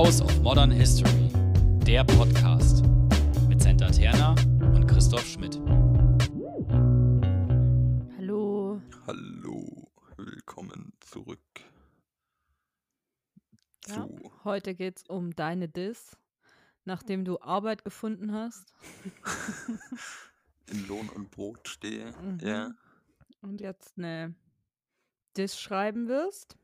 House 0.00 0.22
of 0.22 0.40
Modern 0.40 0.70
History, 0.70 1.28
der 1.86 2.04
Podcast 2.04 2.82
mit 3.50 3.60
Senta 3.60 3.90
Terna 3.90 4.30
und 4.74 4.86
Christoph 4.86 5.26
Schmidt. 5.26 5.60
Hallo. 8.16 8.80
Hallo, 9.06 9.90
willkommen 10.16 10.94
zurück 11.00 11.38
Ja, 13.88 14.06
zu. 14.06 14.32
heute 14.44 14.74
geht's 14.74 15.04
um 15.06 15.36
deine 15.36 15.68
Diss, 15.68 16.16
nachdem 16.86 17.26
du 17.26 17.38
Arbeit 17.42 17.84
gefunden 17.84 18.32
hast. 18.32 18.72
in 20.70 20.88
Lohn 20.88 21.10
und 21.10 21.30
Brot 21.30 21.68
stehe. 21.68 22.14
Ja, 22.40 22.68
Mhm. 22.70 22.76
Und 23.42 23.60
jetzt 23.60 23.98
eine 23.98 24.34
Diss 25.36 25.60
schreiben 25.60 26.08
wirst. 26.08 26.56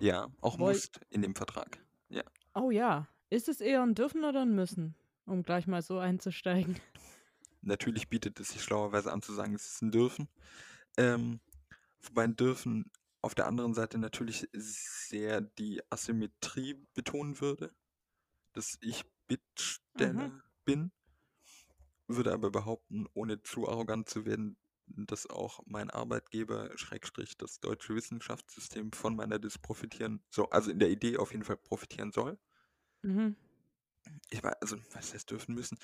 ja, 0.00 0.26
auch 0.40 0.58
Woll- 0.58 0.72
musst 0.72 0.98
in 1.10 1.22
dem 1.22 1.36
Vertrag. 1.36 1.78
Ja, 2.08 2.22
Oh 2.56 2.70
ja. 2.72 3.06
Ist 3.30 3.48
es 3.48 3.60
eher 3.60 3.82
ein 3.82 3.94
Dürfen 3.94 4.24
oder 4.24 4.42
ein 4.42 4.54
Müssen? 4.56 4.96
Um 5.26 5.42
gleich 5.44 5.66
mal 5.68 5.82
so 5.82 5.98
einzusteigen. 6.00 6.76
natürlich 7.62 8.08
bietet 8.08 8.40
es 8.40 8.50
sich 8.50 8.62
schlauerweise 8.62 9.12
an 9.12 9.22
zu 9.22 9.32
sagen, 9.32 9.54
es 9.54 9.66
ist 9.66 9.82
ein 9.82 9.90
Dürfen. 9.90 10.28
Ähm, 10.96 11.40
wobei 12.02 12.24
ein 12.24 12.36
Dürfen 12.36 12.90
auf 13.22 13.34
der 13.34 13.46
anderen 13.46 13.74
Seite 13.74 13.98
natürlich 13.98 14.48
sehr 14.54 15.40
die 15.42 15.82
Asymmetrie 15.90 16.86
betonen 16.94 17.40
würde, 17.40 17.74
dass 18.54 18.78
ich 18.82 19.04
Bittsteller 19.28 20.30
Mhm. 20.30 20.42
bin, 20.64 20.92
würde 22.08 22.32
aber 22.32 22.50
behaupten, 22.50 23.06
ohne 23.14 23.42
zu 23.42 23.68
arrogant 23.68 24.08
zu 24.08 24.24
werden, 24.24 24.56
dass 24.86 25.28
auch 25.28 25.60
mein 25.66 25.90
Arbeitgeber, 25.90 26.70
Schrägstrich, 26.76 27.36
das 27.36 27.58
deutsche 27.60 27.94
Wissenschaftssystem 27.94 28.92
von 28.92 29.16
meiner 29.16 29.38
Dis 29.38 29.58
profitieren 29.58 30.22
soll, 30.30 30.46
also 30.50 30.70
in 30.70 30.78
der 30.78 30.90
Idee 30.90 31.16
auf 31.16 31.32
jeden 31.32 31.44
Fall 31.44 31.56
profitieren 31.56 32.12
soll. 32.12 32.38
Mhm. 33.02 33.36
Ich 34.30 34.42
weiß, 34.42 34.54
also, 34.60 34.76
was 34.92 35.14
heißt 35.14 35.30
dürfen 35.30 35.54
müssen? 35.54 35.78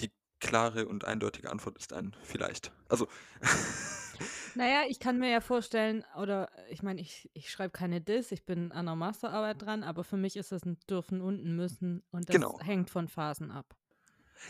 Die 0.00 0.10
klare 0.40 0.86
und 0.86 1.04
eindeutige 1.04 1.50
Antwort 1.50 1.78
ist 1.78 1.92
ein 1.92 2.14
vielleicht. 2.22 2.72
Also, 2.88 3.08
Naja, 4.54 4.82
ich 4.86 5.00
kann 5.00 5.18
mir 5.18 5.30
ja 5.30 5.40
vorstellen, 5.40 6.04
oder 6.16 6.50
ich 6.68 6.82
meine, 6.82 7.00
ich, 7.00 7.30
ich 7.32 7.50
schreibe 7.50 7.70
keine 7.72 8.02
Diss, 8.02 8.32
ich 8.32 8.44
bin 8.44 8.70
an 8.70 8.80
einer 8.86 8.96
Masterarbeit 8.96 9.62
dran, 9.62 9.82
aber 9.82 10.04
für 10.04 10.18
mich 10.18 10.36
ist 10.36 10.52
das 10.52 10.64
ein 10.64 10.78
Dürfen 10.90 11.22
und 11.22 11.42
ein 11.42 11.56
Müssen 11.56 12.02
und 12.10 12.28
das 12.28 12.34
Genau. 12.34 12.60
hängt 12.60 12.90
von 12.90 13.08
Phasen 13.08 13.50
ab. 13.50 13.74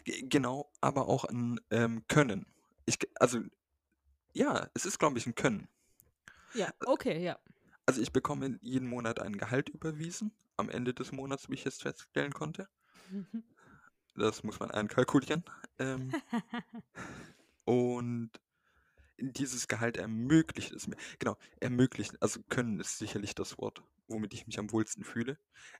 Ge- 0.05 0.23
Genau, 0.29 0.73
aber 0.81 1.07
auch 1.07 1.25
ein 1.25 1.61
ähm, 1.70 2.05
Können. 2.09 2.47
Ich, 2.85 2.98
also, 3.20 3.41
ja, 4.33 4.69
es 4.75 4.87
ist, 4.87 4.98
glaube 4.98 5.19
ich, 5.19 5.27
ein 5.27 5.37
Können. 5.37 5.69
Ja, 6.55 6.73
okay, 6.85 7.23
ja. 7.23 7.39
Also, 7.87 8.01
ich 8.01 8.13
bekomme 8.13 8.59
jeden 8.61 8.89
Monat 8.89 9.20
ein 9.20 9.37
Gehalt 9.37 9.69
überwiesen, 9.69 10.33
am 10.63 10.71
Ende 10.71 10.95
des 10.95 11.13
Monats, 11.13 11.49
wie 11.51 11.55
ich 11.55 11.65
jetzt 11.65 11.83
feststellen 11.83 12.33
konnte. 12.33 12.69
Das 14.15 14.43
muss 14.43 14.61
man 14.61 14.71
einkalkulieren. 14.71 15.45
Ähm, 15.79 16.13
und 17.65 18.31
dieses 19.19 19.69
Gehalt 19.69 19.97
ermöglicht 19.97 20.73
es 20.73 20.87
mir, 20.87 20.97
genau, 21.19 21.37
ermöglicht, 21.61 22.21
also 22.21 22.41
Können 22.49 22.81
ist 22.81 22.99
sicherlich 22.99 23.35
das 23.35 23.59
Wort, 23.59 23.83
womit 24.09 24.35
ich 24.35 24.47
mich 24.47 24.59
am 24.59 24.73
wohlsten 24.73 25.05
fühle, 25.05 25.39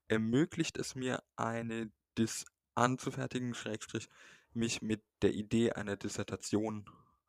ermöglicht 0.09 0.79
es 0.79 0.95
mir, 0.95 1.23
eine 1.37 1.91
Dis 2.19 2.45
anzufertigen, 2.75 3.55
Schrägstrich, 3.55 4.09
mich 4.55 4.83
mit 4.83 5.03
der 5.23 5.33
Idee 5.33 5.73
einer 5.73 5.97
Dissertation 5.97 6.89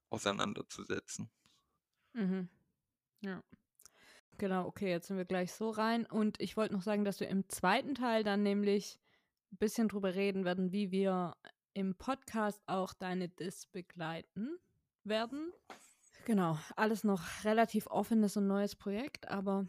auseinanderzusetzen. 0.10 1.30
Mhm. 2.14 2.50
Ja. 3.22 3.42
Genau, 4.38 4.66
okay, 4.68 4.90
jetzt 4.90 5.08
sind 5.08 5.18
wir 5.18 5.26
gleich 5.26 5.54
so 5.54 5.70
rein. 5.70 6.06
Und 6.06 6.40
ich 6.42 6.58
wollte 6.58 6.74
noch 6.74 6.82
sagen, 6.82 7.06
dass 7.06 7.20
wir 7.20 7.28
im 7.30 7.48
zweiten 7.50 7.96
Teil 7.96 8.24
dann 8.24 8.44
nämlich 8.44 9.00
ein 9.52 9.58
bisschen 9.58 9.88
drüber 9.88 10.16
reden 10.16 10.44
werden, 10.46 10.72
wie 10.72 10.92
wir 10.92 11.36
im 11.74 11.96
Podcast 11.96 12.62
auch 12.66 12.94
deine 12.94 13.30
Dis 13.30 13.68
begleiten 13.68 14.58
werden. 15.04 15.52
Genau, 16.26 16.58
alles 16.76 17.04
noch 17.04 17.22
relativ 17.44 17.88
offenes 17.88 18.38
und 18.38 18.48
neues 18.48 18.76
Projekt, 18.76 19.28
aber 19.28 19.68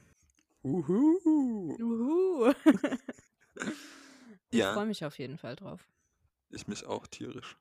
Uhu. 0.62 1.76
juhu. 1.78 2.52
ich 4.50 4.58
Ja. 4.60 4.72
freue 4.72 4.86
mich 4.86 5.04
auf 5.04 5.18
jeden 5.18 5.36
Fall 5.38 5.56
drauf. 5.56 5.88
Ich 6.50 6.68
mich 6.68 6.86
auch 6.86 7.06
tierisch. 7.06 7.56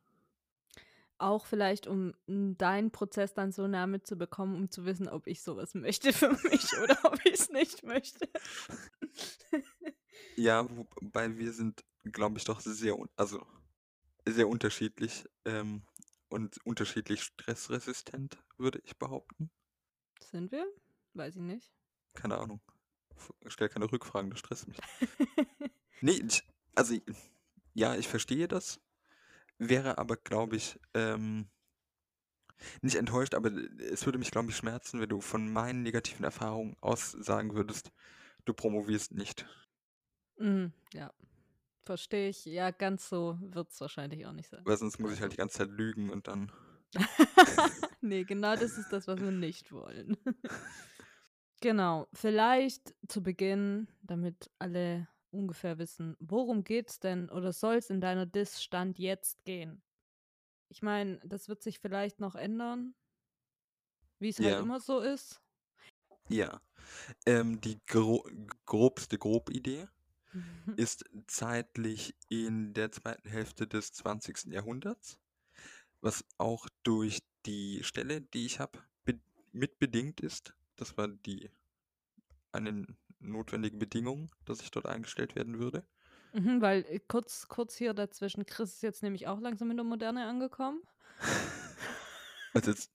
Auch 1.23 1.45
vielleicht, 1.45 1.87
um 1.87 2.13
deinen 2.27 2.91
Prozess 2.91 3.33
dann 3.33 3.51
so 3.51 3.65
nah 3.67 3.87
mitzubekommen, 3.87 4.55
um 4.55 4.69
zu 4.69 4.85
wissen, 4.85 5.07
ob 5.07 5.25
ich 5.27 5.41
sowas 5.41 5.73
möchte 5.75 6.11
für 6.13 6.29
mich 6.29 6.77
oder 6.81 6.97
ob 7.05 7.25
ich 7.25 7.33
es 7.33 7.49
nicht 7.49 7.83
möchte. 7.83 8.27
Ja, 10.35 10.67
wobei 10.75 11.37
wir 11.37 11.53
sind, 11.53 11.83
glaube 12.03 12.37
ich, 12.39 12.43
doch 12.43 12.59
sehr, 12.59 12.97
also 13.15 13.45
sehr 14.27 14.47
unterschiedlich 14.47 15.25
ähm, 15.45 15.83
und 16.29 16.57
unterschiedlich 16.65 17.21
stressresistent, 17.21 18.37
würde 18.57 18.79
ich 18.83 18.97
behaupten. 18.97 19.51
Sind 20.19 20.51
wir? 20.51 20.65
Weiß 21.13 21.35
ich 21.35 21.41
nicht. 21.41 21.71
Keine 22.15 22.37
Ahnung. 22.39 22.61
F- 23.15 23.33
Stell 23.47 23.69
keine 23.69 23.91
Rückfragen, 23.91 24.31
das 24.31 24.39
stresst 24.39 24.67
mich. 24.67 24.77
Nee, 26.01 26.21
ich, 26.27 26.43
also 26.75 26.95
ja, 27.75 27.95
ich 27.95 28.07
verstehe 28.09 28.47
das. 28.49 28.81
Wäre 29.69 29.97
aber, 29.97 30.17
glaube 30.17 30.55
ich, 30.55 30.79
ähm, 30.93 31.49
nicht 32.81 32.95
enttäuscht, 32.95 33.35
aber 33.35 33.51
es 33.91 34.05
würde 34.05 34.17
mich, 34.17 34.31
glaube 34.31 34.49
ich, 34.49 34.55
schmerzen, 34.55 34.99
wenn 34.99 35.09
du 35.09 35.21
von 35.21 35.51
meinen 35.51 35.83
negativen 35.83 36.23
Erfahrungen 36.23 36.75
aus 36.81 37.11
sagen 37.11 37.55
würdest, 37.55 37.91
du 38.45 38.53
promovierst 38.53 39.13
nicht. 39.13 39.45
Mhm, 40.37 40.73
ja, 40.93 41.11
verstehe 41.83 42.29
ich. 42.29 42.45
Ja, 42.45 42.71
ganz 42.71 43.09
so 43.09 43.37
wird 43.41 43.69
es 43.69 43.79
wahrscheinlich 43.81 44.25
auch 44.25 44.31
nicht 44.31 44.49
sein. 44.49 44.61
Weil 44.65 44.77
sonst 44.77 44.99
muss 44.99 45.13
ich 45.13 45.21
halt 45.21 45.33
die 45.33 45.37
ganze 45.37 45.59
Zeit 45.59 45.69
lügen 45.69 46.09
und 46.09 46.27
dann. 46.27 46.51
nee, 48.01 48.23
genau 48.23 48.55
das 48.55 48.77
ist 48.77 48.89
das, 48.91 49.07
was 49.07 49.19
wir 49.19 49.31
nicht 49.31 49.71
wollen. 49.71 50.17
genau, 51.61 52.07
vielleicht 52.13 52.95
zu 53.07 53.23
Beginn, 53.23 53.87
damit 54.01 54.51
alle 54.59 55.07
ungefähr 55.33 55.77
wissen, 55.79 56.15
worum 56.19 56.63
geht's 56.63 56.99
denn 56.99 57.29
oder 57.29 57.53
soll 57.53 57.75
es 57.75 57.89
in 57.89 58.01
deiner 58.01 58.25
Diss-Stand 58.25 58.99
jetzt 58.99 59.43
gehen? 59.45 59.83
Ich 60.69 60.81
meine, 60.83 61.19
das 61.25 61.49
wird 61.49 61.63
sich 61.63 61.79
vielleicht 61.79 62.19
noch 62.21 62.35
ändern, 62.35 62.95
wie 64.19 64.29
es 64.29 64.41
halt 64.41 64.57
Ja. 64.57 64.59
immer 64.59 64.79
so 64.79 64.99
ist. 65.01 65.39
Ja. 66.29 66.61
Ähm, 67.25 67.61
die 67.61 67.79
gro 67.87 68.25
grobste 68.65 69.17
Grobidee 69.17 69.87
Mhm. 70.33 70.77
ist 70.77 71.05
zeitlich 71.27 72.15
in 72.29 72.73
der 72.73 72.91
zweiten 72.91 73.29
Hälfte 73.29 73.67
des 73.67 73.93
20. 73.93 74.51
Jahrhunderts, 74.53 75.19
was 76.01 76.25
auch 76.37 76.67
durch 76.83 77.19
die 77.45 77.83
Stelle, 77.83 78.21
die 78.21 78.45
ich 78.47 78.59
habe, 78.59 78.79
be 79.05 79.21
mitbedingt 79.53 80.21
ist. 80.21 80.55
Das 80.77 80.97
war 80.97 81.07
die 81.09 81.51
eine 82.53 82.85
notwendige 83.23 83.77
Bedingung, 83.77 84.29
dass 84.45 84.61
ich 84.61 84.71
dort 84.71 84.85
eingestellt 84.85 85.35
werden 85.35 85.59
würde. 85.59 85.83
Mhm, 86.33 86.61
weil 86.61 86.85
äh, 86.89 86.99
kurz, 86.99 87.47
kurz 87.47 87.75
hier 87.75 87.93
dazwischen, 87.93 88.45
Chris 88.45 88.75
ist 88.75 88.83
jetzt 88.83 89.03
nämlich 89.03 89.27
auch 89.27 89.39
langsam 89.39 89.69
in 89.71 89.77
der 89.77 89.85
Moderne 89.85 90.25
angekommen. 90.25 90.81
Also 92.55 92.69
jetzt 92.71 92.91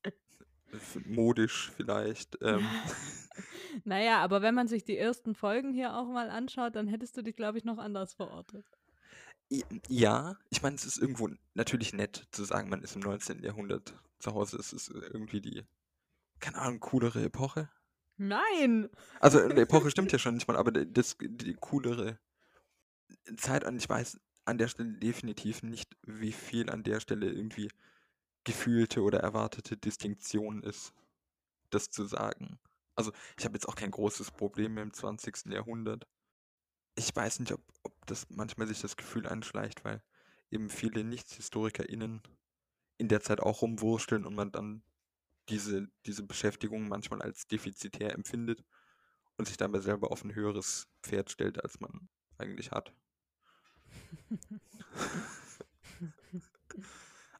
f- 0.72 0.98
modisch 1.04 1.72
vielleicht. 1.76 2.38
Ähm, 2.42 2.64
Naja, 3.84 4.18
aber 4.18 4.42
wenn 4.42 4.54
man 4.54 4.68
sich 4.68 4.84
die 4.84 4.96
ersten 4.96 5.34
Folgen 5.34 5.72
hier 5.72 5.96
auch 5.96 6.06
mal 6.06 6.30
anschaut, 6.30 6.74
dann 6.76 6.88
hättest 6.88 7.16
du 7.16 7.22
dich, 7.22 7.36
glaube 7.36 7.58
ich, 7.58 7.64
noch 7.64 7.78
anders 7.78 8.14
verortet. 8.14 8.66
ja, 9.88 10.36
ich 10.50 10.62
meine, 10.62 10.76
es 10.76 10.84
ist 10.84 10.98
irgendwo 10.98 11.28
natürlich 11.54 11.92
nett 11.92 12.26
zu 12.32 12.44
sagen, 12.44 12.68
man 12.68 12.82
ist 12.82 12.96
im 12.96 13.02
19. 13.02 13.42
Jahrhundert 13.42 13.94
zu 14.18 14.34
Hause. 14.34 14.58
Es 14.58 14.72
ist 14.72 14.88
irgendwie 14.90 15.40
die, 15.40 15.64
keine 16.40 16.58
Ahnung, 16.58 16.80
coolere 16.80 17.22
Epoche. 17.24 17.70
Nein! 18.18 18.90
Also 19.20 19.40
eine 19.40 19.60
Epoche 19.60 19.90
stimmt 19.90 20.12
ja 20.12 20.18
schon 20.18 20.34
nicht 20.34 20.48
mal, 20.48 20.56
aber 20.56 20.72
das, 20.72 21.16
die 21.20 21.54
coolere 21.54 22.18
Zeit 23.36 23.64
und 23.64 23.76
ich 23.76 23.88
weiß 23.88 24.20
an 24.44 24.58
der 24.58 24.68
Stelle 24.68 24.92
definitiv 24.94 25.62
nicht, 25.62 25.96
wie 26.06 26.32
viel 26.32 26.70
an 26.70 26.82
der 26.82 27.00
Stelle 27.00 27.30
irgendwie 27.30 27.70
gefühlte 28.44 29.02
oder 29.02 29.20
erwartete 29.20 29.76
Distinktion 29.76 30.62
ist, 30.62 30.94
das 31.70 31.90
zu 31.90 32.04
sagen. 32.04 32.58
Also 32.96 33.12
ich 33.38 33.44
habe 33.44 33.54
jetzt 33.54 33.68
auch 33.68 33.76
kein 33.76 33.90
großes 33.90 34.30
Problem 34.32 34.78
im 34.78 34.92
20. 34.92 35.52
Jahrhundert. 35.52 36.06
Ich 36.96 37.14
weiß 37.14 37.40
nicht, 37.40 37.52
ob, 37.52 37.60
ob 37.82 38.06
das 38.06 38.26
manchmal 38.30 38.66
sich 38.66 38.80
das 38.80 38.96
Gefühl 38.96 39.26
anschleicht, 39.26 39.84
weil 39.84 40.02
eben 40.50 40.70
viele 40.70 41.04
NichtshistorikerInnen 41.04 42.22
in 42.96 43.08
der 43.08 43.20
Zeit 43.20 43.40
auch 43.40 43.62
rumwursteln 43.62 44.24
und 44.24 44.34
man 44.34 44.50
dann 44.50 44.82
diese, 45.48 45.88
diese 46.06 46.22
Beschäftigung 46.22 46.88
manchmal 46.88 47.22
als 47.22 47.46
defizitär 47.46 48.14
empfindet 48.14 48.64
und 49.36 49.46
sich 49.46 49.56
dabei 49.56 49.80
selber 49.80 50.10
auf 50.10 50.24
ein 50.24 50.34
höheres 50.34 50.88
Pferd 51.02 51.30
stellt, 51.30 51.62
als 51.62 51.80
man 51.80 52.08
eigentlich 52.36 52.70
hat. 52.70 52.92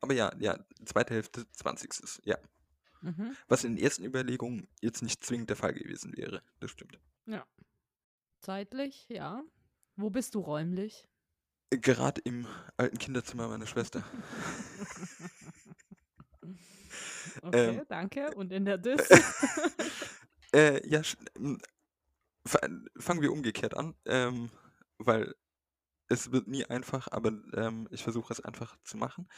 Aber 0.00 0.14
ja, 0.14 0.32
ja, 0.38 0.64
zweite 0.84 1.14
Hälfte 1.14 1.50
20. 1.52 2.24
Ja. 2.24 2.38
Mhm. 3.00 3.36
Was 3.48 3.64
in 3.64 3.76
den 3.76 3.84
ersten 3.84 4.04
Überlegungen 4.04 4.68
jetzt 4.80 5.02
nicht 5.02 5.24
zwingend 5.24 5.50
der 5.50 5.56
Fall 5.56 5.74
gewesen 5.74 6.16
wäre. 6.16 6.42
Das 6.60 6.70
stimmt. 6.70 6.98
Ja. 7.26 7.46
Zeitlich, 8.40 9.08
ja. 9.08 9.42
Wo 9.96 10.10
bist 10.10 10.34
du 10.34 10.40
räumlich? 10.40 11.08
Gerade 11.70 12.20
im 12.22 12.46
alten 12.76 12.98
Kinderzimmer 12.98 13.48
meiner 13.48 13.66
Schwester. 13.66 14.04
Okay, 17.42 17.78
Ähm, 17.78 17.82
danke. 17.88 18.34
Und 18.34 18.52
in 18.52 18.64
der 18.64 18.78
Dis? 18.78 19.08
Äh, 20.54 20.86
ja, 20.88 21.00
sch- 21.00 21.18
m, 21.36 21.60
fa- 22.46 22.66
fangen 22.98 23.20
wir 23.20 23.32
umgekehrt 23.32 23.76
an, 23.76 23.94
ähm, 24.06 24.50
weil 24.96 25.34
es 26.08 26.32
wird 26.32 26.48
nie 26.48 26.64
einfach, 26.64 27.08
aber 27.12 27.32
ähm, 27.54 27.86
ich 27.90 28.02
versuche 28.02 28.32
es 28.32 28.40
einfach 28.40 28.76
zu 28.82 28.96
machen. 28.96 29.28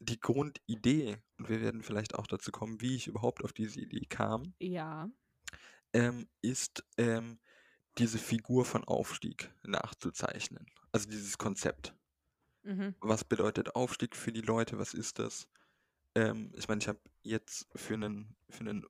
Die 0.00 0.20
Grundidee, 0.20 1.16
und 1.38 1.48
wir 1.48 1.62
werden 1.62 1.82
vielleicht 1.82 2.14
auch 2.16 2.26
dazu 2.26 2.52
kommen, 2.52 2.80
wie 2.82 2.94
ich 2.96 3.06
überhaupt 3.06 3.42
auf 3.42 3.54
diese 3.54 3.80
Idee 3.80 4.04
kam, 4.06 4.54
ja. 4.58 5.08
ähm, 5.94 6.28
ist 6.42 6.84
ähm, 6.98 7.38
diese 7.96 8.18
Figur 8.18 8.64
von 8.66 8.84
Aufstieg 8.84 9.50
nachzuzeichnen. 9.62 10.66
Also 10.92 11.08
dieses 11.08 11.38
Konzept. 11.38 11.94
Mhm. 12.64 12.94
Was 13.00 13.24
bedeutet 13.24 13.74
Aufstieg 13.76 14.14
für 14.16 14.32
die 14.32 14.40
Leute? 14.42 14.78
Was 14.78 14.92
ist 14.94 15.18
das? 15.18 15.48
Ähm, 16.14 16.52
ich 16.56 16.68
meine, 16.68 16.80
ich 16.80 16.88
habe 16.88 17.00
jetzt 17.22 17.66
für 17.74 17.94
einen, 17.94 18.36
für 18.48 18.60
einen 18.60 18.84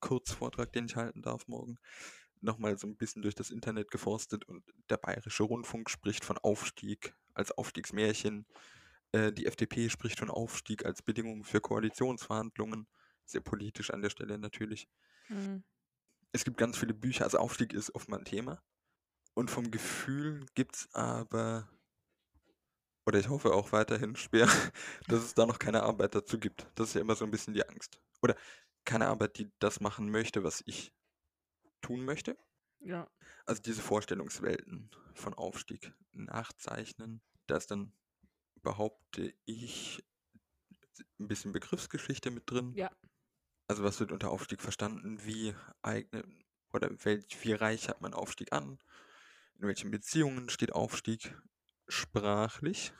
Kurzvortrag, 0.00 0.72
den 0.72 0.86
ich 0.86 0.96
halten 0.96 1.22
darf 1.22 1.46
morgen, 1.48 1.78
nochmal 2.40 2.78
so 2.78 2.86
ein 2.86 2.96
bisschen 2.96 3.22
durch 3.22 3.34
das 3.34 3.50
Internet 3.50 3.90
geforstet 3.90 4.44
und 4.46 4.64
der 4.90 4.96
Bayerische 4.96 5.44
Rundfunk 5.44 5.90
spricht 5.90 6.24
von 6.24 6.38
Aufstieg 6.38 7.14
als 7.34 7.52
Aufstiegsmärchen. 7.52 8.46
Äh, 9.12 9.32
die 9.32 9.46
FDP 9.46 9.88
spricht 9.88 10.18
von 10.18 10.30
Aufstieg 10.30 10.84
als 10.84 11.02
Bedingung 11.02 11.44
für 11.44 11.60
Koalitionsverhandlungen. 11.60 12.88
Sehr 13.24 13.40
politisch 13.40 13.90
an 13.90 14.02
der 14.02 14.10
Stelle 14.10 14.38
natürlich. 14.38 14.88
Mhm. 15.28 15.62
Es 16.32 16.44
gibt 16.44 16.56
ganz 16.56 16.78
viele 16.78 16.94
Bücher, 16.94 17.24
also 17.24 17.38
Aufstieg 17.38 17.74
ist 17.74 17.94
oft 17.94 18.08
mal 18.08 18.18
ein 18.18 18.24
Thema. 18.24 18.62
Und 19.34 19.50
vom 19.50 19.70
Gefühl 19.70 20.46
gibt 20.54 20.76
es 20.76 20.94
aber, 20.94 21.68
oder 23.06 23.18
ich 23.18 23.28
hoffe 23.28 23.52
auch 23.52 23.72
weiterhin 23.72 24.16
schwer, 24.16 24.46
dass 25.08 25.22
es 25.22 25.34
da 25.34 25.46
noch 25.46 25.58
keine 25.58 25.82
Arbeit 25.82 26.14
dazu 26.14 26.38
gibt. 26.38 26.66
Das 26.74 26.88
ist 26.88 26.94
ja 26.94 27.00
immer 27.00 27.16
so 27.16 27.24
ein 27.24 27.30
bisschen 27.30 27.54
die 27.54 27.66
Angst. 27.68 28.00
Oder 28.22 28.36
keine 28.84 29.08
Arbeit, 29.08 29.38
die 29.38 29.50
das 29.58 29.80
machen 29.80 30.10
möchte, 30.10 30.44
was 30.44 30.62
ich 30.66 30.92
tun 31.80 32.04
möchte. 32.04 32.36
Ja. 32.80 33.08
Also 33.46 33.62
diese 33.62 33.82
Vorstellungswelten 33.82 34.90
von 35.14 35.34
Aufstieg 35.34 35.92
nachzeichnen. 36.12 37.22
Da 37.46 37.56
ist 37.56 37.70
dann, 37.70 37.92
behaupte 38.62 39.34
ich, 39.44 40.04
ein 41.18 41.28
bisschen 41.28 41.52
Begriffsgeschichte 41.52 42.30
mit 42.30 42.50
drin. 42.50 42.72
Ja. 42.74 42.90
Also 43.68 43.84
was 43.84 44.00
wird 44.00 44.12
unter 44.12 44.30
Aufstieg 44.30 44.60
verstanden? 44.60 45.24
Wie 45.24 45.54
eignet 45.82 46.26
oder 46.72 46.90
welch, 47.04 47.44
wie 47.44 47.52
reich 47.52 47.88
hat 47.88 48.00
man 48.00 48.14
Aufstieg 48.14 48.52
an? 48.52 48.78
In 49.58 49.68
welchen 49.68 49.90
Beziehungen 49.90 50.48
steht 50.48 50.72
Aufstieg 50.72 51.34
sprachlich? 51.92 52.92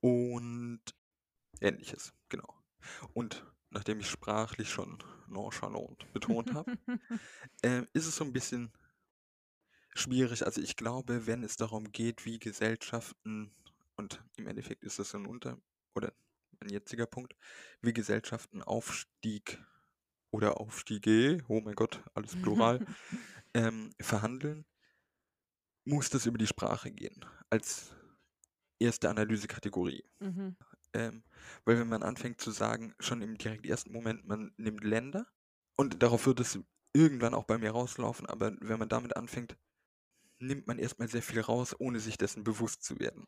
Und 0.00 0.82
ähnliches, 1.60 2.12
genau. 2.28 2.54
Und 3.12 3.44
nachdem 3.70 4.00
ich 4.00 4.08
sprachlich 4.08 4.70
schon 4.70 4.98
nonchalant 5.28 6.12
betont 6.12 6.54
habe, 6.54 6.76
ähm, 7.62 7.88
ist 7.92 8.06
es 8.06 8.16
so 8.16 8.24
ein 8.24 8.32
bisschen 8.32 8.72
schwierig. 9.94 10.44
Also 10.44 10.60
ich 10.60 10.76
glaube, 10.76 11.26
wenn 11.26 11.42
es 11.42 11.56
darum 11.56 11.92
geht, 11.92 12.24
wie 12.24 12.38
Gesellschaften, 12.38 13.54
und 13.96 14.22
im 14.36 14.46
Endeffekt 14.46 14.84
ist 14.84 14.98
das 14.98 15.14
ein 15.14 15.26
Unter- 15.26 15.60
oder 15.94 16.12
ein 16.60 16.68
jetziger 16.68 17.06
Punkt, 17.06 17.34
wie 17.80 17.92
Gesellschaften 17.92 18.62
Aufstieg 18.62 19.62
oder 20.30 20.60
Aufstiege, 20.60 21.44
oh 21.48 21.60
mein 21.60 21.74
Gott, 21.74 22.02
alles 22.14 22.40
plural, 22.40 22.84
ähm, 23.54 23.90
verhandeln, 24.00 24.64
muss 25.84 26.10
das 26.10 26.26
über 26.26 26.38
die 26.38 26.46
Sprache 26.46 26.90
gehen, 26.90 27.24
als 27.50 27.94
erste 28.78 29.10
Analysekategorie. 29.10 30.04
mhm. 30.20 30.56
Ähm, 30.94 31.24
weil 31.64 31.78
wenn 31.78 31.88
man 31.88 32.02
anfängt 32.02 32.38
zu 32.42 32.50
sagen, 32.50 32.94
schon 33.00 33.22
im 33.22 33.38
direkt 33.38 33.64
ersten 33.64 33.92
Moment, 33.92 34.26
man 34.26 34.52
nimmt 34.58 34.84
Länder, 34.84 35.26
und 35.76 36.02
darauf 36.02 36.26
wird 36.26 36.40
es 36.40 36.58
irgendwann 36.92 37.32
auch 37.32 37.44
bei 37.44 37.56
mir 37.56 37.70
rauslaufen, 37.70 38.26
aber 38.26 38.52
wenn 38.60 38.78
man 38.78 38.90
damit 38.90 39.16
anfängt, 39.16 39.56
nimmt 40.38 40.66
man 40.66 40.78
erstmal 40.78 41.08
sehr 41.08 41.22
viel 41.22 41.40
raus, 41.40 41.74
ohne 41.78 41.98
sich 41.98 42.18
dessen 42.18 42.44
bewusst 42.44 42.82
zu 42.82 42.98
werden. 42.98 43.26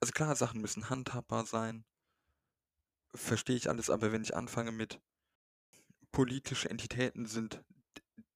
Also 0.00 0.12
klar, 0.12 0.34
Sachen 0.34 0.62
müssen 0.62 0.88
handhabbar 0.88 1.44
sein, 1.44 1.84
verstehe 3.14 3.56
ich 3.56 3.68
alles, 3.68 3.90
aber 3.90 4.12
wenn 4.12 4.22
ich 4.22 4.34
anfange 4.34 4.72
mit 4.72 5.00
politische 6.10 6.70
Entitäten 6.70 7.26
sind 7.26 7.62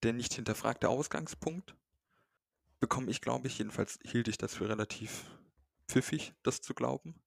der 0.02 0.12
nicht 0.12 0.34
hinterfragte 0.34 0.88
Ausgangspunkt, 0.88 1.75
bekomme 2.80 3.10
ich, 3.10 3.20
glaube 3.20 3.48
ich, 3.48 3.58
jedenfalls 3.58 3.98
hielt 4.04 4.28
ich 4.28 4.38
das 4.38 4.54
für 4.54 4.69
relativ 4.69 5.25
pfiffig, 5.88 6.34
das 6.42 6.60
zu 6.60 6.75
glauben, 6.75 7.22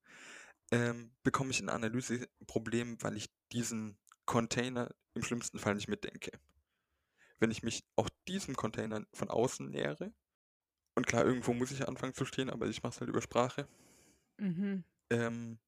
ähm, 0.72 1.12
bekomme 1.24 1.52
ich 1.52 1.60
ein 1.60 1.70
Analyseproblem, 1.70 3.02
weil 3.02 3.18
ich 3.18 3.30
diesen 3.52 3.98
Container 4.26 4.94
im 5.14 5.24
schlimmsten 5.24 5.60
Fall 5.60 5.76
nicht 5.76 5.88
mitdenke. 5.88 6.32
Wenn 7.40 7.52
ich 7.52 7.64
mich 7.64 7.84
auch 7.96 8.10
diesem 8.28 8.56
Container 8.56 9.06
von 9.14 9.30
außen 9.30 9.70
nähere, 9.70 10.14
und 10.96 11.08
klar, 11.08 11.26
irgendwo 11.26 11.54
muss 11.54 11.72
ich 11.72 11.88
anfangen 11.88 12.14
zu 12.14 12.26
stehen, 12.26 12.50
aber 12.50 12.68
ich 12.68 12.84
mache 12.84 12.94
es 12.94 13.00
halt 13.00 13.10
über 13.10 13.22
Sprache. 13.22 13.68
Mhm. 14.38 14.84
Ähm, 15.10 15.60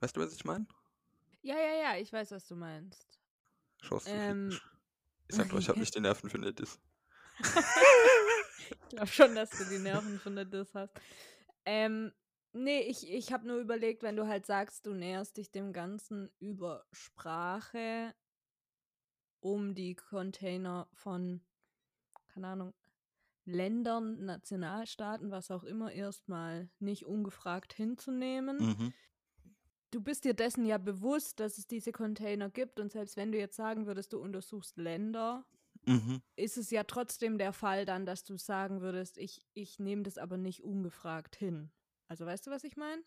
weißt 0.00 0.16
du, 0.16 0.20
was 0.20 0.32
ich 0.34 0.44
meine? 0.44 0.66
Ja, 1.42 1.56
ja, 1.56 1.82
ja, 1.82 1.96
ich 1.96 2.12
weiß, 2.12 2.32
was 2.32 2.46
du 2.46 2.56
meinst. 2.56 3.20
Schaust 3.80 4.08
du 4.08 4.12
Ähm. 4.12 4.60
Ich 5.28 5.34
sag 5.34 5.48
doch, 5.48 5.58
ich 5.58 5.68
habe 5.68 5.80
nicht 5.80 5.94
die 5.94 6.00
Nerven 6.00 6.30
für 6.30 6.38
Diss. 6.52 6.78
Ich 8.68 8.88
glaube 8.88 9.06
schon, 9.08 9.34
dass 9.34 9.50
du 9.50 9.64
die 9.64 9.78
Nerven 9.78 10.18
von 10.18 10.34
der 10.34 10.44
Diss 10.44 10.74
hast. 10.74 10.92
Ähm, 11.64 12.12
nee, 12.52 12.80
ich, 12.80 13.08
ich 13.08 13.32
habe 13.32 13.46
nur 13.46 13.58
überlegt, 13.58 14.02
wenn 14.02 14.16
du 14.16 14.26
halt 14.26 14.46
sagst, 14.46 14.86
du 14.86 14.94
näherst 14.94 15.36
dich 15.36 15.50
dem 15.50 15.72
Ganzen 15.72 16.30
über 16.38 16.84
Sprache, 16.92 18.14
um 19.40 19.74
die 19.74 19.94
Container 19.94 20.88
von, 20.94 21.42
keine 22.28 22.48
Ahnung, 22.48 22.74
Ländern, 23.44 24.24
Nationalstaaten, 24.24 25.30
was 25.30 25.50
auch 25.50 25.62
immer, 25.62 25.92
erstmal 25.92 26.68
nicht 26.80 27.06
ungefragt 27.06 27.72
hinzunehmen. 27.72 28.56
Mhm. 28.58 28.92
Du 29.92 30.00
bist 30.00 30.24
dir 30.24 30.34
dessen 30.34 30.66
ja 30.66 30.78
bewusst, 30.78 31.38
dass 31.38 31.58
es 31.58 31.66
diese 31.66 31.92
Container 31.92 32.50
gibt 32.50 32.80
und 32.80 32.90
selbst 32.90 33.16
wenn 33.16 33.30
du 33.30 33.38
jetzt 33.38 33.56
sagen 33.56 33.86
würdest, 33.86 34.12
du 34.12 34.18
untersuchst 34.18 34.76
Länder, 34.76 35.46
Mhm. 35.86 36.20
ist 36.36 36.56
es 36.58 36.70
ja 36.70 36.84
trotzdem 36.84 37.38
der 37.38 37.52
Fall 37.52 37.84
dann, 37.86 38.06
dass 38.06 38.24
du 38.24 38.36
sagen 38.36 38.80
würdest, 38.80 39.18
ich, 39.18 39.46
ich 39.54 39.78
nehme 39.78 40.02
das 40.02 40.18
aber 40.18 40.36
nicht 40.36 40.62
ungefragt 40.64 41.36
hin. 41.36 41.70
Also 42.08 42.26
weißt 42.26 42.46
du, 42.46 42.50
was 42.50 42.64
ich 42.64 42.76
meine? 42.76 43.02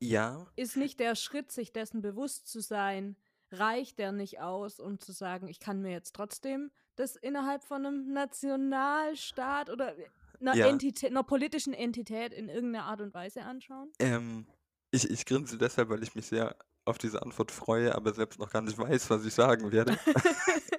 Ja, 0.00 0.46
Ist 0.56 0.76
nicht 0.76 1.00
der 1.00 1.14
Schritt, 1.14 1.50
sich 1.52 1.72
dessen 1.72 2.02
bewusst 2.02 2.48
zu 2.48 2.60
sein, 2.60 3.16
reicht 3.50 3.98
der 3.98 4.12
nicht 4.12 4.40
aus, 4.40 4.80
um 4.80 4.98
zu 4.98 5.12
sagen, 5.12 5.48
ich 5.48 5.60
kann 5.60 5.80
mir 5.80 5.92
jetzt 5.92 6.14
trotzdem 6.14 6.70
das 6.96 7.14
innerhalb 7.16 7.62
von 7.62 7.86
einem 7.86 8.12
Nationalstaat 8.12 9.70
oder 9.70 9.94
einer, 10.40 10.54
Ja. 10.56 10.68
Entität, 10.68 11.10
einer 11.10 11.22
politischen 11.22 11.72
Entität 11.74 12.32
in 12.32 12.48
irgendeiner 12.48 12.84
Art 12.86 13.00
und 13.00 13.14
Weise 13.14 13.42
anschauen? 13.42 13.92
ähm, 14.00 14.46
ich, 14.90 15.08
ich 15.10 15.24
grinse 15.26 15.58
deshalb, 15.58 15.88
weil 15.90 16.02
ich 16.02 16.14
mich 16.14 16.26
sehr 16.26 16.56
auf 16.84 16.98
diese 16.98 17.22
Antwort 17.22 17.50
freue, 17.50 17.94
aber 17.94 18.12
selbst 18.14 18.38
noch 18.38 18.50
gar 18.50 18.62
nicht 18.62 18.78
weiß, 18.78 19.10
was 19.10 19.24
ich 19.24 19.34
sagen 19.34 19.72
werde. 19.72 19.98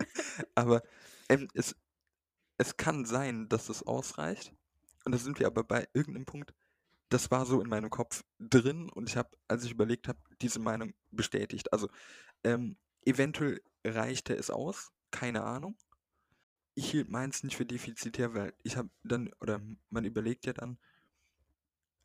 aber 0.55 0.83
ähm, 1.29 1.47
es, 1.53 1.75
es 2.57 2.77
kann 2.77 3.05
sein, 3.05 3.49
dass 3.49 3.67
das 3.67 3.83
ausreicht. 3.83 4.53
Und 5.05 5.11
da 5.13 5.17
sind 5.17 5.39
wir 5.39 5.47
aber 5.47 5.63
bei 5.63 5.87
irgendeinem 5.93 6.25
Punkt, 6.25 6.53
das 7.09 7.31
war 7.31 7.45
so 7.45 7.61
in 7.61 7.69
meinem 7.69 7.89
Kopf 7.89 8.23
drin 8.39 8.89
und 8.89 9.09
ich 9.09 9.15
habe, 9.15 9.29
als 9.47 9.63
ich 9.63 9.71
überlegt 9.71 10.07
habe, 10.07 10.19
diese 10.41 10.59
Meinung 10.59 10.93
bestätigt. 11.11 11.71
Also 11.71 11.89
ähm, 12.43 12.77
eventuell 13.05 13.61
reichte 13.85 14.35
es 14.35 14.49
aus, 14.49 14.91
keine 15.11 15.43
Ahnung. 15.43 15.77
Ich 16.75 16.91
hielt 16.91 17.09
meins 17.09 17.43
nicht 17.43 17.55
für 17.55 17.65
defizitär, 17.65 18.33
weil 18.33 18.53
ich 18.63 18.75
habe 18.75 18.89
dann, 19.03 19.31
oder 19.39 19.61
man 19.89 20.05
überlegt 20.05 20.45
ja 20.45 20.53
dann, 20.53 20.77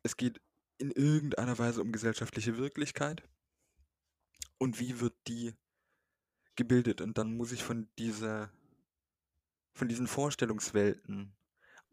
es 0.03 0.17
geht 0.17 0.41
in 0.77 0.91
irgendeiner 0.91 1.57
Weise 1.59 1.81
um 1.81 1.91
gesellschaftliche 1.91 2.57
Wirklichkeit 2.57 3.23
und 4.57 4.79
wie 4.79 4.99
wird 4.99 5.15
die 5.27 5.53
gebildet 6.55 7.01
und 7.01 7.17
dann 7.17 7.35
muss 7.35 7.51
ich 7.51 7.63
von 7.63 7.87
dieser 7.97 8.51
von 9.75 9.87
diesen 9.87 10.07
Vorstellungswelten 10.07 11.35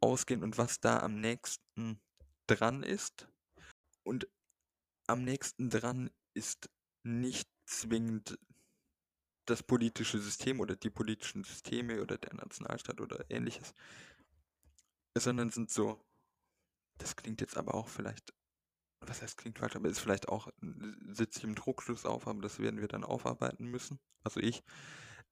ausgehen 0.00 0.43
und 0.43 0.59
was 0.59 0.81
da 0.81 1.00
am 1.00 1.21
nächsten 1.21 2.00
dran 2.47 2.83
ist. 2.83 3.29
Und 4.02 4.29
am 5.07 5.25
nächsten 5.25 5.71
dran 5.71 6.11
ist 6.35 6.71
nicht 7.02 7.49
zwingend 7.67 8.38
das 9.47 9.62
politische 9.62 10.19
System 10.19 10.61
oder 10.61 10.76
die 10.76 10.90
politischen 10.90 11.45
Systeme 11.45 12.02
oder 12.02 12.19
der 12.19 12.35
Nationalstaat 12.35 13.00
oder 13.00 13.25
ähnliches, 13.31 13.75
sondern 15.17 15.50
sind 15.50 15.71
so, 15.71 16.05
das 16.99 17.17
klingt 17.17 17.40
jetzt 17.40 17.57
aber 17.57 17.75
auch 17.75 17.88
vielleicht, 17.88 18.33
was 19.00 19.23
heißt 19.23 19.38
klingt 19.38 19.59
falsch, 19.59 19.76
aber 19.76 19.88
ist 19.88 20.00
vielleicht 20.00 20.28
auch, 20.28 20.49
sitze 21.09 21.38
ich 21.38 21.45
im 21.45 21.54
Druckschluss 21.54 22.04
auf, 22.04 22.26
aber 22.26 22.42
das 22.42 22.59
werden 22.59 22.80
wir 22.80 22.88
dann 22.88 23.04
aufarbeiten 23.04 23.66
müssen, 23.66 23.99
also 24.23 24.40
ich, 24.40 24.62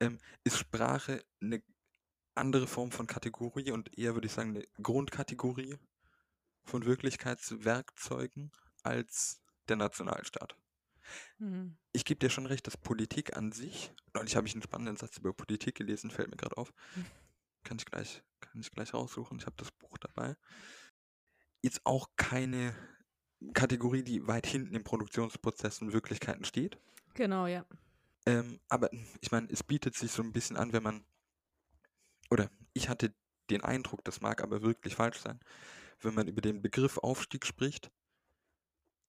ähm, 0.00 0.18
ist 0.44 0.58
Sprache 0.58 1.24
eine 1.40 1.62
andere 2.34 2.66
Form 2.66 2.92
von 2.92 3.06
Kategorie 3.06 3.72
und 3.72 3.96
eher 3.98 4.14
würde 4.14 4.26
ich 4.26 4.32
sagen 4.32 4.50
eine 4.50 4.66
Grundkategorie 4.82 5.76
von 6.64 6.84
Wirklichkeitswerkzeugen 6.84 8.52
als 8.82 9.40
der 9.68 9.76
Nationalstaat. 9.76 10.56
Mhm. 11.38 11.76
Ich 11.92 12.04
gebe 12.04 12.20
dir 12.20 12.30
schon 12.30 12.46
recht, 12.46 12.66
dass 12.66 12.76
Politik 12.76 13.36
an 13.36 13.52
sich, 13.52 13.92
neulich 14.14 14.36
habe 14.36 14.46
ich 14.46 14.54
einen 14.54 14.62
spannenden 14.62 14.96
Satz 14.96 15.18
über 15.18 15.32
Politik 15.32 15.74
gelesen, 15.74 16.10
fällt 16.10 16.30
mir 16.30 16.36
gerade 16.36 16.56
auf. 16.56 16.72
Hm. 16.94 17.04
Kann 17.64 17.78
ich 17.78 17.84
gleich, 17.84 18.22
kann 18.40 18.60
ich 18.60 18.70
gleich 18.70 18.94
raussuchen. 18.94 19.38
Ich 19.38 19.44
habe 19.44 19.56
das 19.56 19.72
Buch 19.72 19.98
dabei. 19.98 20.36
Jetzt 21.60 21.84
auch 21.84 22.08
keine 22.16 22.74
Kategorie, 23.54 24.02
die 24.02 24.26
weit 24.26 24.46
hinten 24.46 24.74
im 24.74 24.84
Produktionsprozess 24.84 25.80
in 25.80 25.92
Wirklichkeiten 25.92 26.44
steht. 26.44 26.78
Genau, 27.14 27.46
ja. 27.46 27.64
Ähm, 28.26 28.60
aber 28.68 28.90
ich 29.20 29.30
meine, 29.30 29.48
es 29.50 29.62
bietet 29.62 29.94
sich 29.94 30.10
so 30.10 30.22
ein 30.22 30.32
bisschen 30.32 30.56
an, 30.56 30.72
wenn 30.72 30.82
man, 30.82 31.04
oder 32.30 32.50
ich 32.74 32.88
hatte 32.88 33.14
den 33.50 33.62
Eindruck, 33.62 34.04
das 34.04 34.20
mag 34.20 34.42
aber 34.42 34.62
wirklich 34.62 34.94
falsch 34.94 35.18
sein, 35.18 35.40
wenn 36.00 36.14
man 36.14 36.28
über 36.28 36.40
den 36.40 36.62
Begriff 36.62 36.98
Aufstieg 36.98 37.46
spricht, 37.46 37.90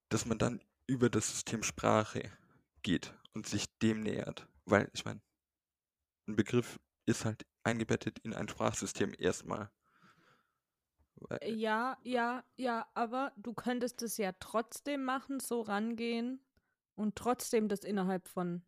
dass 0.10 0.26
man 0.26 0.38
dann 0.38 0.62
über 0.88 1.10
das 1.10 1.30
System 1.30 1.64
Sprache 1.64 2.32
geht 2.82 3.14
und 3.34 3.48
sich 3.48 3.66
dem 3.80 4.02
nähert. 4.02 4.48
Weil, 4.66 4.90
ich 4.94 5.06
meine, 5.06 5.22
ein 6.28 6.36
Begriff 6.36 6.80
ist 7.06 7.26
halt 7.26 7.46
eingebettet 7.64 8.20
in 8.20 8.34
ein 8.34 8.48
Sprachsystem 8.48 9.14
erstmal. 9.18 9.70
Weil- 11.22 11.50
Ja, 11.50 11.98
ja, 12.04 12.44
ja, 12.58 12.88
aber 12.94 13.34
du 13.38 13.54
könntest 13.54 14.02
es 14.02 14.18
ja 14.18 14.32
trotzdem 14.40 15.04
machen, 15.04 15.40
so 15.40 15.62
rangehen 15.62 16.42
und 16.96 17.16
trotzdem 17.16 17.68
das 17.68 17.82
innerhalb 17.82 18.28
von 18.28 18.64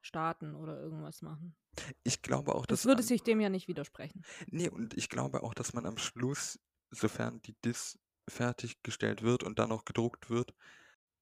Staaten 0.00 0.54
oder 0.54 0.80
irgendwas 0.80 1.22
machen. 1.22 1.56
Ich 2.02 2.22
glaube 2.22 2.54
auch, 2.54 2.66
Das 2.66 2.80
dass 2.80 2.86
würde 2.86 3.00
am- 3.02 3.06
sich 3.06 3.22
dem 3.22 3.40
ja 3.40 3.48
nicht 3.50 3.68
widersprechen. 3.68 4.22
Nee, 4.48 4.68
und 4.68 4.94
ich 4.96 5.08
glaube 5.08 5.42
auch, 5.42 5.54
dass 5.54 5.74
man 5.74 5.86
am 5.86 5.98
Schluss, 5.98 6.58
sofern 6.90 7.42
die 7.42 7.54
Dis 7.64 7.98
fertiggestellt 8.28 9.22
wird 9.22 9.42
und 9.42 9.58
dann 9.58 9.72
auch 9.72 9.84
gedruckt 9.84 10.30
wird, 10.30 10.54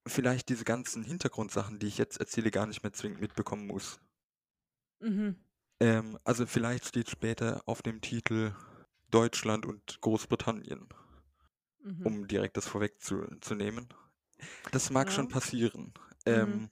vielleicht 0.06 0.48
diese 0.48 0.64
ganzen 0.64 1.02
Hintergrundsachen, 1.02 1.78
die 1.78 1.86
ich 1.88 1.98
jetzt 1.98 2.18
erzähle, 2.18 2.50
gar 2.50 2.66
nicht 2.66 2.82
mehr 2.82 2.92
zwingend 2.92 3.20
mitbekommen 3.20 3.66
muss. 3.66 3.98
Mhm. 5.00 5.36
Ähm, 5.80 6.18
also 6.24 6.46
vielleicht 6.46 6.86
steht 6.86 7.10
später 7.10 7.62
auf 7.66 7.82
dem 7.82 8.00
Titel 8.00 8.54
Deutschland 9.10 9.66
und 9.66 10.00
Großbritannien, 10.00 10.88
Mhm. 11.82 12.06
um 12.06 12.26
direkt 12.28 12.56
das 12.56 12.66
vorwegzunehmen. 12.68 13.88
Das 14.72 14.90
mag 14.90 15.10
schon 15.12 15.28
Ja. 15.28 15.32
passieren. 15.32 15.94
Mhm. 16.26 16.32
Ähm, 16.32 16.70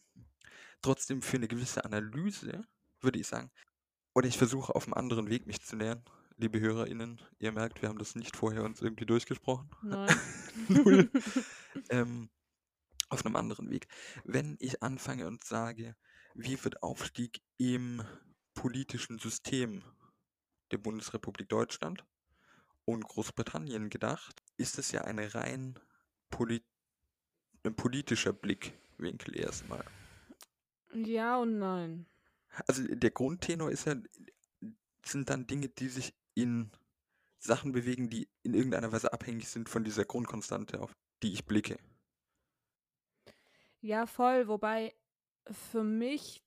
trotzdem 0.82 1.22
für 1.22 1.36
eine 1.38 1.48
gewisse 1.48 1.84
Analyse 1.84 2.66
würde 3.00 3.18
ich 3.20 3.26
sagen, 3.26 3.50
oder 4.14 4.28
ich 4.28 4.38
versuche 4.38 4.74
auf 4.74 4.84
einem 4.86 4.94
anderen 4.94 5.30
Weg 5.30 5.46
mich 5.46 5.62
zu 5.62 5.76
nähern. 5.76 6.04
Liebe 6.36 6.60
HörerInnen, 6.60 7.20
ihr 7.38 7.52
merkt, 7.52 7.82
wir 7.82 7.88
haben 7.88 7.98
das 7.98 8.16
nicht 8.16 8.36
vorher 8.36 8.64
uns 8.64 8.80
irgendwie 8.82 9.06
durchgesprochen. 9.06 9.70
Nein. 9.82 10.16
Null. 10.68 11.10
ähm, 11.90 12.30
auf 13.10 13.24
einem 13.24 13.36
anderen 13.36 13.70
Weg. 13.70 13.88
Wenn 14.24 14.56
ich 14.60 14.82
anfange 14.82 15.26
und 15.26 15.44
sage, 15.44 15.96
wie 16.34 16.62
wird 16.64 16.82
Aufstieg 16.82 17.40
im 17.58 18.02
politischen 18.54 19.18
System 19.18 19.84
der 20.72 20.78
Bundesrepublik 20.78 21.48
Deutschland 21.48 22.04
und 22.84 23.04
Großbritannien 23.04 23.90
gedacht, 23.90 24.42
ist 24.56 24.78
es 24.78 24.92
ja 24.92 25.02
ein 25.02 25.18
rein 25.18 25.78
polit 26.30 26.64
ein 27.66 27.74
politischer 27.74 28.32
Blickwinkel 28.32 29.38
erstmal. 29.38 29.84
ja 30.92 31.38
und 31.38 31.58
nein. 31.58 32.06
Also 32.66 32.82
der 32.86 33.10
Grundtenor 33.10 33.70
ist 33.70 33.86
ja, 33.86 33.96
sind 35.04 35.30
dann 35.30 35.46
Dinge, 35.46 35.68
die 35.68 35.88
sich 35.88 36.14
in 36.34 36.70
Sachen 37.38 37.72
bewegen, 37.72 38.10
die 38.10 38.28
in 38.42 38.54
irgendeiner 38.54 38.92
Weise 38.92 39.12
abhängig 39.12 39.48
sind 39.48 39.68
von 39.68 39.84
dieser 39.84 40.04
Grundkonstante, 40.04 40.80
auf 40.80 40.94
die 41.22 41.32
ich 41.32 41.46
blicke. 41.46 41.78
Ja, 43.80 44.06
voll. 44.06 44.48
Wobei 44.48 44.94
für 45.50 45.82
mich, 45.82 46.42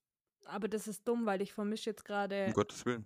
aber 0.46 0.68
das 0.68 0.88
ist 0.88 1.08
dumm, 1.08 1.26
weil 1.26 1.42
ich 1.42 1.54
vermische 1.54 1.90
jetzt 1.90 2.02
Um 2.02 2.08
gerade, 2.08 2.52
Gottes 2.54 2.86
Willen. 2.86 3.06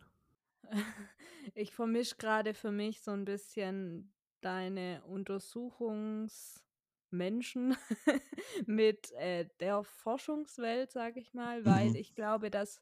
ich 1.53 1.71
vermische 1.73 2.15
gerade 2.17 2.53
für 2.53 2.71
mich 2.71 3.01
so 3.01 3.11
ein 3.11 3.25
bisschen 3.25 4.13
deine 4.41 5.03
Untersuchungsmenschen 5.05 6.71
mit 8.65 9.11
äh, 9.13 9.47
der 9.59 9.83
Forschungswelt, 9.83 10.91
sage 10.91 11.19
ich 11.19 11.33
mal, 11.33 11.65
weil 11.65 11.91
Mhm. 11.91 11.95
ich 11.95 12.15
glaube, 12.15 12.49
dass, 12.51 12.81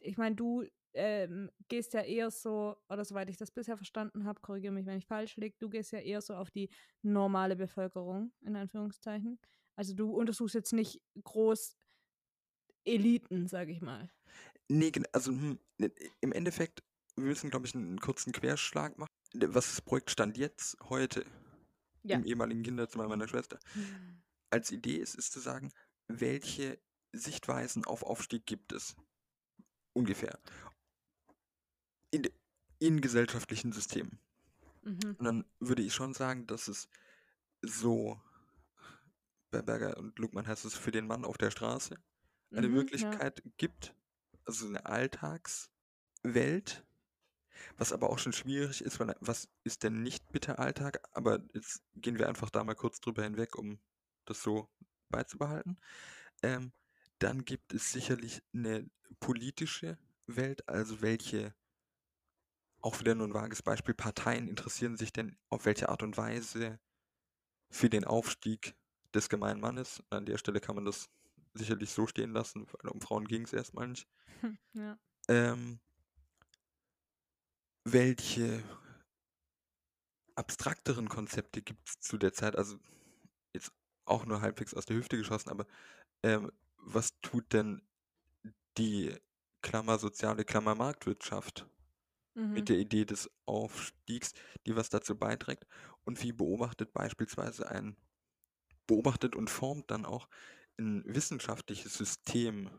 ich 0.00 0.16
meine, 0.18 0.36
du 0.36 0.64
ähm, 0.94 1.50
gehst 1.68 1.92
ja 1.94 2.00
eher 2.02 2.30
so, 2.30 2.76
oder 2.88 3.04
soweit 3.04 3.28
ich 3.30 3.36
das 3.36 3.50
bisher 3.50 3.76
verstanden 3.76 4.24
habe, 4.24 4.40
korrigiere 4.40 4.72
mich, 4.72 4.86
wenn 4.86 4.98
ich 4.98 5.06
falsch 5.06 5.36
liege, 5.36 5.56
du 5.58 5.68
gehst 5.68 5.92
ja 5.92 5.98
eher 6.00 6.20
so 6.22 6.34
auf 6.34 6.50
die 6.50 6.70
normale 7.02 7.56
Bevölkerung, 7.56 8.32
in 8.40 8.56
Anführungszeichen. 8.56 9.38
Also 9.76 9.94
du 9.94 10.12
untersuchst 10.12 10.54
jetzt 10.54 10.72
nicht 10.72 11.02
groß 11.22 11.76
Eliten, 12.84 13.46
sage 13.46 13.70
ich 13.72 13.80
mal. 13.80 14.10
Nee, 14.68 14.92
also 15.12 15.32
hm, 15.32 15.58
ne- 15.78 15.92
im 16.20 16.32
Endeffekt, 16.32 16.82
wir 17.20 17.28
müssen, 17.28 17.50
glaube 17.50 17.66
ich, 17.66 17.74
einen 17.74 18.00
kurzen 18.00 18.32
Querschlag 18.32 18.96
machen. 18.98 19.08
Was 19.34 19.68
das 19.68 19.82
Projekt 19.82 20.10
Stand 20.10 20.38
jetzt, 20.38 20.76
heute, 20.88 21.24
Ja. 22.02 22.16
im 22.16 22.24
ehemaligen 22.24 22.62
Kinderzimmer 22.62 23.08
meiner 23.08 23.28
Schwester, 23.28 23.58
als 24.50 24.70
Idee 24.70 24.96
ist, 24.96 25.14
ist 25.14 25.32
zu 25.32 25.40
sagen, 25.40 25.72
welche 26.06 26.80
Sichtweisen 27.12 27.84
auf 27.84 28.02
Aufstieg 28.02 28.46
gibt 28.46 28.72
es? 28.72 28.96
Ungefähr. 29.92 30.38
In, 32.10 32.28
in 32.78 33.00
gesellschaftlichen 33.00 33.72
Systemen. 33.72 34.18
Mhm. 34.82 35.16
Und 35.18 35.24
dann 35.24 35.44
würde 35.60 35.82
ich 35.82 35.94
schon 35.94 36.14
sagen, 36.14 36.46
dass 36.46 36.68
es 36.68 36.88
so, 37.60 38.20
bei 39.50 39.60
Berger 39.62 39.96
und 39.98 40.18
Luckmann 40.18 40.46
heißt 40.46 40.64
es 40.64 40.74
für 40.74 40.90
den 40.92 41.06
Mann 41.06 41.24
auf 41.24 41.36
der 41.38 41.50
Straße, 41.50 41.98
eine 42.52 42.68
Mhm, 42.68 42.74
ja. 42.74 42.80
Wirklichkeit 42.80 43.42
gibt, 43.58 43.94
also 44.44 44.66
eine 44.66 44.86
Alltagswelt, 44.86 46.86
was 47.76 47.92
aber 47.92 48.10
auch 48.10 48.18
schon 48.18 48.32
schwierig 48.32 48.82
ist, 48.82 49.00
weil 49.00 49.14
was 49.20 49.48
ist 49.64 49.82
denn 49.82 50.02
nicht 50.02 50.30
bitte 50.32 50.58
Alltag? 50.58 51.00
Aber 51.12 51.40
jetzt 51.54 51.82
gehen 51.94 52.18
wir 52.18 52.28
einfach 52.28 52.50
da 52.50 52.64
mal 52.64 52.74
kurz 52.74 53.00
drüber 53.00 53.22
hinweg, 53.22 53.56
um 53.56 53.78
das 54.24 54.42
so 54.42 54.68
beizubehalten. 55.08 55.78
Ähm, 56.42 56.72
dann 57.18 57.44
gibt 57.44 57.74
es 57.74 57.92
sicherlich 57.92 58.42
eine 58.52 58.88
politische 59.20 59.98
Welt, 60.26 60.68
also 60.68 61.00
welche, 61.00 61.54
auch 62.80 63.00
wieder 63.00 63.14
nur 63.14 63.26
ein 63.26 63.34
vages 63.34 63.62
Beispiel, 63.62 63.94
Parteien 63.94 64.48
interessieren 64.48 64.96
sich 64.96 65.12
denn 65.12 65.36
auf 65.48 65.64
welche 65.64 65.88
Art 65.88 66.02
und 66.02 66.16
Weise 66.16 66.78
für 67.70 67.90
den 67.90 68.04
Aufstieg 68.04 68.76
des 69.14 69.28
gemeinen 69.28 69.60
Mannes. 69.60 70.02
An 70.10 70.26
der 70.26 70.38
Stelle 70.38 70.60
kann 70.60 70.76
man 70.76 70.84
das 70.84 71.08
sicherlich 71.54 71.90
so 71.90 72.06
stehen 72.06 72.32
lassen, 72.32 72.66
weil 72.66 72.90
um 72.90 73.00
Frauen 73.00 73.26
ging 73.26 73.42
es 73.42 73.52
erstmal 73.52 73.88
nicht. 73.88 74.06
ja. 74.74 74.98
Ähm, 75.28 75.80
welche 77.92 78.62
abstrakteren 80.36 81.08
Konzepte 81.08 81.62
gibt 81.62 81.88
es 81.88 82.00
zu 82.00 82.18
der 82.18 82.32
Zeit? 82.32 82.56
Also 82.56 82.78
jetzt 83.54 83.72
auch 84.04 84.26
nur 84.26 84.40
halbwegs 84.40 84.74
aus 84.74 84.86
der 84.86 84.96
Hüfte 84.96 85.16
geschossen, 85.16 85.50
aber 85.50 85.66
ähm, 86.24 86.52
was 86.78 87.20
tut 87.22 87.52
denn 87.52 87.82
die 88.78 89.16
Klammer 89.62 89.98
soziale 89.98 90.44
Klammer 90.44 90.74
Marktwirtschaft 90.74 91.68
Mhm. 92.36 92.56
mit 92.56 92.70
der 92.70 92.78
Idee 92.78 93.04
des 93.06 93.30
Aufstiegs, 93.46 94.32
die 94.66 94.76
was 94.76 94.90
dazu 94.90 95.18
beiträgt? 95.18 95.66
Und 96.04 96.22
wie 96.22 96.32
beobachtet 96.32 96.92
beispielsweise 96.92 97.70
ein, 97.70 97.96
beobachtet 98.86 99.36
und 99.36 99.50
formt 99.50 99.90
dann 99.90 100.06
auch 100.06 100.28
ein 100.78 101.04
wissenschaftliches 101.06 101.94
System 101.94 102.70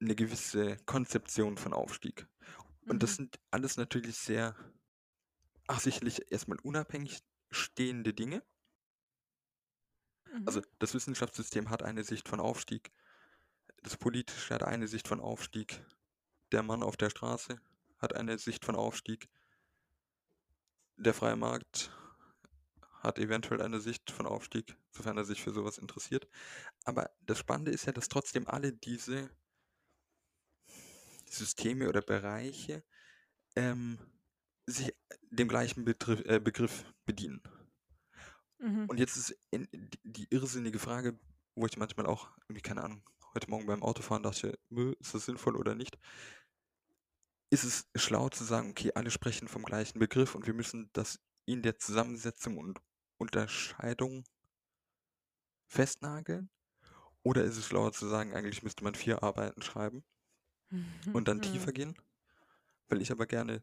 eine 0.00 0.14
gewisse 0.14 0.76
Konzeption 0.86 1.56
von 1.56 1.72
Aufstieg? 1.72 2.28
Und 2.88 3.02
das 3.02 3.16
Mhm. 3.16 3.16
sind 3.16 3.40
alles 3.50 3.76
natürlich 3.76 4.16
sehr, 4.16 4.56
ach 5.66 5.78
sicherlich 5.80 6.32
erstmal 6.32 6.58
unabhängig 6.60 7.18
stehende 7.50 8.14
Dinge. 8.14 8.42
Also 10.46 10.60
Mhm. 10.60 10.64
das 10.78 10.94
Wissenschaftssystem 10.94 11.68
hat 11.70 11.82
eine 11.82 12.02
Sicht 12.02 12.28
von 12.28 12.40
Aufstieg, 12.40 12.92
das 13.82 13.96
Politische 13.98 14.54
hat 14.54 14.64
eine 14.64 14.88
Sicht 14.88 15.08
von 15.08 15.20
Aufstieg, 15.20 15.84
der 16.52 16.62
Mann 16.64 16.82
auf 16.82 16.96
der 16.96 17.10
Straße 17.10 17.60
hat 17.98 18.14
eine 18.14 18.38
Sicht 18.38 18.64
von 18.64 18.76
Aufstieg, 18.76 19.30
der 20.96 21.14
freie 21.14 21.36
Markt 21.36 21.92
hat 23.02 23.18
eventuell 23.20 23.62
eine 23.62 23.80
Sicht 23.80 24.10
von 24.10 24.26
Aufstieg, 24.26 24.76
sofern 24.90 25.16
er 25.18 25.24
sich 25.24 25.42
für 25.42 25.52
sowas 25.52 25.78
interessiert. 25.78 26.26
Aber 26.84 27.10
das 27.20 27.38
Spannende 27.38 27.72
ist 27.72 27.86
ja, 27.86 27.92
dass 27.92 28.08
trotzdem 28.08 28.48
alle 28.48 28.72
diese 28.72 29.30
Systeme 31.34 31.88
oder 31.88 32.02
Bereiche 32.02 32.82
ähm, 33.56 33.98
sich 34.66 34.94
dem 35.30 35.48
gleichen 35.48 35.84
Betriff, 35.84 36.20
äh, 36.24 36.40
Begriff 36.40 36.84
bedienen. 37.04 37.42
Mhm. 38.58 38.86
Und 38.88 38.98
jetzt 38.98 39.16
ist 39.16 39.36
in, 39.50 39.68
die, 39.72 40.00
die 40.02 40.26
irrsinnige 40.30 40.78
Frage, 40.78 41.18
wo 41.54 41.66
ich 41.66 41.76
manchmal 41.76 42.06
auch, 42.06 42.30
irgendwie, 42.48 42.62
keine 42.62 42.82
Ahnung, 42.82 43.02
heute 43.34 43.50
Morgen 43.50 43.66
beim 43.66 43.82
Autofahren 43.82 44.22
dachte, 44.22 44.58
"Mö, 44.70 44.94
ist 45.00 45.14
das 45.14 45.26
sinnvoll 45.26 45.56
oder 45.56 45.74
nicht? 45.74 45.98
Ist 47.50 47.64
es 47.64 47.86
schlau 47.94 48.28
zu 48.28 48.44
sagen, 48.44 48.70
okay, 48.70 48.92
alle 48.94 49.10
sprechen 49.10 49.48
vom 49.48 49.64
gleichen 49.64 49.98
Begriff 49.98 50.34
und 50.34 50.46
wir 50.46 50.54
müssen 50.54 50.90
das 50.92 51.20
in 51.46 51.62
der 51.62 51.78
Zusammensetzung 51.78 52.58
und 52.58 52.80
Unterscheidung 53.18 54.24
festnageln? 55.68 56.50
Oder 57.22 57.44
ist 57.44 57.56
es 57.56 57.66
schlauer 57.66 57.92
zu 57.92 58.06
sagen, 58.08 58.34
eigentlich 58.34 58.62
müsste 58.62 58.84
man 58.84 58.94
vier 58.94 59.22
Arbeiten 59.22 59.62
schreiben 59.62 60.04
und 61.12 61.28
dann 61.28 61.40
tiefer 61.42 61.72
gehen? 61.72 61.96
Weil 62.88 63.02
ich 63.02 63.12
aber 63.12 63.26
gerne 63.26 63.62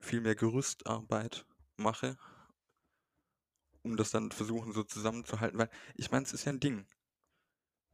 viel 0.00 0.20
mehr 0.20 0.34
Gerüstarbeit 0.34 1.46
mache, 1.76 2.18
um 3.82 3.96
das 3.96 4.10
dann 4.10 4.30
versuchen 4.32 4.72
so 4.72 4.82
zusammenzuhalten. 4.84 5.58
Weil 5.58 5.70
ich 5.94 6.10
meine, 6.10 6.24
es 6.24 6.32
ist 6.32 6.44
ja 6.44 6.52
ein 6.52 6.60
Ding. 6.60 6.86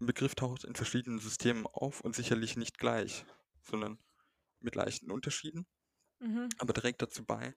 Ein 0.00 0.06
Begriff 0.06 0.34
taucht 0.34 0.64
in 0.64 0.74
verschiedenen 0.74 1.18
Systemen 1.20 1.66
auf 1.66 2.00
und 2.00 2.14
sicherlich 2.14 2.56
nicht 2.56 2.78
gleich, 2.78 3.24
sondern 3.62 3.98
mit 4.60 4.74
leichten 4.74 5.10
Unterschieden, 5.10 5.66
Mhm. 6.20 6.48
aber 6.58 6.74
trägt 6.74 7.02
dazu 7.02 7.24
bei, 7.24 7.54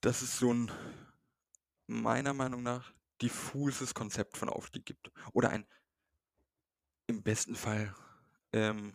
dass 0.00 0.22
es 0.22 0.38
so 0.38 0.52
ein 0.52 0.70
meiner 1.86 2.34
Meinung 2.34 2.62
nach 2.62 2.92
diffuses 3.22 3.94
Konzept 3.94 4.36
von 4.36 4.48
Aufstieg 4.48 4.84
gibt. 4.84 5.10
Oder 5.32 5.50
ein 5.50 5.66
im 7.06 7.22
besten 7.22 7.54
Fall 7.54 7.94
ähm, 8.52 8.92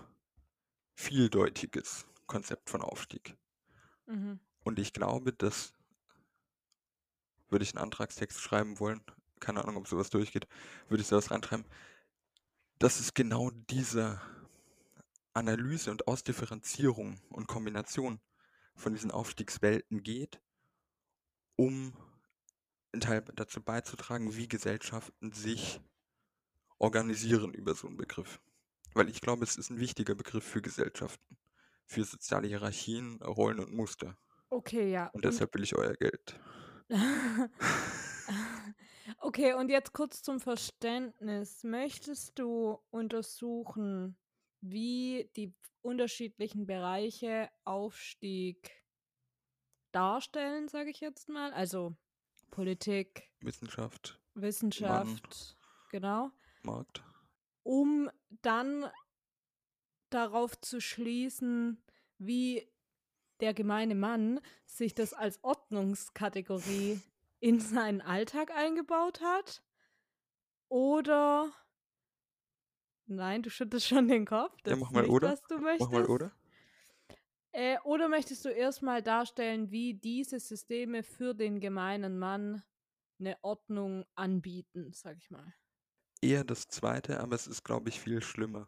vieldeutiges 1.00 2.06
Konzept 2.28 2.70
von 2.70 2.82
Aufstieg. 2.82 3.38
Mhm. 4.06 4.40
Und 4.64 4.80
ich 4.80 4.92
glaube, 4.92 5.32
dass 5.32 5.74
würde 7.48 7.64
ich 7.64 7.74
einen 7.74 7.84
Antragstext 7.84 8.40
schreiben 8.40 8.80
wollen, 8.80 9.02
keine 9.40 9.64
Ahnung, 9.64 9.78
ob 9.78 9.88
sowas 9.88 10.10
durchgeht, 10.10 10.46
würde 10.90 11.02
ich 11.02 11.08
sowas 11.08 11.32
reinschreiben, 11.32 11.66
dass 12.80 13.00
es 13.00 13.14
genau 13.14 13.50
diese 13.50 14.22
Analyse 15.34 15.90
und 15.90 16.08
Ausdifferenzierung 16.08 17.20
und 17.30 17.48
Kombination 17.48 18.20
von 18.76 18.94
diesen 18.94 19.10
Aufstiegswelten 19.10 20.04
geht, 20.04 20.42
um 21.56 21.94
einen 22.92 23.02
Teil 23.02 23.22
dazu 23.36 23.62
beizutragen, 23.62 24.36
wie 24.36 24.48
Gesellschaften 24.48 25.32
sich 25.32 25.80
organisieren 26.78 27.54
über 27.54 27.74
so 27.74 27.88
einen 27.88 27.98
Begriff. 27.98 28.40
Weil 28.94 29.10
ich 29.10 29.22
glaube, 29.22 29.44
es 29.44 29.58
ist 29.58 29.70
ein 29.70 29.80
wichtiger 29.80 30.16
Begriff 30.16 30.44
für 30.44 30.62
Gesellschaften, 30.62 31.38
für 31.86 32.04
soziale 32.04 32.48
Hierarchien, 32.48 33.22
Rollen 33.22 33.60
und 33.60 33.74
Muster. 33.74 34.18
Okay, 34.50 34.92
ja. 34.92 35.08
Und 35.08 35.16
Und 35.16 35.26
deshalb 35.26 35.54
will 35.54 35.64
ich 35.64 35.76
euer 35.76 35.94
Geld. 35.94 36.40
okay, 39.20 39.54
und 39.54 39.70
jetzt 39.70 39.94
kurz 39.94 40.24
zum 40.24 40.40
Verständnis. 40.40 41.64
Möchtest 41.64 42.40
du 42.40 42.80
untersuchen, 42.90 44.18
wie 44.62 45.30
die 45.36 45.54
unterschiedlichen 45.82 46.66
Bereiche 46.66 47.50
Aufstieg 47.64 48.72
darstellen, 49.92 50.68
sage 50.68 50.90
ich 50.90 51.00
jetzt 51.00 51.30
mal? 51.30 51.54
Also 51.54 51.96
Politik, 52.52 53.30
Wissenschaft, 53.42 54.20
Wissenschaft, 54.34 55.58
genau. 55.92 56.32
Markt. 56.64 57.04
Um 57.70 58.10
dann 58.42 58.90
darauf 60.10 60.60
zu 60.60 60.82
schließen, 60.82 61.78
wie 62.18 62.68
der 63.42 63.54
gemeine 63.54 63.94
Mann 63.94 64.40
sich 64.66 64.96
das 64.96 65.14
als 65.14 65.44
Ordnungskategorie 65.44 67.00
in 67.40 67.60
seinen 67.60 68.02
Alltag 68.02 68.50
eingebaut 68.50 69.22
hat? 69.22 69.62
Oder 70.70 71.54
nein, 73.06 73.44
du 73.44 73.52
schüttest 73.52 73.86
schon 73.88 74.08
den 74.08 74.26
Kopf. 74.26 74.56
Ja, 74.66 74.72
Das 74.72 74.80
mach 74.80 74.88
ist 74.88 74.94
mal 74.96 75.02
nicht, 75.04 75.12
oder. 75.12 75.32
was 75.32 75.42
du 75.44 75.58
Mach 75.58 75.62
möchtest. 75.62 75.92
mal 75.92 76.06
oder. 76.08 76.32
Äh, 77.52 77.78
oder 77.84 78.10
möchtest 78.10 78.46
du 78.46 78.50
erstmal 78.50 79.04
darstellen, 79.04 79.70
wie 79.70 79.94
diese 79.94 80.40
Systeme 80.40 81.04
für 81.04 81.36
den 81.36 81.60
gemeinen 81.60 82.18
Mann 82.18 82.64
eine 83.20 83.38
Ordnung 83.44 84.06
anbieten, 84.16 84.92
sag 84.92 85.18
ich 85.18 85.30
mal. 85.30 85.54
Eher 86.22 86.44
das 86.44 86.68
zweite, 86.68 87.20
aber 87.20 87.36
es 87.36 87.48
ist, 87.48 87.64
glaube 87.64 87.90
ich, 87.90 88.00
viel 88.00 88.22
schlimmer. 88.22 88.68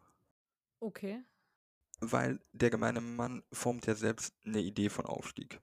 Okay. 0.80 1.22
Weil 2.00 2.40
der 2.52 2.70
gemeine 2.70 3.00
Mann 3.00 3.42
formt 3.52 3.86
ja 3.86 3.94
selbst 3.94 4.34
eine 4.44 4.60
Idee 4.60 4.88
von 4.88 5.06
Aufstieg. 5.06 5.60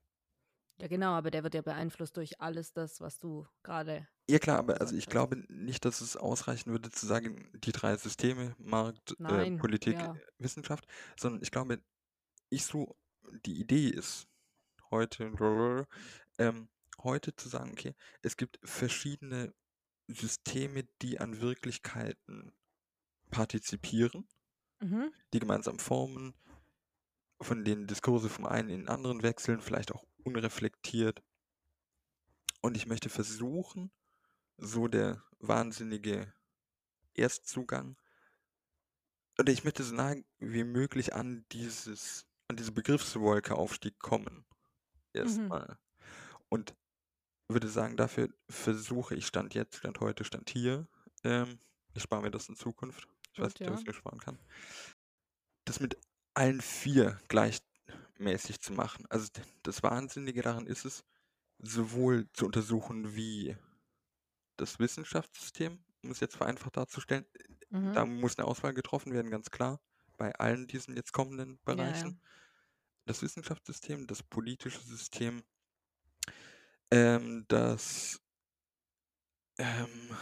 Ja, 0.81 0.87
genau, 0.87 1.11
aber 1.11 1.29
der 1.29 1.43
wird 1.43 1.55
ja 1.55 1.61
beeinflusst 1.61 2.15
durch 2.15 2.39
alles 2.39 2.71
das, 2.71 3.01
was 3.01 3.19
du 3.19 3.45
gerade. 3.63 4.07
Ja 4.29 4.39
klar, 4.39 4.59
aber 4.59 4.79
also 4.79 4.95
ich 4.95 5.07
glaube 5.07 5.43
nicht, 5.49 5.83
dass 5.83 5.99
es 5.99 6.15
ausreichen 6.15 6.71
würde 6.71 6.89
zu 6.89 7.05
sagen, 7.05 7.51
die 7.53 7.73
drei 7.73 7.97
Systeme, 7.97 8.55
Markt, 8.59 9.11
äh, 9.11 9.15
Nein, 9.17 9.57
Politik, 9.57 9.95
ja. 9.95 10.15
Wissenschaft, 10.37 10.87
sondern 11.19 11.41
ich 11.41 11.51
glaube, 11.51 11.81
ich 12.49 12.63
so, 12.63 12.95
die 13.45 13.59
Idee 13.59 13.89
ist 13.89 14.27
heute, 14.89 15.85
ähm, 16.37 16.69
heute 17.03 17.35
zu 17.35 17.49
sagen, 17.49 17.71
okay, 17.71 17.93
es 18.21 18.37
gibt 18.37 18.59
verschiedene 18.63 19.53
Systeme, 20.13 20.83
die 21.01 21.19
an 21.19 21.39
Wirklichkeiten 21.41 22.53
partizipieren, 23.31 24.27
Mhm. 24.81 25.11
die 25.33 25.39
gemeinsam 25.39 25.77
formen, 25.77 26.33
von 27.41 27.63
denen 27.63 27.87
Diskurse 27.87 28.29
vom 28.29 28.45
einen 28.45 28.69
in 28.69 28.79
den 28.81 28.89
anderen 28.89 29.23
wechseln, 29.23 29.61
vielleicht 29.61 29.91
auch 29.91 30.05
unreflektiert. 30.23 31.21
Und 32.61 32.75
ich 32.75 32.85
möchte 32.87 33.09
versuchen, 33.09 33.91
so 34.57 34.87
der 34.87 35.23
wahnsinnige 35.39 36.33
Erstzugang, 37.13 37.97
oder 39.37 39.53
ich 39.53 39.63
möchte 39.63 39.83
so 39.83 39.95
nah 39.95 40.15
wie 40.39 40.65
möglich 40.65 41.13
an 41.13 41.45
dieses, 41.53 42.25
an 42.49 42.57
diese 42.57 42.73
Begriffswolke 42.73 43.55
Aufstieg 43.55 43.97
kommen. 43.99 44.45
Erstmal. 45.13 45.77
Und 46.49 46.75
würde 47.49 47.67
sagen, 47.69 47.97
dafür 47.97 48.29
versuche 48.49 49.15
ich 49.15 49.25
Stand 49.27 49.53
jetzt, 49.55 49.77
Stand 49.77 49.99
heute, 49.99 50.23
Stand 50.23 50.49
hier. 50.49 50.87
Ähm, 51.23 51.59
ich 51.93 52.03
spare 52.03 52.21
mir 52.21 52.31
das 52.31 52.49
in 52.49 52.55
Zukunft. 52.55 53.07
Ich 53.33 53.39
weiß 53.39 53.53
Gut, 53.53 53.59
nicht, 53.59 53.69
ob 53.69 53.75
ja. 53.75 53.79
ich 53.79 53.85
mir 53.85 53.93
sparen 53.93 54.19
kann. 54.19 54.39
Das 55.65 55.79
mit 55.79 55.97
allen 56.33 56.61
vier 56.61 57.19
gleichmäßig 57.27 58.59
zu 58.61 58.73
machen. 58.73 59.05
Also 59.09 59.29
das 59.63 59.83
Wahnsinnige 59.83 60.41
daran 60.41 60.67
ist 60.67 60.85
es, 60.85 61.03
sowohl 61.59 62.29
zu 62.33 62.45
untersuchen, 62.45 63.15
wie 63.15 63.57
das 64.57 64.79
Wissenschaftssystem, 64.79 65.83
um 66.03 66.11
es 66.11 66.19
jetzt 66.19 66.35
vereinfacht 66.37 66.77
darzustellen, 66.77 67.25
Mhm. 67.71 67.93
da 67.93 68.05
muss 68.05 68.37
eine 68.37 68.47
Auswahl 68.47 68.73
getroffen 68.73 69.13
werden, 69.13 69.31
ganz 69.31 69.51
klar, 69.51 69.79
bei 70.17 70.33
allen 70.35 70.67
diesen 70.67 70.95
jetzt 70.95 71.13
kommenden 71.13 71.59
Ja, 71.67 71.87
ja. 71.87 72.11
Bereichen. 72.11 72.21
Das 73.05 73.21
Wissenschaftssystem, 73.21 74.07
das 74.07 74.23
politische 74.23 74.79
System, 74.81 75.43
ähm, 76.91 77.45
das, 77.47 78.19
ähm, 79.57 80.17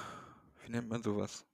wie 0.64 0.70
nennt 0.72 0.90
man 0.90 1.02
sowas? 1.04 1.46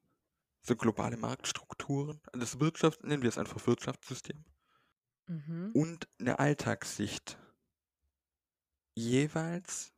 So 0.63 0.75
globale 0.75 1.17
Marktstrukturen, 1.17 2.21
das 2.33 2.59
Wirtschaft, 2.59 3.03
nennen 3.03 3.23
wir 3.23 3.29
es 3.29 3.37
einfach 3.37 3.65
Wirtschaftssystem 3.67 4.45
Mhm. 5.27 5.71
und 5.73 6.07
eine 6.19 6.39
Alltagssicht 6.39 7.37
jeweils 8.95 9.93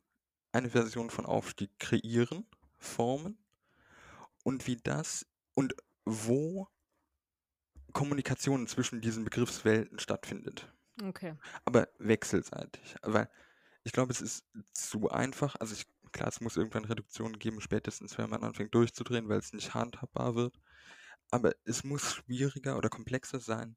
eine 0.52 0.70
Version 0.70 1.10
von 1.10 1.26
Aufstieg 1.26 1.78
kreieren, 1.78 2.46
formen 2.78 3.38
und 4.44 4.66
wie 4.66 4.76
das 4.76 5.26
und 5.54 5.74
wo 6.04 6.68
Kommunikation 7.92 8.66
zwischen 8.68 9.00
diesen 9.00 9.24
Begriffswelten 9.24 9.98
stattfindet. 9.98 10.72
Okay. 11.02 11.34
Aber 11.64 11.88
wechselseitig. 11.98 12.96
Weil 13.02 13.28
ich 13.86 13.92
glaube, 13.92 14.12
es 14.12 14.20
ist 14.20 14.44
zu 14.72 15.10
einfach. 15.10 15.54
Also 15.60 15.74
ich, 15.74 15.86
klar, 16.12 16.28
es 16.28 16.40
muss 16.40 16.56
irgendwann 16.56 16.84
Reduktionen 16.86 17.38
geben, 17.38 17.60
spätestens 17.60 18.18
wenn 18.18 18.28
man 18.30 18.42
anfängt 18.42 18.74
durchzudrehen, 18.74 19.28
weil 19.28 19.38
es 19.38 19.52
nicht 19.52 19.74
handhabbar 19.74 20.34
wird. 20.34 20.60
Aber 21.30 21.54
es 21.64 21.84
muss 21.84 22.14
schwieriger 22.16 22.78
oder 22.78 22.88
komplexer 22.88 23.40
sein, 23.40 23.76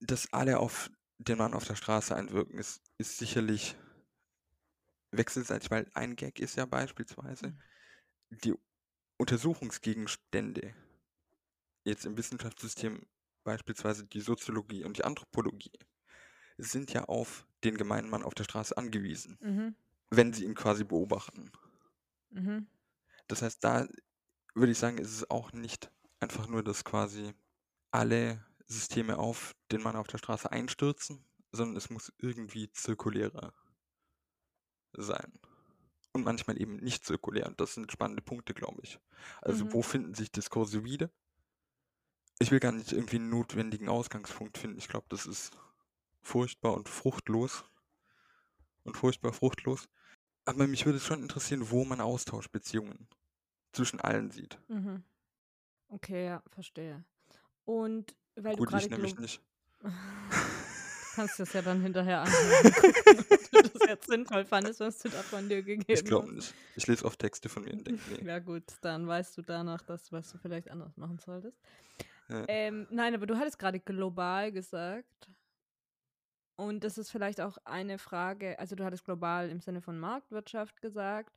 dass 0.00 0.32
alle 0.34 0.58
auf 0.58 0.90
den 1.18 1.38
Mann 1.38 1.54
auf 1.54 1.64
der 1.64 1.76
Straße 1.76 2.14
einwirken, 2.14 2.58
ist, 2.58 2.82
ist 2.98 3.16
sicherlich 3.18 3.76
wechselseitig, 5.10 5.70
weil 5.70 5.90
ein 5.94 6.16
Gag 6.16 6.38
ist 6.38 6.56
ja 6.56 6.66
beispielsweise, 6.66 7.48
Mhm. 7.48 7.62
die 8.30 8.54
Untersuchungsgegenstände, 9.18 10.74
jetzt 11.84 12.06
im 12.06 12.16
Wissenschaftssystem 12.16 13.06
beispielsweise 13.44 14.06
die 14.06 14.20
Soziologie 14.20 14.84
und 14.84 14.98
die 14.98 15.04
Anthropologie, 15.04 15.72
sind 16.58 16.92
ja 16.92 17.06
auf 17.06 17.47
den 17.64 17.76
gemeinen 17.76 18.08
Mann 18.10 18.22
auf 18.22 18.34
der 18.34 18.44
Straße 18.44 18.76
angewiesen, 18.76 19.38
Mhm. 19.40 19.74
wenn 20.10 20.32
sie 20.32 20.44
ihn 20.44 20.54
quasi 20.54 20.84
beobachten. 20.84 21.50
Mhm. 22.30 22.66
Das 23.26 23.42
heißt, 23.42 23.62
da 23.64 23.86
würde 24.54 24.72
ich 24.72 24.78
sagen, 24.78 24.98
ist 24.98 25.12
es 25.12 25.30
auch 25.30 25.52
nicht 25.52 25.90
einfach 26.20 26.46
nur, 26.48 26.62
dass 26.62 26.84
quasi 26.84 27.34
alle 27.90 28.44
Systeme 28.66 29.18
auf 29.18 29.54
den 29.72 29.82
Mann 29.82 29.96
auf 29.96 30.06
der 30.08 30.18
Straße 30.18 30.50
einstürzen, 30.50 31.24
sondern 31.52 31.76
es 31.76 31.90
muss 31.90 32.12
irgendwie 32.18 32.70
zirkulärer 32.72 33.54
sein. 34.92 35.32
Und 36.12 36.24
manchmal 36.24 36.60
eben 36.60 36.76
nicht 36.76 37.04
zirkulär. 37.04 37.46
Und 37.46 37.60
das 37.60 37.74
sind 37.74 37.92
spannende 37.92 38.22
Punkte, 38.22 38.54
glaube 38.54 38.80
ich. 38.82 38.98
Also 39.42 39.64
Mhm. 39.66 39.72
wo 39.72 39.82
finden 39.82 40.14
sich 40.14 40.32
Diskurse 40.32 40.84
wieder? 40.84 41.10
Ich 42.40 42.50
will 42.50 42.60
gar 42.60 42.72
nicht 42.72 42.92
irgendwie 42.92 43.16
einen 43.16 43.30
notwendigen 43.30 43.88
Ausgangspunkt 43.88 44.58
finden. 44.58 44.78
Ich 44.78 44.88
glaube, 44.88 45.06
das 45.08 45.26
ist 45.26 45.50
furchtbar 46.22 46.74
und 46.74 46.88
fruchtlos. 46.88 47.64
Und 48.84 48.96
furchtbar 48.96 49.32
fruchtlos. 49.32 49.88
Aber 50.44 50.66
mich 50.66 50.86
würde 50.86 50.98
schon 50.98 51.20
interessieren, 51.22 51.70
wo 51.70 51.84
man 51.84 52.00
Austauschbeziehungen 52.00 53.06
zwischen 53.72 54.00
allen 54.00 54.30
sieht. 54.30 54.58
Mhm. 54.68 55.02
Okay, 55.88 56.26
ja, 56.26 56.42
verstehe. 56.50 57.04
Und 57.64 58.14
weil 58.36 58.56
du 58.56 58.64
Gut, 58.64 58.68
ich 58.68 58.88
gerade 58.88 58.88
nämlich 58.94 59.14
Glo 59.14 59.22
nicht. 59.22 59.42
Du 61.10 61.22
kannst 61.22 61.40
das 61.40 61.52
ja 61.52 61.62
dann 61.62 61.82
hinterher 61.82 62.20
anhören, 62.22 62.66
ob 63.28 63.50
du 63.50 63.62
das 63.62 63.88
jetzt 63.88 64.06
sinnvoll 64.06 64.44
fandest, 64.44 64.78
was 64.78 64.98
du 65.00 65.08
da 65.08 65.20
von 65.24 65.48
dir 65.48 65.58
Ich 65.58 65.64
gegeben 65.64 66.06
glaube 66.06 66.28
hast. 66.28 66.34
nicht. 66.36 66.54
Ich 66.76 66.86
lese 66.86 67.04
oft 67.04 67.18
Texte 67.18 67.48
von 67.48 67.64
mir 67.64 67.72
und 67.72 67.84
denke, 67.84 68.00
nee. 68.08 68.24
Ja 68.24 68.38
gut, 68.38 68.62
dann 68.82 69.08
weißt 69.08 69.36
du 69.36 69.42
danach 69.42 69.82
das, 69.82 70.12
was 70.12 70.30
du 70.30 70.38
vielleicht 70.38 70.70
anders 70.70 70.96
machen 70.96 71.18
solltest. 71.18 71.58
Ja. 72.28 72.44
Ähm, 72.46 72.86
nein, 72.90 73.14
aber 73.16 73.26
du 73.26 73.36
hattest 73.36 73.58
gerade 73.58 73.80
global 73.80 74.52
gesagt. 74.52 75.28
Und 76.58 76.82
das 76.82 76.98
ist 76.98 77.12
vielleicht 77.12 77.40
auch 77.40 77.56
eine 77.64 77.98
Frage, 77.98 78.58
also 78.58 78.74
du 78.74 78.84
hattest 78.84 79.04
global 79.04 79.48
im 79.48 79.60
Sinne 79.60 79.80
von 79.80 79.96
Marktwirtschaft 79.96 80.82
gesagt. 80.82 81.32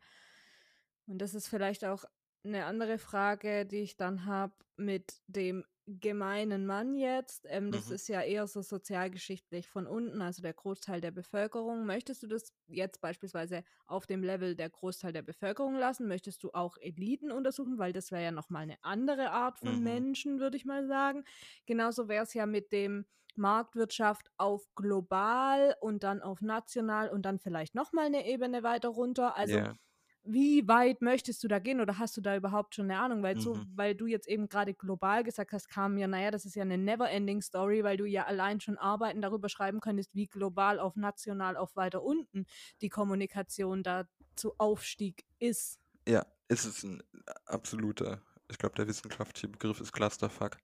Und 1.06 1.20
das 1.20 1.36
ist 1.36 1.48
vielleicht 1.48 1.86
auch 1.86 2.06
eine 2.44 2.66
andere 2.66 2.98
Frage, 2.98 3.68
die 3.68 3.82
ich 3.82 3.98
dann 3.98 4.26
habe 4.26 4.56
mit 4.78 5.22
dem 5.28 5.64
gemeinen 6.00 6.66
Mann 6.66 6.96
jetzt. 6.96 7.46
Ähm, 7.50 7.72
das 7.72 7.90
Mhm. 7.90 7.92
ist 7.92 8.08
ja 8.08 8.22
eher 8.22 8.48
so 8.48 8.62
sozialgeschichtlich 8.62 9.68
von 9.68 9.88
unten, 9.88 10.22
also 10.22 10.42
der 10.42 10.54
Großteil 10.54 11.02
der 11.02 11.12
Bevölkerung. 11.12 11.86
Möchtest 11.86 12.24
du 12.24 12.28
das 12.28 12.54
jetzt 12.68 13.02
beispielsweise 13.02 13.64
auf 13.88 14.06
dem 14.08 14.24
Level 14.24 14.56
der 14.56 14.70
Großteil 14.70 15.12
der 15.14 15.22
Bevölkerung 15.22 15.76
lassen? 15.76 16.08
Möchtest 16.08 16.44
du 16.44 16.52
auch 16.54 16.78
Eliten 16.80 17.32
untersuchen? 17.32 17.78
Weil 17.78 17.94
das 17.94 18.12
wäre 18.12 18.24
ja 18.24 18.32
nochmal 18.32 18.64
eine 18.64 18.78
andere 18.84 19.32
Art 19.32 19.60
von 19.60 19.82
Mhm. 19.82 19.82
Menschen, 19.82 20.40
würde 20.40 20.58
ich 20.58 20.66
mal 20.66 20.86
sagen. 20.88 21.24
Genauso 21.66 22.08
wäre 22.08 22.24
es 22.24 22.34
ja 22.34 22.46
mit 22.46 22.72
dem 22.72 23.06
Marktwirtschaft 23.36 24.30
auf 24.38 24.68
global 24.76 25.76
und 25.80 26.04
dann 26.04 26.22
auf 26.22 26.42
national 26.42 27.10
und 27.10 27.24
dann 27.24 27.40
vielleicht 27.40 27.76
nochmal 27.76 28.06
eine 28.08 28.26
Ebene 28.28 28.64
weiter 28.64 28.90
runter. 28.90 29.36
Also 29.38 29.60
Ja. 29.60 29.78
Wie 30.24 30.68
weit 30.68 31.02
möchtest 31.02 31.44
du 31.44 31.48
da 31.48 31.60
gehen 31.60 31.82
oder 31.82 31.98
hast 31.98 32.16
du 32.16 32.22
da 32.22 32.36
überhaupt 32.36 32.76
schon 32.76 32.86
eine 32.92 33.00
Ahnung? 33.00 33.24
Weil 33.24 33.40
so, 33.40 33.56
Mhm. 33.56 33.72
weil 33.76 33.96
du 33.96 34.06
jetzt 34.06 34.28
eben 34.28 34.50
gerade 34.50 34.74
global 34.74 35.24
gesagt 35.24 35.52
hast, 35.54 35.68
kam 35.68 35.96
mir, 35.96 36.08
naja, 36.08 36.32
das 36.32 36.46
ist 36.46 36.56
ja 36.56 36.62
eine 36.62 36.78
never-ending 36.78 37.42
Story, 37.42 37.84
weil 37.84 37.98
du 37.98 38.06
ja 38.06 38.26
allein 38.26 38.60
schon 38.60 38.78
Arbeiten 38.78 39.22
darüber 39.22 39.50
schreiben 39.50 39.80
könntest, 39.80 40.14
wie 40.14 40.28
global 40.28 40.80
auf 40.80 40.96
national 40.96 41.58
auf 41.58 41.76
weiter 41.76 42.04
unten 42.04 42.46
die 42.82 42.90
Kommunikation 42.90 43.84
da 43.84 44.06
zu 44.36 44.54
Aufstieg 44.58 45.26
ist. 45.40 45.80
Ja, 46.08 46.26
es 46.48 46.66
ist 46.66 46.84
ein 46.84 47.02
absoluter, 47.46 48.22
ich 48.50 48.58
glaube, 48.58 48.76
der 48.76 48.88
wissenschaftliche 48.88 49.48
Begriff 49.48 49.82
ist 49.82 49.92
Clusterfuck. 49.92 50.58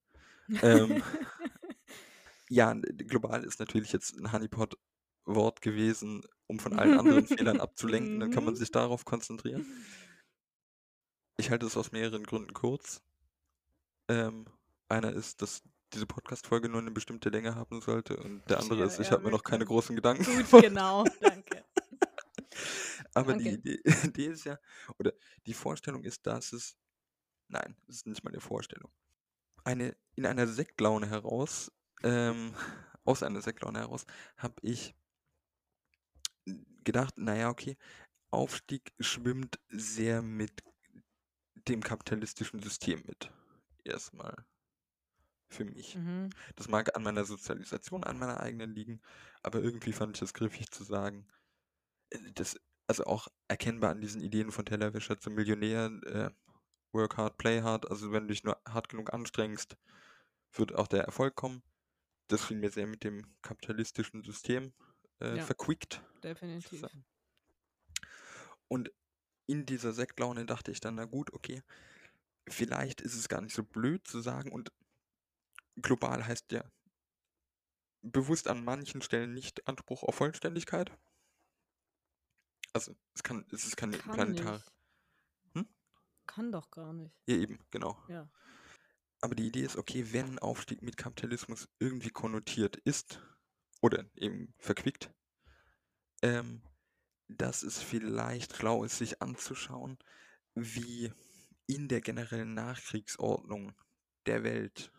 Ähm, 0.61 1.01
ja, 2.49 2.73
global 2.73 3.43
ist 3.43 3.59
natürlich 3.59 3.91
jetzt 3.91 4.15
ein 4.17 4.31
Honeypot-Wort 5.27 5.61
gewesen, 5.61 6.23
um 6.47 6.59
von 6.59 6.73
allen 6.73 6.97
anderen 6.97 7.27
Fehlern 7.27 7.59
abzulenken. 7.59 8.19
Dann 8.19 8.31
kann 8.31 8.43
man 8.43 8.53
Mhm. 8.53 8.57
sich 8.57 8.71
darauf 8.71 9.05
konzentrieren. 9.05 9.65
Ich 11.37 11.51
halte 11.51 11.65
es 11.65 11.77
aus 11.77 11.91
mehreren 11.91 12.23
Gründen 12.23 12.53
kurz. 12.53 13.01
Ähm, 14.09 14.45
einer 14.89 15.11
ist, 15.13 15.41
dass 15.41 15.61
diese 15.93 16.05
Podcast-Folge 16.05 16.69
nur 16.69 16.81
eine 16.81 16.91
bestimmte 16.91 17.29
Länge 17.29 17.55
haben 17.55 17.81
sollte 17.81 18.17
und 18.17 18.43
der 18.49 18.59
andere 18.59 18.79
Ja, 18.79 18.85
ist, 18.85 18.99
ich 18.99 19.07
ja, 19.07 19.13
habe 19.13 19.25
mir 19.25 19.31
noch 19.31 19.43
keine 19.43 19.65
großen 19.65 19.95
Gedanken 19.95 20.23
Gut, 20.25 20.49
gemacht. 20.49 20.63
genau, 20.63 21.03
danke. 21.19 21.63
Aber 23.13 23.33
die 23.33 23.43
Danke. 23.45 23.69
Idee, 23.69 23.81
Idee 24.03 24.27
ist 24.27 24.43
ja, 24.45 24.57
oder 24.97 25.13
die 25.45 25.53
Vorstellung 25.53 26.03
ist, 26.03 26.25
dass 26.25 26.53
es, 26.53 26.77
nein, 27.47 27.75
das 27.87 27.97
ist 27.97 28.07
nicht 28.07 28.23
meine 28.23 28.39
Vorstellung. 28.41 28.91
Eine, 29.63 29.95
in 30.15 30.25
einer 30.25 30.47
Sektlaune 30.47 31.07
heraus, 31.09 31.71
ähm, 32.03 32.53
aus 33.03 33.23
einer 33.23 33.41
Sektlaune 33.41 33.79
heraus, 33.79 34.05
habe 34.37 34.55
ich 34.61 34.95
gedacht, 36.87 37.17
naja, 37.17 37.49
okay, 37.49 37.77
Aufstieg 38.31 38.93
schwimmt 38.99 39.59
sehr 39.69 40.21
mit 40.21 40.63
dem 41.67 41.83
kapitalistischen 41.83 42.61
System 42.61 43.03
mit. 43.05 43.29
Erstmal. 43.83 44.35
Für 45.49 45.65
mich. 45.65 45.95
Mhm. 45.95 46.29
Das 46.55 46.67
mag 46.67 46.95
an 46.95 47.03
meiner 47.03 47.25
Sozialisation, 47.25 48.03
an 48.03 48.19
meiner 48.19 48.39
eigenen 48.39 48.73
liegen, 48.73 49.01
aber 49.43 49.61
irgendwie 49.61 49.93
fand 49.93 50.17
ich 50.17 50.21
es 50.21 50.33
griffig 50.33 50.71
zu 50.71 50.83
sagen, 50.83 51.27
äh, 52.09 52.19
das, 52.33 52.59
also 52.87 53.05
auch 53.05 53.27
erkennbar 53.47 53.91
an 53.91 54.01
diesen 54.01 54.21
Ideen 54.21 54.51
von 54.51 54.65
Tellerwäscher 54.65 55.17
zum 55.17 55.35
Millionär, 55.35 55.85
äh, 56.05 56.29
work 56.93 57.17
hard, 57.17 57.37
play 57.37 57.61
hard, 57.61 57.89
also 57.89 58.11
wenn 58.11 58.23
du 58.23 58.33
dich 58.33 58.43
nur 58.43 58.61
hart 58.67 58.89
genug 58.89 59.13
anstrengst, 59.13 59.77
wird 60.53 60.73
auch 60.73 60.87
der 60.87 61.03
Erfolg 61.03 61.35
kommen. 61.35 61.63
Das 62.29 62.43
fiel 62.43 62.57
mir 62.57 62.71
sehr 62.71 62.87
mit 62.87 63.03
dem 63.03 63.25
kapitalistischen 63.41 64.23
System 64.23 64.73
äh, 65.21 65.37
Ja. 65.37 65.45
verquickt. 65.45 66.01
Definitiv. 66.23 66.79
sagen. 66.81 67.05
Und 68.67 68.91
in 69.45 69.65
dieser 69.65 69.93
Sektlaune 69.93 70.45
dachte 70.45 70.71
ich 70.71 70.79
dann, 70.79 70.95
na 70.95 71.05
gut, 71.05 71.31
okay, 71.33 71.63
vielleicht 72.49 73.01
ist 73.01 73.15
es 73.15 73.29
gar 73.29 73.41
nicht 73.41 73.55
so 73.55 73.63
blöd 73.63 74.07
zu 74.07 74.19
sagen 74.21 74.51
und 74.51 74.71
global 75.81 76.25
heißt 76.25 76.51
ja 76.51 76.63
bewusst 78.01 78.47
an 78.47 78.63
manchen 78.63 79.01
Stellen 79.01 79.33
nicht 79.33 79.67
Anspruch 79.67 80.03
auf 80.03 80.15
Vollständigkeit. 80.15 80.91
Also 82.73 82.95
es 83.13 83.23
kann, 83.23 83.45
es 83.51 83.65
ist 83.65 83.77
keine 83.77 83.97
Kann 83.97 84.13
planetare. 84.13 84.55
nicht. 84.57 84.71
Hm? 85.53 85.67
Kann 86.25 86.51
doch 86.51 86.69
gar 86.71 86.93
nicht. 86.93 87.15
Ja, 87.27 87.35
eben, 87.35 87.59
genau. 87.71 87.97
Ja. 88.07 88.29
Aber 89.21 89.33
die 89.35 89.47
Idee 89.47 89.63
ist, 89.63 89.77
okay, 89.77 90.13
wenn 90.13 90.37
Aufstieg 90.39 90.81
mit 90.83 90.95
Kapitalismus 90.97 91.67
irgendwie 91.79 92.09
konnotiert 92.11 92.75
ist 92.77 93.19
oder 93.81 94.05
eben 94.15 94.53
verquickt, 94.57 95.11
ähm, 96.21 96.61
dass 97.27 97.63
es 97.63 97.81
vielleicht 97.81 98.55
schlau 98.55 98.83
ist, 98.83 98.97
sich 98.97 99.21
anzuschauen, 99.21 99.97
wie 100.55 101.11
in 101.67 101.87
der 101.87 102.01
generellen 102.01 102.53
Nachkriegsordnung 102.53 103.73
der 104.25 104.43
Welt, 104.43 104.91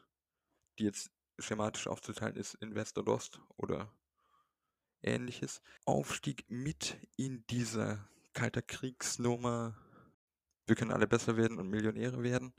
die 0.79 0.85
jetzt 0.85 1.11
schematisch 1.39 1.87
aufzuteilen 1.87 2.37
ist 2.37 2.55
in 2.55 2.75
West 2.75 2.99
und 2.99 3.09
Ost 3.09 3.41
oder 3.57 3.93
ähnliches, 5.03 5.63
Aufstieg 5.85 6.45
mit 6.49 6.99
in 7.17 7.47
dieser 7.47 8.09
kalter 8.33 8.63
Kriegsnummer, 8.63 9.77
wir 10.67 10.77
können 10.77 10.93
alle 10.93 11.07
besser 11.07 11.37
werden 11.37 11.59
und 11.59 11.69
Millionäre 11.69 12.23
werden, 12.23 12.53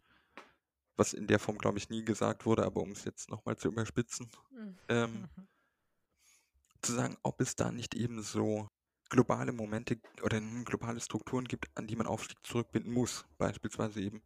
was 0.95 1.13
in 1.13 1.27
der 1.27 1.39
Form, 1.39 1.57
glaube 1.57 1.77
ich, 1.77 1.89
nie 1.89 2.03
gesagt 2.03 2.45
wurde, 2.45 2.65
aber 2.65 2.81
um 2.81 2.91
es 2.91 3.03
jetzt 3.05 3.29
nochmal 3.29 3.57
zu 3.57 3.67
überspitzen, 3.69 4.29
Mhm. 4.51 4.77
ähm, 4.89 5.27
zu 6.81 6.93
sagen, 6.93 7.17
ob 7.23 7.41
es 7.41 7.55
da 7.55 7.71
nicht 7.71 7.95
eben 7.95 8.21
so 8.21 8.69
globale 9.09 9.51
Momente 9.51 9.99
oder 10.21 10.39
globale 10.63 10.99
Strukturen 10.99 11.45
gibt, 11.45 11.65
an 11.75 11.87
die 11.87 11.95
man 11.95 12.07
Aufstieg 12.07 12.37
zurückbinden 12.43 12.93
muss. 12.93 13.25
Beispielsweise 13.37 14.01
eben 14.01 14.21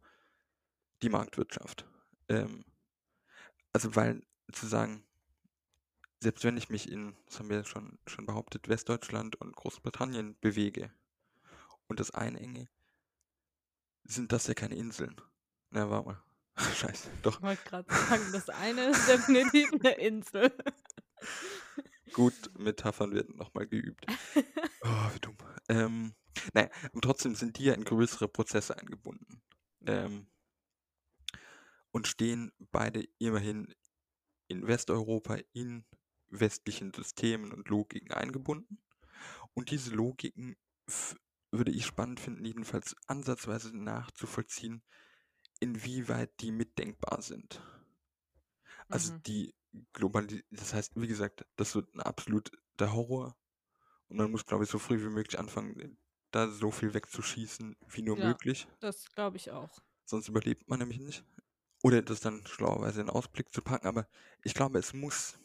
die 1.02 1.08
Marktwirtschaft. 1.08 1.86
Ähm, 2.28 2.64
also 3.72 3.96
weil 3.96 4.22
zu 4.52 4.66
sagen, 4.66 5.04
selbst 6.20 6.44
wenn 6.44 6.56
ich 6.56 6.70
mich 6.70 6.90
in, 6.90 7.16
das 7.26 7.38
haben 7.38 7.50
wir 7.50 7.58
ja 7.58 7.64
schon, 7.64 7.98
schon 8.06 8.26
behauptet, 8.26 8.68
Westdeutschland 8.68 9.36
und 9.36 9.56
Großbritannien 9.56 10.36
bewege 10.40 10.90
und 11.88 12.00
das 12.00 12.12
einenge, 12.12 12.68
sind 14.04 14.32
das 14.32 14.46
ja 14.46 14.54
keine 14.54 14.76
Inseln. 14.76 15.20
Na, 15.70 15.90
warte 15.90 16.08
mal. 16.08 16.22
Scheiße, 16.76 17.10
doch. 17.22 17.36
Ich 17.36 17.42
wollte 17.42 17.64
gerade 17.64 17.94
sagen, 17.94 18.22
das 18.32 18.48
eine 18.48 18.90
ist 18.90 19.08
definitiv 19.08 19.72
eine 19.72 19.92
Insel. 19.94 20.56
Gut, 22.14 22.50
Metaphern 22.56 23.12
werden 23.12 23.36
nochmal 23.36 23.66
geübt. 23.66 24.06
Oh, 24.86 25.14
wie 25.14 25.20
dumm. 25.20 25.38
Ähm, 25.70 26.14
naja, 26.52 26.68
und 26.92 27.02
trotzdem 27.02 27.34
sind 27.34 27.58
die 27.58 27.64
ja 27.64 27.72
in 27.72 27.84
größere 27.84 28.28
Prozesse 28.28 28.76
eingebunden. 28.76 29.42
Ähm, 29.86 30.26
und 31.90 32.06
stehen 32.06 32.52
beide 32.70 33.02
immerhin 33.18 33.74
in 34.48 34.66
Westeuropa 34.66 35.38
in 35.54 35.86
westlichen 36.28 36.92
Systemen 36.92 37.50
und 37.50 37.70
Logiken 37.70 38.12
eingebunden. 38.12 38.82
Und 39.54 39.70
diese 39.70 39.94
Logiken 39.94 40.54
würde 41.50 41.70
ich 41.70 41.86
spannend 41.86 42.20
finden, 42.20 42.44
jedenfalls 42.44 42.94
ansatzweise 43.06 43.74
nachzuvollziehen, 43.74 44.82
inwieweit 45.60 46.30
die 46.40 46.52
mitdenkbar 46.52 47.22
sind. 47.22 47.62
Also 48.90 49.10
Mhm. 49.10 49.22
die 49.26 49.54
Globalisierung, 49.92 50.46
das 50.50 50.74
heißt, 50.74 50.92
wie 50.96 51.06
gesagt, 51.08 51.46
das 51.56 51.74
wird 51.74 51.94
ein 51.94 52.00
absoluter 52.00 52.52
Horror. 52.92 53.36
Und 54.08 54.18
man 54.18 54.30
muss, 54.30 54.46
glaube 54.46 54.64
ich, 54.64 54.70
so 54.70 54.78
früh 54.80 55.00
wie 55.02 55.10
möglich 55.10 55.38
anfangen, 55.38 55.98
da 56.32 56.50
so 56.50 56.70
viel 56.72 56.94
wegzuschießen, 56.94 57.76
wie 57.88 58.02
nur 58.02 58.16
Ja. 58.16 58.18
möglich. 58.18 58.68
Das 58.80 59.10
glaube 59.10 59.36
ich 59.36 59.50
auch. 59.50 59.82
Sonst 60.06 60.28
überlebt 60.28 60.66
man 60.66 60.78
nämlich 60.78 60.98
nicht. 60.98 61.26
Oder 61.82 62.02
das 62.02 62.20
dann 62.20 62.46
schlauerweise 62.46 63.00
in 63.02 63.10
Ausblick 63.10 63.52
zu 63.52 63.62
packen. 63.62 63.86
Aber 63.86 64.08
ich 64.42 64.54
glaube, 64.54 64.78
es 64.78 64.94
muss, 64.94 65.38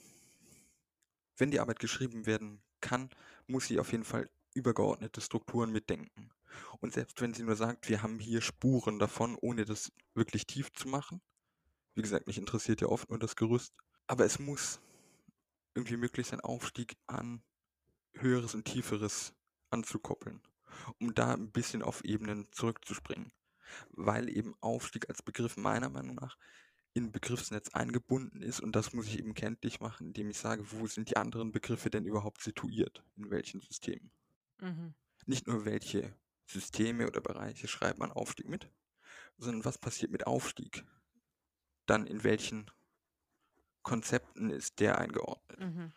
wenn 1.37 1.49
die 1.51 1.59
Arbeit 1.59 1.79
geschrieben 1.79 2.25
werden 2.27 2.63
kann, 2.81 3.09
muss 3.47 3.65
sie 3.67 3.79
auf 3.79 3.91
jeden 3.91 4.03
Fall 4.03 4.29
übergeordnete 4.53 5.21
Strukturen 5.21 5.71
mitdenken. 5.71 6.29
Und 6.81 6.93
selbst 6.93 7.19
wenn 7.21 7.33
sie 7.33 7.43
nur 7.43 7.55
sagt, 7.55 7.89
wir 7.89 8.01
haben 8.03 8.19
hier 8.19 8.41
Spuren 8.41 8.99
davon, 8.99 9.35
ohne 9.39 9.65
das 9.65 9.91
wirklich 10.13 10.45
tief 10.47 10.71
zu 10.73 10.87
machen. 10.87 11.21
Wie 11.95 12.01
gesagt, 12.01 12.27
mich 12.27 12.37
interessiert 12.37 12.81
ja 12.81 12.87
oft 12.87 13.09
nur 13.09 13.19
das 13.19 13.35
Gerüst. 13.35 13.73
Aber 14.07 14.25
es 14.25 14.39
muss 14.39 14.79
irgendwie 15.75 15.97
möglich 15.97 16.27
sein, 16.27 16.41
Aufstieg 16.41 16.97
an 17.07 17.41
Höheres 18.13 18.55
und 18.55 18.65
Tieferes 18.65 19.33
anzukoppeln. 19.69 20.41
um 20.99 21.13
da 21.13 21.33
ein 21.33 21.51
bisschen 21.51 21.81
auf 21.81 22.03
Ebenen 22.03 22.47
zurückzuspringen. 22.51 23.31
Weil 23.91 24.29
eben 24.29 24.55
Aufstieg 24.61 25.09
als 25.09 25.21
Begriff 25.21 25.57
meiner 25.57 25.89
Meinung 25.89 26.15
nach 26.15 26.37
in 26.93 27.11
Begriffsnetz 27.11 27.69
eingebunden 27.69 28.41
ist 28.41 28.59
und 28.59 28.75
das 28.75 28.93
muss 28.93 29.05
ich 29.05 29.19
eben 29.19 29.35
kenntlich 29.35 29.79
machen, 29.79 30.07
indem 30.07 30.29
ich 30.31 30.39
sage, 30.39 30.71
wo 30.71 30.87
sind 30.87 31.09
die 31.09 31.17
anderen 31.17 31.51
Begriffe 31.51 31.91
denn 31.91 32.05
überhaupt 32.05 32.41
situiert, 32.41 33.03
in 33.15 33.29
welchen 33.29 33.61
Systemen. 33.61 34.11
Mhm. 34.59 34.95
Nicht 35.27 35.47
nur 35.47 35.65
welche 35.65 36.15
Systeme 36.47 37.05
oder 37.07 37.21
Bereiche 37.21 37.67
schreibt 37.67 37.99
man 37.99 38.11
Aufstieg 38.11 38.49
mit, 38.49 38.71
sondern 39.37 39.65
was 39.65 39.77
passiert 39.77 40.11
mit 40.11 40.25
Aufstieg? 40.25 40.83
Dann 41.89 42.05
in 42.05 42.23
welchen 42.23 42.69
Konzepten 43.81 44.51
ist 44.51 44.79
der 44.79 44.99
eingeordnet? 44.99 45.59
Mhm. 45.59 45.91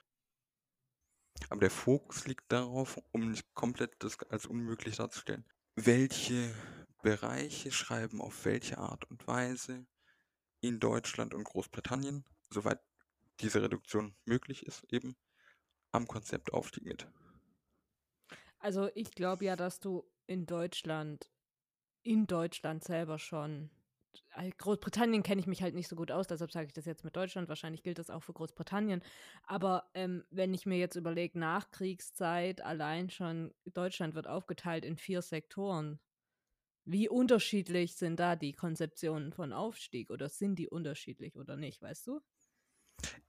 Aber 1.50 1.60
der 1.60 1.70
Fokus 1.70 2.26
liegt 2.26 2.50
darauf, 2.50 2.98
um 3.10 3.30
nicht 3.30 3.52
komplett 3.52 4.02
das 4.02 4.18
als 4.30 4.46
unmöglich 4.46 4.96
darzustellen. 4.96 5.44
Welche 5.74 6.54
Bereiche 7.02 7.72
schreiben 7.72 8.22
auf 8.22 8.46
welche 8.46 8.78
Art 8.78 9.04
und 9.10 9.26
Weise 9.26 9.86
in 10.62 10.80
Deutschland 10.80 11.34
und 11.34 11.44
Großbritannien, 11.44 12.24
soweit 12.48 12.80
diese 13.40 13.60
Reduktion 13.60 14.16
möglich 14.24 14.64
ist, 14.64 14.84
eben 14.90 15.14
am 15.90 16.06
Konzept 16.06 16.54
Aufstieg 16.54 16.84
mit. 16.84 17.06
Also 18.60 18.88
ich 18.94 19.10
glaube 19.10 19.44
ja, 19.44 19.56
dass 19.56 19.78
du 19.78 20.10
in 20.26 20.46
Deutschland, 20.46 21.30
in 22.02 22.26
Deutschland 22.26 22.82
selber 22.82 23.18
schon, 23.18 23.68
Großbritannien 24.58 25.22
kenne 25.22 25.40
ich 25.40 25.46
mich 25.46 25.62
halt 25.62 25.74
nicht 25.74 25.88
so 25.88 25.96
gut 25.96 26.10
aus, 26.10 26.26
deshalb 26.26 26.50
sage 26.52 26.66
ich 26.66 26.72
das 26.72 26.84
jetzt 26.86 27.04
mit 27.04 27.16
Deutschland, 27.16 27.48
wahrscheinlich 27.48 27.82
gilt 27.82 27.98
das 27.98 28.10
auch 28.10 28.22
für 28.22 28.32
Großbritannien, 28.32 29.02
aber 29.44 29.90
ähm, 29.94 30.24
wenn 30.30 30.52
ich 30.54 30.66
mir 30.66 30.78
jetzt 30.78 30.96
überlege, 30.96 31.38
Nachkriegszeit, 31.38 32.60
allein 32.62 33.10
schon, 33.10 33.54
Deutschland 33.64 34.14
wird 34.14 34.26
aufgeteilt 34.26 34.84
in 34.84 34.96
vier 34.96 35.22
Sektoren. 35.22 36.00
Wie 36.84 37.08
unterschiedlich 37.08 37.96
sind 37.96 38.20
da 38.20 38.36
die 38.36 38.52
Konzeptionen 38.54 39.32
von 39.32 39.52
Aufstieg 39.52 40.10
oder 40.10 40.28
sind 40.28 40.56
die 40.58 40.68
unterschiedlich 40.68 41.36
oder 41.38 41.56
nicht, 41.56 41.82
weißt 41.82 42.06
du? 42.08 42.20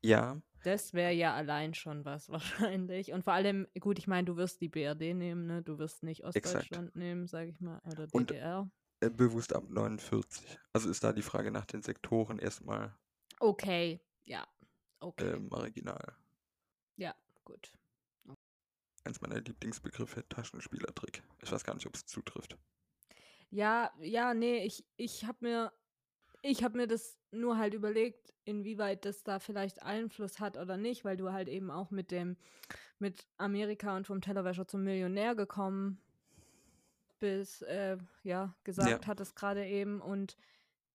Ja, 0.02 0.42
Das 0.64 0.94
wäre 0.94 1.12
ja 1.12 1.34
allein 1.36 1.74
schon 1.74 2.06
was 2.06 2.30
wahrscheinlich. 2.30 3.12
Und 3.14 3.24
vor 3.24 3.34
allem, 3.34 3.68
gut, 3.80 4.00
ich 4.00 4.08
meine, 4.08 4.26
du 4.26 4.38
wirst 4.38 4.62
die 4.62 4.70
BRD 4.70 5.14
nehmen, 5.14 5.46
ne? 5.46 5.62
Du 5.62 5.78
wirst 5.78 6.04
nicht 6.04 6.24
exakt. 6.34 6.80
Ostdeutschland 6.80 6.96
nehmen, 6.96 7.28
sage 7.28 7.50
ich 7.52 7.60
mal, 7.60 7.80
oder 7.86 8.08
Und 8.12 8.32
DDR. 8.32 8.70
äh, 8.72 8.83
bewusst 9.10 9.54
ab 9.54 9.70
49. 9.70 10.58
Also 10.74 10.90
ist 10.90 11.04
da 11.04 11.14
die 11.14 11.22
Frage 11.22 11.52
nach 11.52 11.66
den 11.66 11.82
Sektoren 11.82 12.40
erstmal 12.40 12.96
Okay, 13.40 14.00
ja, 14.24 14.44
äh, 14.44 14.46
okay, 15.00 15.40
marginal. 15.40 16.16
ja, 16.98 17.14
gut. 17.44 17.74
Eins 19.06 19.20
meiner 19.20 19.42
Lieblingsbegriffe, 19.42 20.28
Taschenspielertrick. 20.30 21.24
Ich 21.42 21.52
weiß 21.52 21.66
gar 21.66 21.74
nicht, 21.74 21.86
ob 21.88 21.96
es 21.96 22.06
zutrifft. 22.06 22.58
Ja, 23.50 23.92
ja, 24.00 24.34
nee, 24.34 24.64
ich, 24.66 24.86
ich 24.96 25.26
habe 25.26 25.40
mir, 25.42 25.74
ich 26.42 26.64
habe 26.64 26.78
mir 26.78 26.88
das 26.88 27.20
nur 27.32 27.58
halt 27.58 27.74
überlegt, 27.74 28.34
inwieweit 28.46 29.06
das 29.06 29.24
da 29.24 29.40
vielleicht 29.40 29.84
Einfluss 29.84 30.40
hat 30.40 30.58
oder 30.58 30.78
nicht, 30.78 31.04
weil 31.04 31.18
du 31.18 31.32
halt 31.34 31.50
eben 31.50 31.70
auch 31.70 31.92
mit 31.92 32.12
dem, 32.12 32.38
mit 32.98 33.28
Amerika 33.38 33.96
und 33.98 34.08
vom 34.08 34.22
Tellerwäscher 34.22 34.68
zum 34.68 34.84
Millionär 34.84 35.36
gekommen 35.36 36.03
bist, 37.24 37.64
äh, 37.64 37.98
ja, 38.24 38.54
Ja, 38.90 38.98
gesagt 38.98 39.08
hattest 39.08 39.34
gerade 39.38 39.66
eben 39.66 40.02
und 40.02 40.36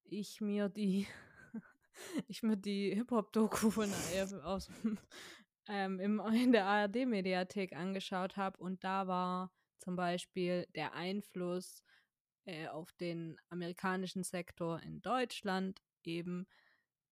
ich 0.03 0.41
mir 0.41 0.69
die, 0.69 1.07
ich 2.27 2.43
mir 2.43 2.55
die 2.55 2.93
Hip-Hop-Doku 2.93 3.71
von 3.71 3.91
aus, 4.43 4.69
ähm, 5.67 5.99
im, 5.99 6.19
in 6.31 6.51
der 6.51 6.67
ARD-Mediathek 6.67 7.75
angeschaut 7.75 8.37
habe 8.37 8.59
und 8.59 8.83
da 8.83 9.07
war 9.07 9.51
zum 9.79 9.95
Beispiel 9.95 10.67
der 10.75 10.93
Einfluss 10.93 11.83
äh, 12.45 12.67
auf 12.67 12.91
den 12.91 13.35
amerikanischen 13.49 14.23
Sektor 14.23 14.79
in 14.83 15.01
Deutschland 15.01 15.81
eben, 16.03 16.45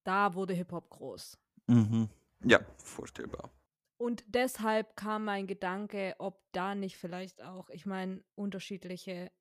da 0.04 0.36
wurde 0.36 0.54
Hip-Hop 0.54 0.92
groß. 0.92 1.40
mhm. 1.66 2.10
Ja, 2.44 2.60
vorstellbar. 2.78 3.50
Und 3.98 4.24
deshalb 4.28 4.96
kam 4.96 5.26
mein 5.26 5.48
Gedanke, 5.48 6.16
ob 6.20 6.42
da 6.52 6.76
nicht 6.76 6.98
vielleicht 6.98 7.42
auch, 7.42 7.70
ich 7.70 7.86
meine, 7.86 8.24
unterschiedliche 8.36 9.32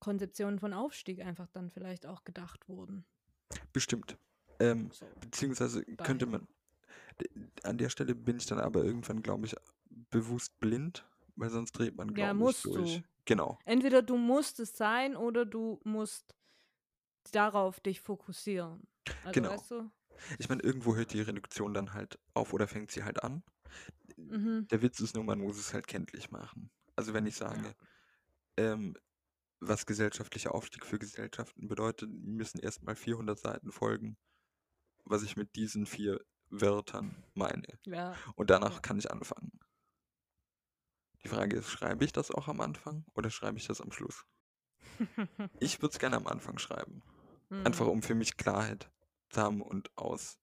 Konzeptionen 0.00 0.58
von 0.58 0.72
Aufstieg 0.72 1.20
einfach 1.20 1.48
dann 1.48 1.70
vielleicht 1.70 2.06
auch 2.06 2.24
gedacht 2.24 2.68
wurden. 2.68 3.04
Bestimmt. 3.72 4.16
Ähm, 4.58 4.90
So, 4.92 5.06
beziehungsweise 5.20 5.84
könnte 5.84 6.26
daher. 6.26 6.40
man, 6.40 6.48
an 7.62 7.78
der 7.78 7.90
Stelle 7.90 8.14
bin 8.14 8.38
ich 8.38 8.46
dann 8.46 8.58
aber 8.58 8.84
irgendwann, 8.84 9.22
glaube 9.22 9.46
ich, 9.46 9.54
bewusst 10.10 10.58
blind, 10.60 11.06
weil 11.36 11.50
sonst 11.50 11.72
dreht 11.72 11.96
man, 11.96 12.08
Ja, 12.08 12.14
glaube 12.14 12.30
ich, 12.30 12.40
musst 12.40 12.64
durch. 12.64 12.96
du. 12.98 13.02
Genau, 13.26 13.58
Entweder 13.64 14.02
du 14.02 14.18
musst 14.18 14.60
es 14.60 14.76
sein 14.76 15.16
oder 15.16 15.46
du 15.46 15.80
musst 15.84 16.34
darauf 17.32 17.80
dich 17.80 18.02
fokussieren. 18.02 18.86
Also 19.24 19.32
genau. 19.32 19.50
weißt 19.50 19.70
du? 19.70 19.90
Ich 20.38 20.48
meine, 20.50 20.62
irgendwo 20.62 20.94
hört 20.94 21.12
die 21.14 21.22
Reduktion 21.22 21.72
dann 21.72 21.94
halt 21.94 22.18
auf 22.34 22.52
oder 22.52 22.68
fängt 22.68 22.90
sie 22.90 23.02
halt 23.02 23.22
an. 23.24 23.42
Mhm. 24.16 24.68
Der 24.70 24.82
Witz 24.82 25.00
ist 25.00 25.14
nur, 25.14 25.24
man 25.24 25.40
muss 25.40 25.58
es 25.58 25.72
halt 25.74 25.86
kenntlich 25.86 26.30
machen. 26.30 26.70
Also 26.96 27.14
wenn 27.14 27.26
ich 27.26 27.36
Ja. 27.40 27.48
sage, 27.48 27.74
ähm, 28.56 28.96
was 29.60 29.86
gesellschaftlicher 29.86 30.54
Aufstieg 30.54 30.86
für 30.86 30.98
Gesellschaften 30.98 31.68
bedeutet, 31.68 32.10
müssen 32.12 32.58
erstmal 32.60 32.96
400 32.96 33.38
Seiten 33.38 33.72
folgen, 33.72 34.16
was 35.04 35.22
ich 35.22 35.36
mit 35.36 35.56
diesen 35.56 35.86
vier 35.86 36.20
Wörtern 36.50 37.24
meine. 37.34 37.78
Ja. 37.86 38.16
Und 38.36 38.50
danach 38.50 38.74
Ja. 38.74 38.80
kann 38.82 38.98
ich 38.98 39.10
anfangen. 39.10 39.58
Die 41.24 41.28
Frage 41.28 41.56
ist, 41.56 41.70
schreibe 41.70 42.04
ich 42.04 42.12
das 42.12 42.30
auch 42.30 42.46
am 42.46 42.60
Anfang 42.60 43.04
oder 43.14 43.28
schreibe 43.28 43.58
ich 43.58 43.66
das 43.66 43.80
am 43.80 43.90
Schluss? 43.90 44.24
Ich 45.58 45.80
würde 45.82 45.92
es 45.92 45.98
gerne 45.98 46.16
am 46.16 46.26
Anfang 46.28 46.58
schreiben. 46.58 47.02
Einfach 47.64 47.86
Mhm. 47.86 47.90
um 47.90 48.02
für 48.02 48.14
mich 48.14 48.36
Klarheit 48.36 48.90
zu 49.30 49.40
haben 49.40 49.62
und 49.62 49.90
aus 49.96 50.38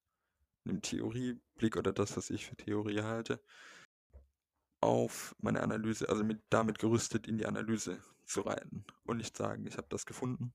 einem 0.65 0.81
Theorieblick 0.81 1.77
oder 1.77 1.91
das, 1.93 2.15
was 2.17 2.29
ich 2.29 2.45
für 2.45 2.55
Theorie 2.55 3.01
halte, 3.01 3.41
auf 4.81 5.35
meine 5.39 5.61
Analyse, 5.61 6.09
also 6.09 6.23
mit, 6.23 6.41
damit 6.49 6.79
gerüstet 6.79 7.27
in 7.27 7.37
die 7.37 7.45
Analyse 7.45 7.99
zu 8.25 8.41
reiten 8.41 8.83
und 9.05 9.17
nicht 9.17 9.37
sagen, 9.37 9.65
ich 9.67 9.77
habe 9.77 9.87
das 9.89 10.05
gefunden, 10.05 10.53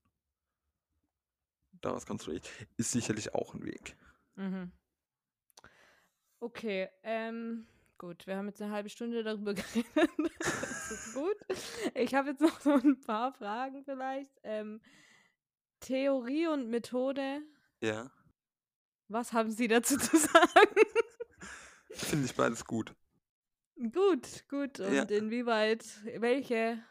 daraus 1.81 2.05
konstruiert, 2.05 2.49
ist 2.77 2.91
sicherlich 2.91 3.33
auch 3.33 3.53
ein 3.53 3.63
Weg. 3.63 3.95
Mhm. 4.35 4.71
Okay, 6.39 6.89
ähm, 7.03 7.65
gut, 7.97 8.27
wir 8.27 8.37
haben 8.37 8.47
jetzt 8.47 8.61
eine 8.61 8.71
halbe 8.71 8.89
Stunde 8.89 9.23
darüber 9.23 9.53
geredet. 9.55 10.11
das 10.39 10.91
ist 10.91 11.13
gut. 11.13 11.37
Ich 11.95 12.13
habe 12.13 12.29
jetzt 12.29 12.41
noch 12.41 12.59
so 12.59 12.73
ein 12.73 12.99
paar 12.99 13.33
Fragen 13.33 13.83
vielleicht. 13.83 14.31
Ähm, 14.43 14.81
Theorie 15.79 16.47
und 16.47 16.69
Methode, 16.69 17.41
Ja, 17.81 18.11
was 19.07 19.33
haben 19.33 19.51
Sie 19.51 19.67
dazu 19.67 19.97
zu 19.97 20.17
sagen? 20.17 20.79
finde 21.91 22.25
ich 22.25 22.35
beides 22.35 22.65
gut. 22.65 22.93
gut, 23.93 24.45
gut. 24.49 24.79
Ja, 24.79 25.01
Und 25.01 25.11
inwieweit, 25.11 25.85
welche 26.19 26.81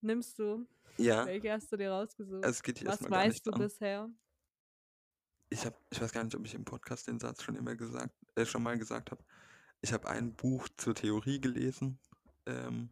nimmst 0.00 0.38
du? 0.38 0.66
ja, 0.98 1.26
Welche 1.26 1.52
hast 1.52 1.72
du 1.72 1.76
dir 1.76 1.90
rausgesucht? 1.90 2.44
hier 2.44 2.86
Was 2.88 3.08
weißt 3.10 3.46
du 3.46 3.50
an. 3.52 3.60
bisher? 3.60 4.10
Ich 5.50 5.64
habe, 5.66 5.76
ich 5.90 6.00
weiß 6.00 6.12
gar 6.12 6.24
nicht, 6.24 6.34
ob 6.34 6.44
ich 6.46 6.54
im 6.54 6.64
Podcast 6.64 7.06
den 7.08 7.18
Satz 7.18 7.42
schon 7.42 7.56
immer 7.56 7.76
gesagt, 7.76 8.14
äh, 8.36 8.44
schon 8.46 8.62
mal 8.62 8.78
gesagt 8.78 9.10
habe. 9.10 9.22
Ich 9.82 9.92
habe 9.92 10.08
ein 10.08 10.34
Buch 10.34 10.68
zur 10.76 10.94
Theorie 10.94 11.40
gelesen, 11.40 11.98
ähm, 12.46 12.90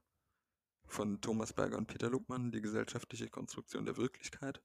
von 0.87 1.21
Thomas 1.21 1.53
Berger 1.53 1.79
und 1.79 1.87
Peter 1.87 2.11
Luckmann, 2.11 2.51
die 2.51 2.61
gesellschaftliche 2.61 3.29
Konstruktion 3.29 3.87
der 3.87 3.97
Wirklichkeit. 3.97 4.61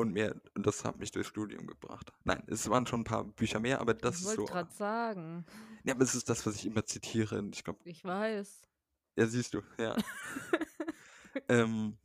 Und 0.00 0.12
mehr, 0.12 0.40
das 0.54 0.84
hat 0.84 0.96
mich 1.00 1.10
durchs 1.10 1.28
Studium 1.28 1.66
gebracht. 1.66 2.12
Nein, 2.22 2.44
es 2.46 2.70
waren 2.70 2.86
schon 2.86 3.00
ein 3.00 3.04
paar 3.04 3.24
Bücher 3.24 3.58
mehr, 3.58 3.80
aber 3.80 3.94
das 3.94 4.14
Ich 4.14 4.20
ist 4.20 4.26
wollte 4.28 4.40
so. 4.42 4.46
gerade 4.46 4.72
sagen. 4.72 5.44
Ja, 5.82 5.94
aber 5.94 6.04
es 6.04 6.14
ist 6.14 6.28
das, 6.28 6.46
was 6.46 6.54
ich 6.54 6.66
immer 6.66 6.84
zitiere. 6.86 7.44
Ich 7.52 7.64
glaube, 7.64 7.80
Ich 7.84 8.04
weiß. 8.04 8.62
ja, 9.16 9.26
siehst 9.26 9.54
du, 9.54 9.62
ja. 9.78 9.96
Ähm, 11.48 11.96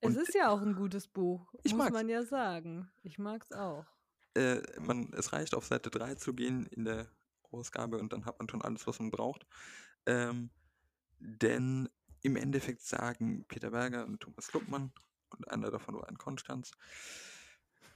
Es 0.00 0.16
ist 0.16 0.34
ja 0.34 0.50
auch 0.50 0.60
ein 0.60 0.74
gutes 0.74 1.06
Buch, 1.08 1.52
ich 1.62 1.72
muss 1.72 1.78
mag's. 1.84 1.92
man 1.92 2.08
ja 2.08 2.22
sagen. 2.24 2.90
Ich 3.02 3.18
mag's 3.18 3.52
auch. 3.52 3.86
Äh, 4.34 4.60
man, 4.80 5.12
es 5.14 5.32
reicht 5.32 5.54
auf 5.54 5.66
Seite 5.66 5.90
3 5.90 6.14
zu 6.16 6.34
gehen 6.34 6.66
in 6.66 6.84
der 6.84 7.08
Ausgabe 7.50 7.98
und 7.98 8.12
dann 8.12 8.24
hat 8.26 8.38
man 8.38 8.48
schon 8.48 8.62
alles, 8.62 8.86
was 8.86 8.98
man 9.00 9.10
braucht. 9.10 9.46
Ähm, 10.06 10.50
denn 11.20 11.88
im 12.22 12.36
Endeffekt 12.36 12.82
sagen 12.82 13.44
Peter 13.48 13.70
Berger 13.70 14.04
und 14.06 14.20
Thomas 14.20 14.52
Luckmann, 14.52 14.92
und 15.36 15.48
einer 15.48 15.70
davon 15.70 15.94
war 15.96 16.08
in 16.08 16.18
Konstanz, 16.18 16.72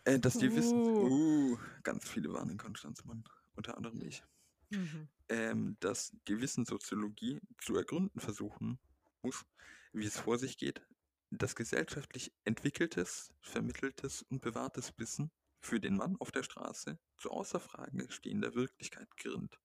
äh, 0.04 0.18
dass 0.18 0.38
die 0.38 0.54
wissen, 0.54 0.82
Uh. 0.98 1.52
uh, 1.54 1.58
ganz 1.82 2.08
viele 2.08 2.32
waren 2.32 2.50
in 2.50 2.58
Konstanz, 2.58 3.04
Mann, 3.04 3.24
unter 3.54 3.76
anderem 3.76 4.00
ich, 4.02 4.22
Mhm. 4.70 5.08
ähm, 5.28 5.76
dass 5.80 6.12
die 6.26 6.40
Wissenssoziologie 6.40 7.40
zu 7.58 7.76
ergründen 7.76 8.20
versuchen 8.20 8.78
muss, 9.22 9.44
wie 9.92 10.06
es 10.06 10.18
vor 10.18 10.38
sich 10.38 10.58
geht, 10.58 10.82
dass 11.30 11.56
gesellschaftlich 11.56 12.32
entwickeltes, 12.44 13.32
vermitteltes 13.40 14.22
und 14.22 14.42
bewahrtes 14.42 14.92
Wissen 14.98 15.30
für 15.60 15.80
den 15.80 15.96
Mann 15.96 16.16
auf 16.20 16.32
der 16.32 16.42
Straße 16.42 16.98
zu 17.16 17.30
außer 17.30 17.60
Frage 17.60 18.10
stehender 18.10 18.54
Wirklichkeit 18.54 19.08
gerinnt. 19.16 19.58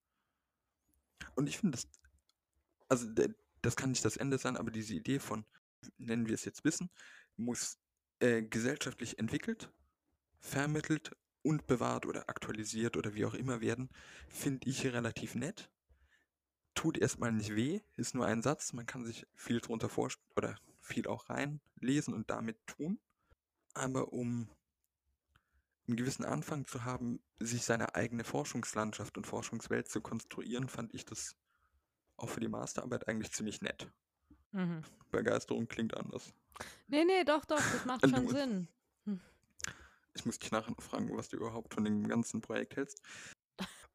Und 1.34 1.48
ich 1.48 1.58
finde 1.58 1.76
das, 1.76 1.88
also 2.88 3.06
das 3.62 3.76
kann 3.76 3.90
nicht 3.90 4.04
das 4.04 4.16
Ende 4.16 4.38
sein, 4.38 4.56
aber 4.56 4.70
diese 4.70 4.94
Idee 4.94 5.18
von, 5.18 5.44
nennen 5.98 6.26
wir 6.26 6.34
es 6.34 6.44
jetzt 6.44 6.64
Wissen, 6.64 6.90
muss 7.36 7.78
äh, 8.20 8.42
gesellschaftlich 8.42 9.18
entwickelt, 9.18 9.70
vermittelt 10.40 11.16
und 11.42 11.66
bewahrt 11.66 12.06
oder 12.06 12.28
aktualisiert 12.28 12.96
oder 12.96 13.14
wie 13.14 13.24
auch 13.24 13.34
immer 13.34 13.60
werden, 13.60 13.90
finde 14.28 14.68
ich 14.68 14.84
relativ 14.86 15.34
nett. 15.34 15.70
Tut 16.74 16.98
erstmal 16.98 17.32
nicht 17.32 17.54
weh, 17.54 17.80
ist 17.96 18.14
nur 18.14 18.26
ein 18.26 18.42
Satz, 18.42 18.72
man 18.72 18.86
kann 18.86 19.04
sich 19.04 19.26
viel 19.34 19.60
drunter 19.60 19.88
vorstellen 19.88 20.26
oder 20.36 20.56
viel 20.80 21.06
auch 21.06 21.28
reinlesen 21.28 22.14
und 22.14 22.30
damit 22.30 22.56
tun. 22.66 22.98
Aber 23.74 24.12
um 24.12 24.48
einen 25.86 25.96
gewissen 25.96 26.24
Anfang 26.24 26.66
zu 26.66 26.84
haben, 26.84 27.20
sich 27.38 27.64
seine 27.64 27.94
eigene 27.94 28.24
Forschungslandschaft 28.24 29.16
und 29.16 29.26
Forschungswelt 29.26 29.88
zu 29.88 30.00
konstruieren, 30.00 30.68
fand 30.68 30.94
ich 30.94 31.04
das 31.04 31.36
auch 32.16 32.28
für 32.28 32.40
die 32.40 32.48
Masterarbeit 32.48 33.08
eigentlich 33.08 33.32
ziemlich 33.32 33.60
nett. 33.60 33.90
Mhm. 34.52 34.82
Begeisterung 35.10 35.68
klingt 35.68 35.96
anders. 35.96 36.32
Nee, 36.88 37.04
nee, 37.04 37.24
doch, 37.24 37.44
doch, 37.44 37.56
das 37.56 37.84
macht 37.84 38.04
Du 38.04 38.08
schon 38.08 38.24
musst- 38.24 38.36
Sinn. 38.36 38.68
Ich 40.16 40.24
muss 40.24 40.38
dich 40.38 40.52
nachher 40.52 40.70
noch 40.70 40.80
fragen, 40.82 41.16
was 41.16 41.28
du 41.28 41.36
überhaupt 41.36 41.74
von 41.74 41.84
dem 41.84 42.06
ganzen 42.06 42.40
Projekt 42.40 42.76
hältst. 42.76 43.00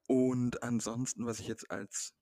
Und 0.07 0.61
ansonsten, 0.63 1.25
was 1.25 1.39
ich 1.39 1.47
jetzt 1.47 1.71
als 1.71 2.13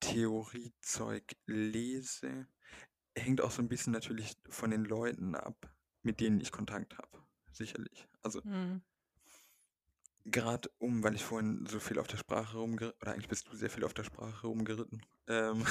Theoriezeug 0.00 1.24
lese, 1.46 2.46
hängt 3.16 3.40
auch 3.40 3.50
so 3.50 3.62
ein 3.62 3.68
bisschen 3.68 3.92
natürlich 3.92 4.36
von 4.48 4.70
den 4.70 4.84
Leuten 4.84 5.34
ab, 5.34 5.70
mit 6.02 6.20
denen 6.20 6.40
ich 6.40 6.52
Kontakt 6.52 6.96
habe. 6.98 7.22
Sicherlich. 7.52 8.06
Also 8.22 8.40
Mhm. 8.44 8.82
gerade 10.24 10.70
um, 10.78 11.02
weil 11.02 11.14
ich 11.14 11.24
vorhin 11.24 11.66
so 11.66 11.80
viel 11.80 11.98
auf 11.98 12.06
der 12.06 12.16
Sprache 12.18 12.58
rumgeritten, 12.58 13.00
oder 13.02 13.12
eigentlich 13.12 13.28
bist 13.28 13.48
du 13.48 13.56
sehr 13.56 13.70
viel 13.70 13.84
auf 13.84 13.94
der 13.94 14.04
Sprache 14.04 14.46
rumgeritten, 14.46 15.04
ähm, 15.28 15.64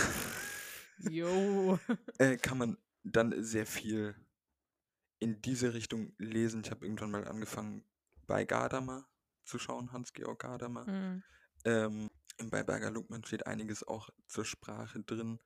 Jo. 1.10 1.80
äh, 2.20 2.38
kann 2.38 2.58
man 2.58 2.78
dann 3.04 3.44
sehr 3.44 3.66
viel 3.66 4.16
in 5.20 5.42
diese 5.42 5.74
Richtung 5.74 6.14
lesen. 6.18 6.62
Ich 6.64 6.72
habe 6.72 6.86
irgendwann 6.86 7.12
mal 7.12 7.28
angefangen, 7.28 7.84
bei 8.28 8.46
Gadamer 8.46 9.08
zu 9.44 9.60
schauen, 9.60 9.92
Hans-Georg 9.92 10.40
Gadamer. 10.40 10.86
Mhm. 10.90 11.24
Ähm, 11.66 12.10
bei 12.50 12.64
Berger 12.64 12.92
Luckmann 12.92 13.24
steht 13.26 13.48
einiges 13.48 13.84
auch 13.86 14.10
zur 14.28 14.46
Sprache 14.46 15.02
drin. 15.02 15.40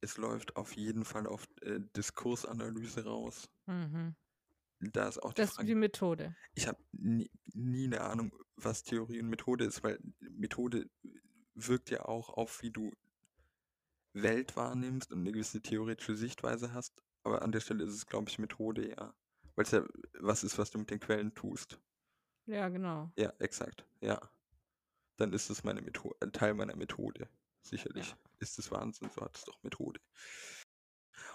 Es 0.00 0.18
läuft 0.18 0.56
auf 0.56 0.76
jeden 0.76 1.04
Fall 1.04 1.26
auf 1.26 1.48
äh, 1.62 1.80
Diskursanalyse 1.96 3.04
raus. 3.04 3.48
Mhm. 3.66 4.14
Da 4.80 5.08
ist 5.08 5.22
auch 5.22 5.32
die 5.32 5.40
Das 5.40 5.50
ist 5.50 5.56
Frage, 5.56 5.68
die 5.68 5.74
Methode. 5.74 6.36
ich 6.54 6.68
habe 6.68 6.82
nie, 6.92 7.30
nie 7.54 7.84
eine 7.86 8.02
Ahnung, 8.02 8.36
was 8.56 8.82
Theorie 8.82 9.20
und 9.20 9.30
Methode 9.30 9.64
ist, 9.64 9.82
weil 9.82 9.98
Methode 10.20 10.90
wirkt 11.54 11.88
ja 11.90 12.04
auch 12.04 12.28
auf, 12.28 12.60
wie 12.62 12.70
du 12.70 12.92
Welt 14.14 14.56
wahrnimmst 14.56 15.12
und 15.12 15.20
eine 15.20 15.32
gewisse 15.32 15.60
theoretische 15.60 16.16
Sichtweise 16.16 16.72
hast. 16.72 17.02
Aber 17.22 17.42
an 17.42 17.52
der 17.52 17.60
Stelle 17.60 17.84
ist 17.84 17.94
es, 17.94 18.06
glaube 18.06 18.30
ich, 18.30 18.38
Methode, 18.38 18.88
ja. 18.88 19.14
Weil 19.54 19.64
es 19.64 19.70
ja 19.70 19.84
was 20.20 20.44
ist, 20.44 20.58
was 20.58 20.70
du 20.70 20.78
mit 20.78 20.90
den 20.90 21.00
Quellen 21.00 21.34
tust. 21.34 21.80
Ja, 22.46 22.68
genau. 22.68 23.12
Ja, 23.16 23.32
exakt, 23.38 23.86
ja. 24.00 24.20
Dann 25.16 25.32
ist 25.32 25.48
es 25.50 25.64
meine 25.64 25.80
Methode, 25.80 26.16
ein 26.20 26.32
Teil 26.32 26.54
meiner 26.54 26.76
Methode. 26.76 27.28
Sicherlich. 27.62 28.10
Ja. 28.10 28.16
Ist 28.40 28.58
es 28.58 28.70
Wahnsinn, 28.70 29.10
so 29.14 29.22
hat 29.22 29.36
es 29.36 29.44
doch 29.44 29.62
Methode. 29.62 30.00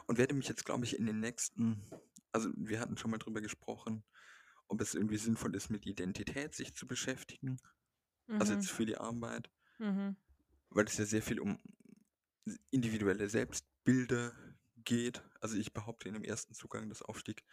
Und 0.05 0.17
werde 0.17 0.35
mich 0.35 0.47
jetzt, 0.47 0.65
glaube 0.65 0.85
ich, 0.85 0.97
in 0.97 1.05
den 1.05 1.19
nächsten, 1.19 1.83
also 2.31 2.49
wir 2.55 2.79
hatten 2.79 2.97
schon 2.97 3.11
mal 3.11 3.17
drüber 3.17 3.41
gesprochen, 3.41 4.03
ob 4.67 4.81
es 4.81 4.93
irgendwie 4.93 5.17
sinnvoll 5.17 5.55
ist, 5.55 5.69
mit 5.69 5.85
Identität 5.87 6.53
sich 6.53 6.75
zu 6.75 6.85
beschäftigen. 6.87 7.59
Also 8.27 8.53
Mhm. 8.53 8.59
jetzt 8.59 8.69
für 8.71 8.85
die 8.85 8.97
Arbeit, 8.97 9.49
Mhm. 9.79 10.15
weil 10.69 10.85
es 10.85 10.97
ja 10.97 11.05
sehr 11.05 11.23
viel 11.23 11.39
um 11.39 11.57
individuelle 12.71 13.29
Selbstbilder 13.29 14.33
geht. 14.77 15.23
Also 15.41 15.57
ich 15.57 15.73
behaupte 15.73 16.07
in 16.07 16.15
dem 16.15 16.23
ersten 16.23 16.53
Zugang, 16.53 16.89
dass 16.89 17.01
Aufstieg 17.01 17.43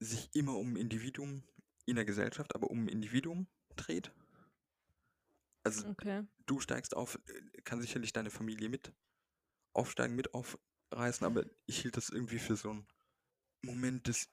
sich 0.00 0.34
immer 0.34 0.56
um 0.56 0.72
ein 0.74 0.76
Individuum 0.76 1.44
in 1.86 1.96
der 1.96 2.04
Gesellschaft, 2.04 2.54
aber 2.54 2.70
um 2.70 2.84
ein 2.84 2.88
Individuum 2.88 3.46
dreht. 3.76 4.12
Also 5.64 5.84
Okay. 5.90 6.24
du 6.46 6.60
steigst 6.60 6.96
auf, 6.96 7.18
äh, 7.26 7.62
kann 7.62 7.80
sicherlich 7.80 8.12
deine 8.12 8.30
Familie 8.30 8.68
mit 8.68 8.92
aufsteigen, 9.72 10.14
mit 10.14 10.34
aufreißen, 10.34 11.26
aber 11.26 11.44
ich 11.66 11.82
hielt 11.82 11.96
das 11.96 12.10
irgendwie 12.10 12.38
für 12.38 12.56
so 12.56 12.70
einen 12.70 12.86
Moment 13.62 14.06
des 14.06 14.28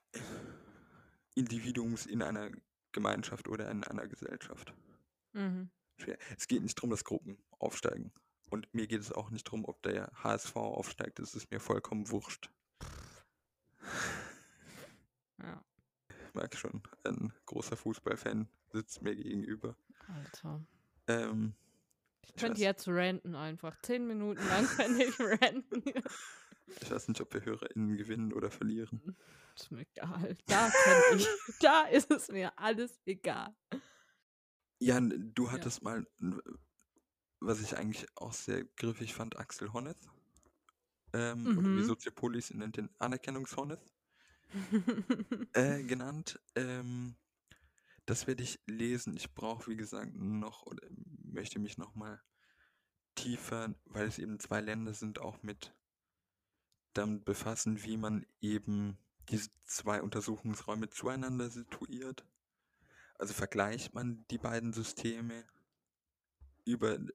Individuums 1.36 2.06
in 2.06 2.22
einer 2.22 2.52
Gemeinschaft 2.92 3.48
oder 3.48 3.70
in 3.72 3.84
einer 3.84 4.08
Gesellschaft. 4.08 4.74
Mhm. 5.34 5.72
Es 6.38 6.48
geht 6.48 6.62
nicht 6.64 6.78
darum, 6.78 6.90
dass 6.90 7.04
Gruppen 7.06 7.38
aufsteigen. 7.60 8.12
Und 8.52 8.72
mir 8.74 8.86
geht 8.86 9.00
es 9.02 9.12
auch 9.12 9.30
nicht 9.32 9.48
darum, 9.48 9.66
ob 9.66 9.82
der 9.82 10.12
HSV 10.24 10.56
aufsteigt. 10.58 11.18
Das 11.20 11.34
ist 11.36 11.50
mir 11.52 11.60
vollkommen 11.60 12.10
wurscht. 12.12 12.50
Ja. 15.42 15.64
Ich 16.28 16.34
merke 16.36 16.58
schon, 16.58 16.82
ein 17.06 17.34
großer 17.46 17.76
Fußballfan 17.78 18.48
sitzt 18.72 19.02
mir 19.02 19.16
gegenüber. 19.16 19.76
Alter. 20.08 20.62
Ähm, 21.08 21.54
Ich 22.24 22.30
Ich 22.30 22.36
könnte 22.36 22.62
jetzt 22.62 22.88
ranten 22.88 23.36
einfach. 23.36 23.76
Zehn 23.82 24.06
Minuten 24.08 24.46
lang 24.48 24.66
könnte 24.78 25.04
ich 25.04 25.20
ranten. 25.20 25.84
ich 26.82 26.92
weiß 26.92 27.08
nicht, 27.08 27.22
ob 27.22 27.34
wir 27.34 27.44
HörerInnen 27.46 27.98
gewinnen 27.98 28.34
oder 28.34 28.52
verlieren. 28.52 29.16
ist 29.56 29.72
mir 29.72 29.82
egal. 29.82 30.38
Da 30.46 30.70
kenn 30.70 31.18
ich. 31.18 31.28
Da 31.60 31.84
ist 31.88 32.12
es 32.12 32.28
mir 32.30 32.58
alles 32.58 33.00
egal. 33.06 33.54
Jan, 34.80 35.32
du 35.36 35.52
hattest 35.52 35.84
mal, 35.84 36.06
n- 36.20 36.42
was 37.42 37.62
ich 37.62 37.78
eigentlich 37.78 38.08
auch 38.16 38.34
sehr 38.34 38.64
griffig 38.64 39.14
fand, 39.16 39.38
Axel 39.38 39.74
Honneth. 39.74 39.98
Ähm, 41.14 41.52
Oder 41.58 41.74
wie 41.76 41.82
Mhm. 41.82 41.84
Soziopolis 41.84 42.52
ihn 42.52 42.60
nennt 42.60 42.78
den 42.78 42.90
Anerkennungshonneth 43.00 43.82
äh, 45.54 45.84
genannt. 45.84 46.40
Ähm, 46.56 47.16
das 48.06 48.28
werde 48.28 48.44
ich 48.44 48.60
lesen. 48.68 49.16
Ich 49.16 49.34
brauche, 49.34 49.72
wie 49.72 49.78
gesagt, 49.78 50.14
noch 50.16 50.64
oder 50.64 50.88
möchte 51.24 51.60
mich 51.60 51.78
noch 51.78 51.96
mal 51.96 52.22
tiefer, 53.16 53.76
weil 53.86 54.08
es 54.08 54.20
eben 54.20 54.40
zwei 54.40 54.62
Länder 54.62 54.94
sind, 54.94 55.20
auch 55.20 55.44
mit 55.44 55.74
damit 56.94 57.26
befassen, 57.26 57.84
wie 57.84 57.98
man 57.98 58.26
eben 58.42 58.98
diese 59.30 59.50
zwei 59.66 60.02
Untersuchungsräume 60.02 60.90
zueinander 60.90 61.50
situiert. 61.50 62.26
Also 63.16 63.34
vergleicht 63.34 63.94
man 63.94 64.26
die 64.30 64.38
beiden 64.40 64.74
Systeme 64.74 65.46
über 66.66 66.94
äh, 66.96 67.08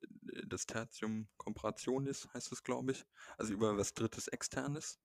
das 0.46 0.66
Tertium 0.66 1.28
Comparationis, 1.37 2.28
heißt 2.35 2.52
es, 2.52 2.62
glaube 2.62 2.92
ich. 2.92 3.04
Also 3.38 3.52
über 3.52 3.76
was 3.76 3.94
Drittes 3.94 4.28
Externes. 4.28 4.98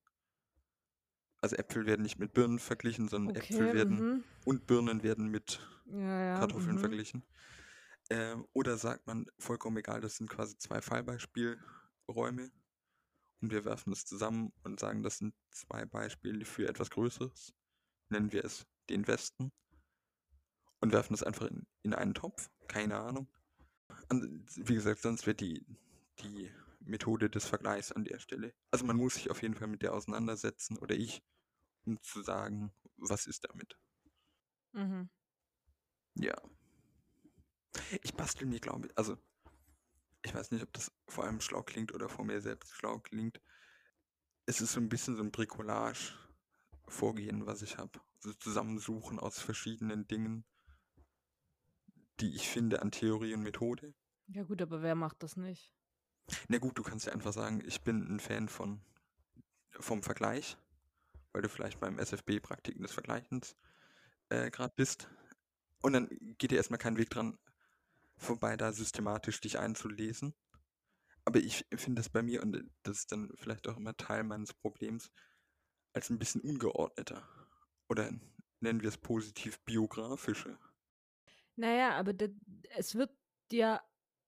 Also 1.41 1.55
Äpfel 1.55 1.85
werden 1.85 2.03
nicht 2.03 2.19
mit 2.19 2.33
Birnen 2.33 2.59
verglichen, 2.59 3.07
sondern 3.07 3.35
Äpfel 3.35 3.67
Okay, 3.67 3.73
werden 3.73 3.95
mhm. 3.95 4.23
und 4.45 4.67
Birnen 4.67 5.01
werden 5.01 5.27
mit 5.27 5.59
Ja, 5.85 6.25
ja. 6.25 6.39
Kartoffeln 6.39 6.75
mhm. 6.75 6.79
verglichen. 6.79 7.23
Ähm, 8.09 8.47
oder 8.53 8.77
sagt 8.77 9.07
man, 9.07 9.25
vollkommen 9.39 9.77
egal, 9.77 10.01
das 10.01 10.17
sind 10.17 10.29
quasi 10.29 10.57
zwei 10.57 10.81
Fallbeispielräume 10.81 12.51
und 13.41 13.51
wir 13.51 13.65
werfen 13.65 13.89
das 13.89 14.05
zusammen 14.05 14.53
und 14.63 14.79
sagen, 14.79 15.01
das 15.01 15.17
sind 15.17 15.33
zwei 15.49 15.85
Beispiele 15.85 16.45
für 16.45 16.67
etwas 16.67 16.91
Größeres. 16.91 17.53
Nennen 18.09 18.31
wir 18.31 18.45
es 18.45 18.67
den 18.89 19.07
Westen 19.07 19.51
und 20.79 20.91
werfen 20.91 21.13
das 21.13 21.23
einfach 21.23 21.47
in, 21.47 21.65
in 21.81 21.93
einen 21.93 22.13
Topf. 22.13 22.49
Keine 22.67 22.99
Ahnung. 22.99 23.27
Wie 24.09 24.75
gesagt, 24.75 25.01
sonst 25.01 25.25
wird 25.25 25.39
die, 25.39 25.65
die 26.19 26.51
Methode 26.81 27.29
des 27.29 27.47
Vergleichs 27.47 27.91
an 27.91 28.03
der 28.03 28.19
Stelle. 28.19 28.53
Also 28.71 28.85
man 28.85 28.97
muss 28.97 29.15
sich 29.15 29.29
auf 29.29 29.41
jeden 29.41 29.55
Fall 29.55 29.67
mit 29.67 29.81
der 29.81 29.93
auseinandersetzen 29.93 30.77
oder 30.77 30.95
ich, 30.95 31.21
um 31.85 32.01
zu 32.01 32.21
sagen, 32.21 32.71
was 32.97 33.27
ist 33.27 33.47
damit. 33.47 33.77
Mhm. 34.73 35.09
Ja. 36.15 36.35
Ich 38.01 38.13
bastel 38.13 38.47
mir, 38.47 38.59
glaube 38.59 38.87
ich, 38.87 38.97
also 38.97 39.17
ich 40.23 40.33
weiß 40.33 40.51
nicht, 40.51 40.63
ob 40.63 40.73
das 40.73 40.91
vor 41.07 41.23
allem 41.23 41.41
schlau 41.41 41.63
klingt 41.63 41.93
oder 41.93 42.09
vor 42.09 42.25
mir 42.25 42.41
selbst 42.41 42.75
schlau 42.75 42.99
klingt. 42.99 43.41
Es 44.45 44.61
ist 44.61 44.73
so 44.73 44.79
ein 44.79 44.89
bisschen 44.89 45.15
so 45.15 45.23
ein 45.23 45.31
Bricolage-Vorgehen, 45.31 47.45
was 47.45 47.61
ich 47.61 47.77
habe. 47.77 48.01
So 48.19 48.33
Zusammensuchen 48.33 49.19
aus 49.19 49.39
verschiedenen 49.39 50.07
Dingen, 50.07 50.45
die 52.21 52.35
ich 52.35 52.47
finde 52.47 52.81
an 52.81 52.91
Theorie 52.91 53.33
und 53.33 53.41
Methode. 53.41 53.93
Ja 54.27 54.43
gut, 54.43 54.61
aber 54.61 54.81
wer 54.81 54.95
macht 54.95 55.23
das 55.23 55.35
nicht? 55.35 55.73
Na 56.47 56.59
gut, 56.59 56.77
du 56.77 56.83
kannst 56.83 57.05
ja 57.05 57.13
einfach 57.13 57.33
sagen, 57.33 57.61
ich 57.65 57.81
bin 57.81 58.15
ein 58.15 58.19
Fan 58.19 58.47
von 58.47 58.81
vom 59.79 60.03
Vergleich, 60.03 60.57
weil 61.31 61.41
du 61.41 61.49
vielleicht 61.49 61.79
beim 61.79 61.97
SFB-Praktiken 61.97 62.83
des 62.83 62.91
Vergleichens 62.91 63.55
äh, 64.29 64.51
gerade 64.51 64.73
bist. 64.75 65.09
Und 65.81 65.93
dann 65.93 66.09
geht 66.37 66.51
dir 66.51 66.57
erstmal 66.57 66.77
kein 66.77 66.97
Weg 66.97 67.09
dran 67.09 67.37
vorbei, 68.17 68.57
da 68.57 68.71
systematisch 68.71 69.41
dich 69.41 69.57
einzulesen. 69.57 70.33
Aber 71.25 71.39
ich 71.39 71.65
finde 71.75 72.01
das 72.01 72.09
bei 72.09 72.21
mir, 72.21 72.41
und 72.41 72.63
das 72.83 72.99
ist 72.99 73.11
dann 73.11 73.31
vielleicht 73.35 73.67
auch 73.67 73.77
immer 73.77 73.95
Teil 73.95 74.23
meines 74.23 74.53
Problems, 74.53 75.11
als 75.93 76.09
ein 76.09 76.19
bisschen 76.19 76.41
ungeordneter. 76.41 77.27
Oder 77.89 78.11
nennen 78.59 78.81
wir 78.81 78.89
es 78.89 78.97
positiv 78.97 79.59
biografische. 79.61 80.57
Naja, 81.61 81.91
aber 81.91 82.13
es 82.75 82.95
wird 82.95 83.11
ja 83.51 83.81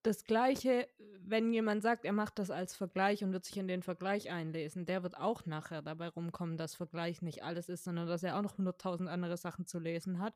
das 0.03 0.23
Gleiche, 0.25 0.87
wenn 1.19 1.51
jemand 1.51 1.81
sagt, 1.81 2.05
er 2.05 2.13
macht 2.13 2.37
das 2.37 2.51
als 2.51 2.75
Vergleich 2.75 3.23
und 3.23 3.33
wird 3.33 3.43
sich 3.45 3.57
in 3.57 3.67
den 3.67 3.81
Vergleich 3.81 4.29
einlesen, 4.29 4.85
der 4.85 5.01
wird 5.01 5.17
auch 5.17 5.47
nachher 5.47 5.81
dabei 5.81 6.09
rumkommen, 6.09 6.57
dass 6.57 6.75
Vergleich 6.75 7.23
nicht 7.23 7.43
alles 7.43 7.69
ist, 7.69 7.85
sondern 7.85 8.07
dass 8.07 8.21
er 8.21 8.37
auch 8.37 8.43
noch 8.43 8.59
hunderttausend 8.59 9.09
andere 9.09 9.37
Sachen 9.37 9.65
zu 9.65 9.79
lesen 9.79 10.19
hat, 10.19 10.35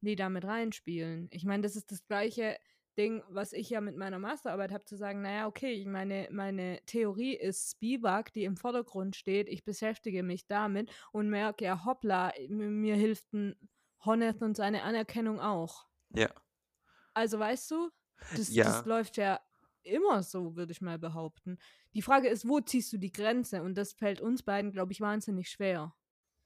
die 0.00 0.16
damit 0.16 0.46
reinspielen. 0.46 1.28
Ich 1.32 1.44
meine, 1.44 1.62
das 1.64 1.76
ist 1.76 1.92
das 1.92 2.06
Gleiche 2.06 2.56
Ding, 2.96 3.22
was 3.28 3.52
ich 3.52 3.68
ja 3.68 3.82
mit 3.82 3.98
meiner 3.98 4.18
Masterarbeit 4.18 4.72
habe, 4.72 4.86
zu 4.86 4.96
sagen, 4.96 5.20
naja, 5.20 5.46
okay, 5.46 5.84
meine, 5.84 6.28
meine 6.30 6.80
Theorie 6.86 7.34
ist 7.36 7.72
Spivak, 7.72 8.32
die 8.32 8.44
im 8.44 8.56
Vordergrund 8.56 9.16
steht, 9.16 9.50
ich 9.50 9.64
beschäftige 9.64 10.22
mich 10.22 10.46
damit 10.46 10.90
und 11.12 11.28
merke, 11.28 11.66
ja, 11.66 11.84
hoppla, 11.84 12.32
mir 12.48 12.96
hilft 12.96 13.34
ein 13.34 13.54
Honeth 14.02 14.40
und 14.40 14.56
seine 14.56 14.82
Anerkennung 14.82 15.40
auch. 15.40 15.91
Ja. 16.14 16.30
Also 17.14 17.38
weißt 17.38 17.70
du, 17.70 17.90
das, 18.36 18.48
Ja. 18.48 18.64
das 18.64 18.84
läuft 18.86 19.16
ja 19.16 19.40
immer 19.82 20.22
so, 20.22 20.56
würde 20.56 20.72
ich 20.72 20.80
mal 20.80 20.98
behaupten. 20.98 21.58
Die 21.94 22.02
Frage 22.02 22.28
ist, 22.28 22.48
wo 22.48 22.60
ziehst 22.60 22.92
du 22.92 22.98
die 22.98 23.12
Grenze? 23.12 23.62
Und 23.62 23.74
das 23.74 23.92
fällt 23.92 24.20
uns 24.20 24.42
beiden, 24.42 24.72
glaube 24.72 24.92
ich, 24.92 25.00
wahnsinnig 25.00 25.50
schwer. 25.50 25.94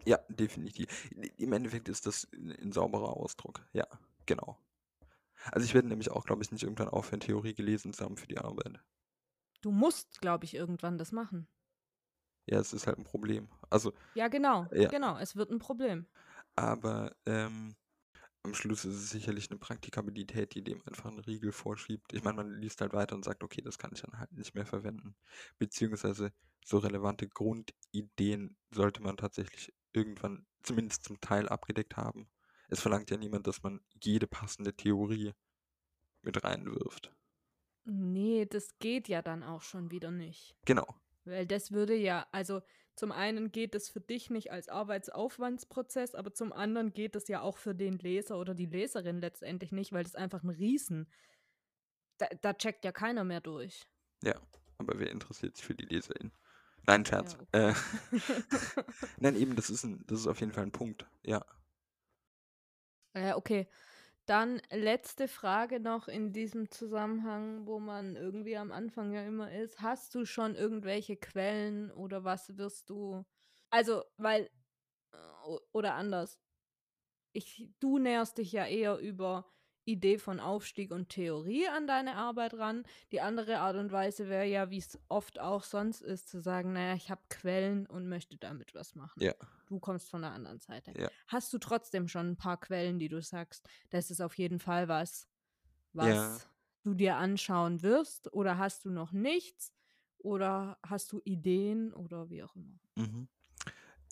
Ja, 0.05 0.19
definitiv. 0.29 1.11
Im 1.37 1.53
Endeffekt 1.53 1.89
ist 1.89 2.07
das 2.07 2.27
ein, 2.33 2.73
sauberer 2.73 3.17
Ausdruck. 3.17 3.67
Ja, 3.73 3.87
genau. 4.25 4.59
Also 5.53 5.65
ich 5.65 5.75
werde 5.75 5.89
nämlich 5.89 6.11
auch, 6.11 6.25
glaube 6.25 6.43
ich, 6.43 6.51
nicht 6.51 6.63
irgendwann 6.63 6.89
aufhören, 6.89 7.21
Theorie 7.21 7.55
gelesen 7.55 7.93
zu 7.93 8.05
haben 8.05 8.17
für 8.17 8.27
die 8.27 8.39
Arbeit. 8.39 8.81
Du 9.63 9.71
musst, 9.71 10.21
glaube 10.21 10.45
ich, 10.45 10.55
irgendwann 10.55 10.99
das 10.99 11.13
machen. 11.13 11.49
Ja, 12.47 12.59
es 12.61 12.73
ist 12.73 12.87
halt 12.87 12.99
ein 12.99 13.05
Problem. 13.05 13.49
Also, 13.71 13.93
Ja, 14.15 14.29
genau. 14.29 14.67
Ja. 14.73 14.89
Genau, 14.89 15.19
es 15.19 15.37
wird 15.37 15.51
ein 15.51 15.59
Problem. 15.59 16.07
aber 16.55 17.15
ähm, 17.27 17.75
am 18.47 18.55
Schluss 18.55 18.85
ist 18.85 18.95
es 18.95 19.11
sicherlich 19.11 19.51
eine 19.51 19.59
Praktikabilität, 19.59 20.55
die 20.55 20.63
dem 20.63 20.81
einfach 20.87 21.07
einen 21.07 21.19
Riegel 21.19 21.53
vorschiebt. 21.53 22.13
Ich 22.13 22.23
meine, 22.23 22.37
man 22.37 22.61
liest 22.61 22.81
halt 22.81 22.93
weiter 22.93 23.17
und 23.17 23.25
sagt, 23.25 23.43
okay, 23.43 23.61
das 23.61 23.77
kann 23.77 23.91
ich 23.93 24.03
dann 24.03 24.19
halt 24.19 24.33
nicht 24.33 24.55
mehr 24.55 24.67
verwenden. 24.67 25.17
Beziehungsweise 25.59 26.33
so 26.65 26.79
relevante 26.79 27.29
Grundideen 27.29 28.57
sollte 28.71 29.03
man 29.03 29.17
tatsächlich 29.17 29.75
irgendwann 29.93 30.47
zumindest 30.63 31.05
zum 31.05 31.21
Teil 31.21 31.49
abgedeckt 31.49 31.97
haben. 31.97 32.29
Es 32.69 32.81
verlangt 32.81 33.11
ja 33.11 33.17
niemand, 33.17 33.47
dass 33.47 33.63
man 33.63 33.81
jede 34.03 34.27
passende 34.27 34.75
Theorie 34.75 35.33
mit 36.23 36.43
reinwirft. 36.43 37.13
Nee, 37.85 38.47
das 38.47 38.79
geht 38.79 39.09
ja 39.09 39.23
dann 39.23 39.43
auch 39.43 39.63
schon 39.63 39.91
wieder 39.91 40.11
nicht. 40.11 40.57
Genau. 40.65 40.87
Weil 41.25 41.47
das 41.47 41.73
würde 41.73 41.95
ja, 41.95 42.27
also 42.33 42.63
zum 42.97 43.13
einen 43.13 43.53
geht 43.53 43.75
es 43.75 43.91
für 43.91 44.01
dich 44.01 44.31
nicht 44.31 44.51
als 44.51 44.69
Arbeitsaufwandsprozess, 44.69 46.15
aber 46.15 46.33
zum 46.33 46.53
anderen 46.53 46.93
geht 46.93 47.15
es 47.15 47.29
ja 47.29 47.43
auch 47.43 47.59
für 47.59 47.75
den 47.75 47.99
Leser 47.99 48.39
oder 48.39 48.55
die 48.55 48.67
Leserin 48.67 49.21
letztendlich 49.21 49.71
nicht, 49.71 49.93
weil 49.93 50.03
das 50.05 50.15
einfach 50.15 50.43
ein 50.43 50.51
Riesen. 50.51 51.07
Da, 52.19 52.27
da 52.41 52.55
checkt 52.55 52.85
ja 52.85 52.93
keiner 52.93 53.25
mehr 53.25 53.41
durch. 53.43 53.87
Ja, 54.23 54.41
aber 54.79 54.99
wer 54.99 55.11
interessiert 55.11 55.57
sich 55.57 55.67
für 55.67 55.75
die 55.75 55.85
Leserin? 55.85 56.33
Nein, 56.87 57.05
Scherz. 57.05 57.37
Ja, 57.55 57.71
Äh, 57.71 57.75
nein, 59.21 59.37
eben, 59.37 59.57
das 59.57 59.69
ist, 59.71 59.85
ein, 59.85 60.03
das 60.07 60.21
ist 60.21 60.27
auf 60.27 60.41
jeden 60.41 60.53
Fall 60.53 60.65
ein 60.65 60.73
Punkt. 60.73 61.07
Ja. 61.23 61.45
Ja, 63.15 63.37
okay. 63.37 63.69
Dann 64.27 64.61
letzte 64.73 65.29
Frage 65.29 65.79
noch 65.79 66.09
in 66.09 66.33
diesem 66.33 66.71
Zusammenhang, 66.71 67.65
wo 67.67 67.79
man 67.79 68.17
irgendwie 68.17 68.57
am 68.57 68.73
Anfang 68.73 69.13
ja 69.13 69.23
immer 69.25 69.53
ist. 69.53 69.81
Hast 69.81 70.15
du 70.17 70.25
schon 70.25 70.57
irgendwelche 70.57 71.17
Quellen 71.17 71.93
oder 71.93 72.25
was 72.25 72.57
wirst 72.59 72.91
du. 72.91 73.25
Also, 73.71 74.03
weil. 74.17 74.51
äh, 75.13 75.19
Oder 75.73 75.95
anders. 75.95 76.41
Ich, 77.33 77.71
du 77.81 77.99
näherst 77.99 78.39
dich 78.39 78.53
ja 78.53 78.67
eher 78.67 78.99
über 78.99 79.47
Idee 79.87 80.19
von 80.19 80.41
Aufstieg 80.41 80.91
und 80.91 81.09
Theorie 81.09 81.69
an 81.69 81.87
deine 81.87 82.17
Arbeit 82.17 82.55
ran. 82.55 82.85
Die 83.13 83.21
andere 83.21 83.59
Art 83.59 83.77
und 83.77 83.93
Weise 83.93 84.29
wäre 84.29 84.45
ja, 84.45 84.71
wie 84.71 84.79
es 84.79 84.99
oft 85.09 85.39
auch 85.39 85.63
sonst 85.63 86.03
ist, 86.03 86.29
zu 86.29 86.41
sagen, 86.41 86.73
naja, 86.73 86.95
ich 86.95 87.11
habe 87.11 87.23
Quellen 87.31 87.87
und 87.87 88.09
möchte 88.09 88.37
damit 88.37 88.75
was 88.75 88.95
machen. 88.95 89.23
Ja. 89.23 89.33
Du 89.69 89.79
kommst 89.79 90.11
von 90.11 90.23
der 90.23 90.33
anderen 90.33 90.61
Seite. 90.61 90.93
Ja. 90.99 91.09
Hast 91.29 91.53
du 91.53 91.59
trotzdem 91.59 92.09
schon 92.09 92.31
ein 92.33 92.37
paar 92.37 92.59
Quellen, 92.61 92.99
die 92.99 93.09
du 93.09 93.23
sagst, 93.23 93.69
das 93.91 94.11
ist 94.11 94.21
auf 94.21 94.37
jeden 94.37 94.59
Fall 94.59 94.89
was, 94.89 95.29
was 95.93 96.09
Ja. 96.09 96.39
du 96.83 96.95
dir 96.95 97.17
anschauen 97.17 97.83
wirst? 97.83 98.33
Oder 98.33 98.59
hast 98.59 98.85
du 98.85 98.91
noch 98.91 99.13
nichts? 99.13 99.73
Oder 100.19 100.79
hast 100.85 101.13
du 101.13 101.21
Ideen 101.25 101.93
oder 101.95 102.29
wie 102.31 102.43
auch 102.43 102.57
immer? 102.57 102.81
Mhm. 102.97 103.29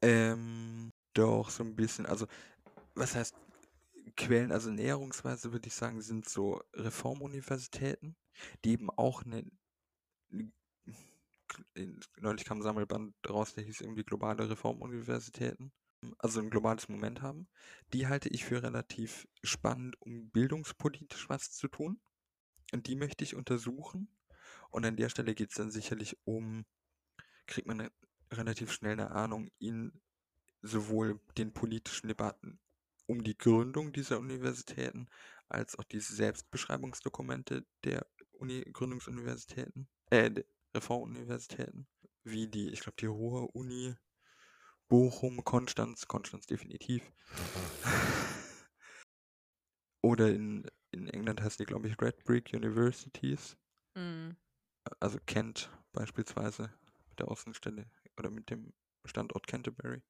Ähm, 0.02 0.92
doch, 1.14 1.50
so 1.50 1.64
ein 1.64 1.74
bisschen. 1.74 2.06
Also, 2.06 2.26
was 2.94 3.14
heißt 3.14 3.34
Quellen? 4.16 4.52
Also, 4.52 4.70
näherungsweise 4.70 5.52
würde 5.52 5.68
ich 5.68 5.74
sagen, 5.74 6.00
sind 6.00 6.28
so 6.28 6.62
Reformuniversitäten, 6.74 8.16
die 8.64 8.72
eben 8.72 8.90
auch 8.90 9.24
eine. 9.24 9.44
Neulich 12.18 12.44
kam 12.44 12.58
ein 12.58 12.62
Sammelband 12.62 13.14
raus, 13.28 13.54
der 13.54 13.64
hieß 13.64 13.80
irgendwie 13.80 14.04
Globale 14.04 14.48
Reformuniversitäten. 14.48 15.72
Also 16.18 16.40
ein 16.40 16.50
globales 16.50 16.88
Moment 16.88 17.22
haben. 17.22 17.48
Die 17.92 18.06
halte 18.06 18.28
ich 18.28 18.44
für 18.44 18.62
relativ 18.62 19.26
spannend, 19.42 20.00
um 20.00 20.30
bildungspolitisch 20.30 21.28
was 21.28 21.52
zu 21.52 21.68
tun. 21.68 22.00
Und 22.72 22.86
die 22.86 22.96
möchte 22.96 23.24
ich 23.24 23.34
untersuchen. 23.34 24.08
Und 24.70 24.84
an 24.84 24.96
der 24.96 25.08
Stelle 25.08 25.34
geht 25.34 25.50
es 25.50 25.56
dann 25.56 25.70
sicherlich 25.70 26.18
um, 26.24 26.66
kriegt 27.46 27.66
man 27.66 27.80
eine, 27.80 27.92
relativ 28.32 28.72
schnell 28.72 28.94
eine 28.94 29.12
Ahnung 29.12 29.48
in 29.58 30.00
sowohl 30.62 31.20
den 31.38 31.52
politischen 31.52 32.08
Debatten 32.08 32.58
um 33.06 33.22
die 33.22 33.36
Gründung 33.36 33.92
dieser 33.92 34.18
Universitäten 34.18 35.08
als 35.48 35.78
auch 35.78 35.84
diese 35.84 36.14
Selbstbeschreibungsdokumente 36.14 37.66
der 37.84 38.06
Uni 38.32 38.62
Gründungsuniversitäten, 38.72 39.88
äh, 40.10 40.30
Reformuniversitäten, 40.74 41.86
wie 42.24 42.48
die, 42.48 42.70
ich 42.70 42.80
glaube, 42.80 42.96
die 42.98 43.06
Ruhr 43.06 43.54
Uni, 43.54 43.94
Bochum, 44.88 45.44
Konstanz, 45.44 46.06
Konstanz 46.08 46.46
definitiv. 46.46 47.12
Oder 50.02 50.28
in, 50.30 50.70
in 50.90 51.08
England 51.08 51.40
heißt 51.40 51.60
die, 51.60 51.64
glaube 51.64 51.88
ich, 51.88 52.00
Red 52.00 52.24
Brick 52.24 52.52
Universities 52.52 53.56
Mhm. 53.96 54.36
also 55.00 55.18
Kent 55.26 55.70
beispielsweise 55.92 56.72
mit 57.08 57.18
der 57.18 57.28
Außenstelle 57.28 57.86
oder 58.18 58.30
mit 58.30 58.50
dem 58.50 58.72
Standort 59.04 59.46
Canterbury. 59.46 60.02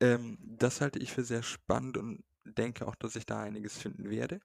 Ähm, 0.00 0.38
das 0.40 0.80
halte 0.80 0.98
ich 0.98 1.12
für 1.12 1.24
sehr 1.24 1.42
spannend 1.42 1.96
und 1.96 2.24
denke 2.44 2.86
auch, 2.86 2.94
dass 2.94 3.16
ich 3.16 3.26
da 3.26 3.40
einiges 3.40 3.78
finden 3.78 4.10
werde, 4.10 4.40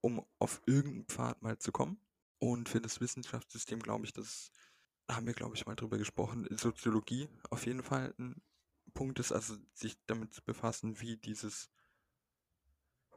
um 0.00 0.24
auf 0.38 0.62
irgendeinen 0.66 1.06
Pfad 1.06 1.42
mal 1.42 1.58
zu 1.58 1.72
kommen. 1.72 2.00
Und 2.38 2.68
für 2.68 2.80
das 2.80 3.00
Wissenschaftssystem 3.00 3.80
glaube 3.80 4.04
ich, 4.04 4.12
das 4.12 4.50
haben 5.10 5.26
wir, 5.26 5.34
glaube 5.34 5.54
ich, 5.54 5.66
mal 5.66 5.74
drüber 5.74 5.98
gesprochen, 5.98 6.46
Soziologie 6.50 7.28
auf 7.50 7.66
jeden 7.66 7.82
Fall 7.82 8.14
ein 8.18 8.40
Punkt 8.94 9.18
ist, 9.18 9.32
also 9.32 9.56
sich 9.74 9.96
damit 10.06 10.34
zu 10.34 10.42
befassen, 10.42 11.00
wie 11.00 11.16
dieses 11.16 11.70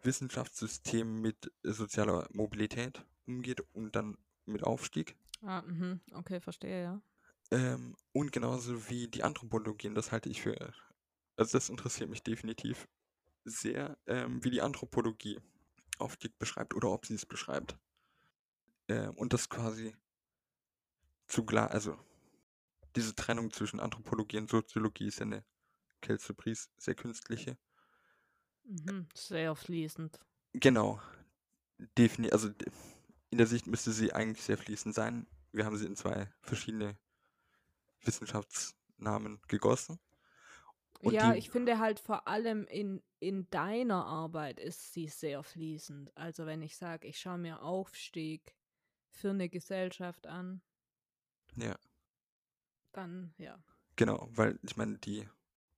Wissenschaftssystem 0.03 1.21
mit 1.21 1.51
sozialer 1.63 2.27
Mobilität 2.31 3.05
umgeht 3.25 3.61
und 3.73 3.95
dann 3.95 4.17
mit 4.45 4.63
Aufstieg. 4.63 5.15
Ah, 5.41 5.61
mhm. 5.61 5.99
Okay, 6.13 6.39
verstehe, 6.39 6.83
ja. 6.83 7.01
Ähm, 7.51 7.95
und 8.13 8.31
genauso 8.31 8.89
wie 8.89 9.07
die 9.07 9.23
Anthropologien, 9.23 9.95
das 9.95 10.11
halte 10.11 10.29
ich 10.29 10.41
für, 10.41 10.73
also 11.39 11.57
das 11.57 11.69
interessiert 11.69 12.09
mich 12.09 12.21
definitiv 12.21 12.87
sehr, 13.45 13.97
ähm, 14.07 14.43
wie 14.43 14.51
die 14.51 14.61
Anthropologie 14.61 15.39
Aufstieg 15.97 16.37
beschreibt 16.37 16.73
oder 16.73 16.89
ob 16.89 17.05
sie 17.05 17.15
es 17.15 17.25
beschreibt. 17.25 17.77
Ähm, 18.87 19.11
und 19.15 19.33
das 19.33 19.49
quasi 19.49 19.95
zugleich, 21.27 21.71
also 21.71 21.97
diese 22.95 23.15
Trennung 23.15 23.51
zwischen 23.51 23.79
Anthropologie 23.79 24.37
und 24.37 24.49
Soziologie 24.49 25.07
ist 25.07 25.19
ja 25.19 25.25
eine 25.25 25.45
Kelce 26.01 26.33
Pries 26.33 26.69
sehr 26.77 26.95
künstliche. 26.95 27.57
Mhm. 28.63 29.07
Sehr 29.13 29.55
fließend. 29.55 30.19
Genau, 30.53 30.99
definitiv, 31.97 32.33
also 32.33 32.49
in 33.29 33.37
der 33.37 33.47
Sicht 33.47 33.67
müsste 33.67 33.91
sie 33.91 34.11
eigentlich 34.11 34.43
sehr 34.43 34.57
fließend 34.57 34.95
sein. 34.95 35.27
Wir 35.51 35.65
haben 35.65 35.77
sie 35.77 35.85
in 35.85 35.95
zwei 35.95 36.31
verschiedene 36.41 36.97
Wissenschaftsnamen 38.01 39.41
gegossen. 39.47 39.99
Und 40.99 41.13
ja, 41.13 41.23
die- 41.23 41.35
ich 41.35 41.49
finde 41.49 41.79
halt 41.79 41.99
vor 41.99 42.27
allem 42.27 42.65
in, 42.65 43.01
in 43.19 43.49
deiner 43.49 44.05
Arbeit 44.05 44.59
ist 44.59 44.93
sie 44.93 45.07
sehr 45.07 45.43
fließend. 45.43 46.15
Also 46.15 46.45
wenn 46.45 46.61
ich 46.61 46.77
sage, 46.77 47.07
ich 47.07 47.19
schaue 47.19 47.37
mir 47.37 47.61
Aufstieg 47.61 48.55
für 49.11 49.31
eine 49.31 49.49
Gesellschaft 49.49 50.27
an, 50.27 50.61
Ja, 51.55 51.77
dann 52.91 53.33
ja. 53.37 53.59
genau, 53.95 54.27
weil 54.31 54.59
ich 54.63 54.77
meine, 54.77 54.97
die, 54.97 55.27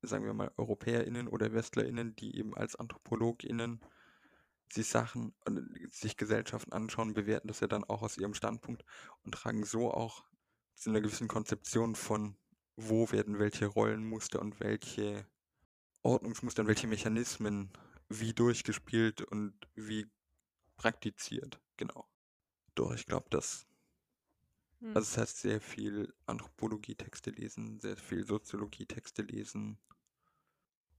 sagen 0.01 0.25
wir 0.25 0.33
mal, 0.33 0.51
EuropäerInnen 0.57 1.27
oder 1.27 1.53
WestlerInnen, 1.53 2.15
die 2.15 2.37
eben 2.37 2.55
als 2.55 2.75
AnthropologInnen 2.75 3.81
sich 4.71 4.87
Sachen, 4.89 5.35
sich 5.91 6.17
Gesellschaften 6.17 6.73
anschauen, 6.73 7.13
bewerten 7.13 7.47
das 7.49 7.61
ja 7.61 7.67
dann 7.67 7.83
auch 7.85 8.03
aus 8.03 8.17
ihrem 8.17 8.33
Standpunkt 8.35 8.85
und 9.23 9.33
tragen 9.33 9.65
so 9.65 9.91
auch 9.93 10.25
zu 10.75 10.89
einer 10.91 11.01
gewissen 11.01 11.27
Konzeption 11.27 11.95
von, 11.95 12.37
wo 12.87 13.11
werden 13.11 13.39
welche 13.39 13.67
Rollenmuster 13.67 14.41
und 14.41 14.59
welche 14.59 15.25
Ordnungsmuster 16.03 16.61
und 16.61 16.67
welche 16.67 16.87
Mechanismen 16.87 17.69
wie 18.09 18.33
durchgespielt 18.33 19.21
und 19.21 19.53
wie 19.75 20.07
praktiziert, 20.75 21.59
genau. 21.77 22.07
Doch, 22.75 22.93
ich 22.93 23.05
glaube, 23.05 23.27
das. 23.29 23.67
Hm. 24.79 24.95
Also, 24.95 25.01
es 25.01 25.17
heißt 25.17 25.37
sehr 25.37 25.61
viel 25.61 26.13
Anthropologie-Texte 26.25 27.31
lesen, 27.31 27.79
sehr 27.79 27.97
viel 27.97 28.25
Soziologie-Texte 28.25 29.21
lesen. 29.21 29.77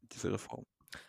Diese 0.03 0.33
Reform. 0.33 0.66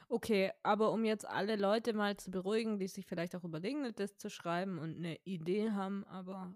Okay, 0.07 0.51
aber 0.63 0.91
um 0.91 1.03
jetzt 1.03 1.27
alle 1.27 1.55
Leute 1.55 1.93
mal 1.93 2.15
zu 2.17 2.31
beruhigen, 2.31 2.79
die 2.79 2.87
sich 2.87 3.05
vielleicht 3.05 3.35
auch 3.35 3.43
überlegen, 3.43 3.93
das 3.95 4.17
zu 4.17 4.29
schreiben 4.29 4.79
und 4.79 4.97
eine 4.97 5.17
Idee 5.25 5.71
haben, 5.71 6.05
aber 6.05 6.55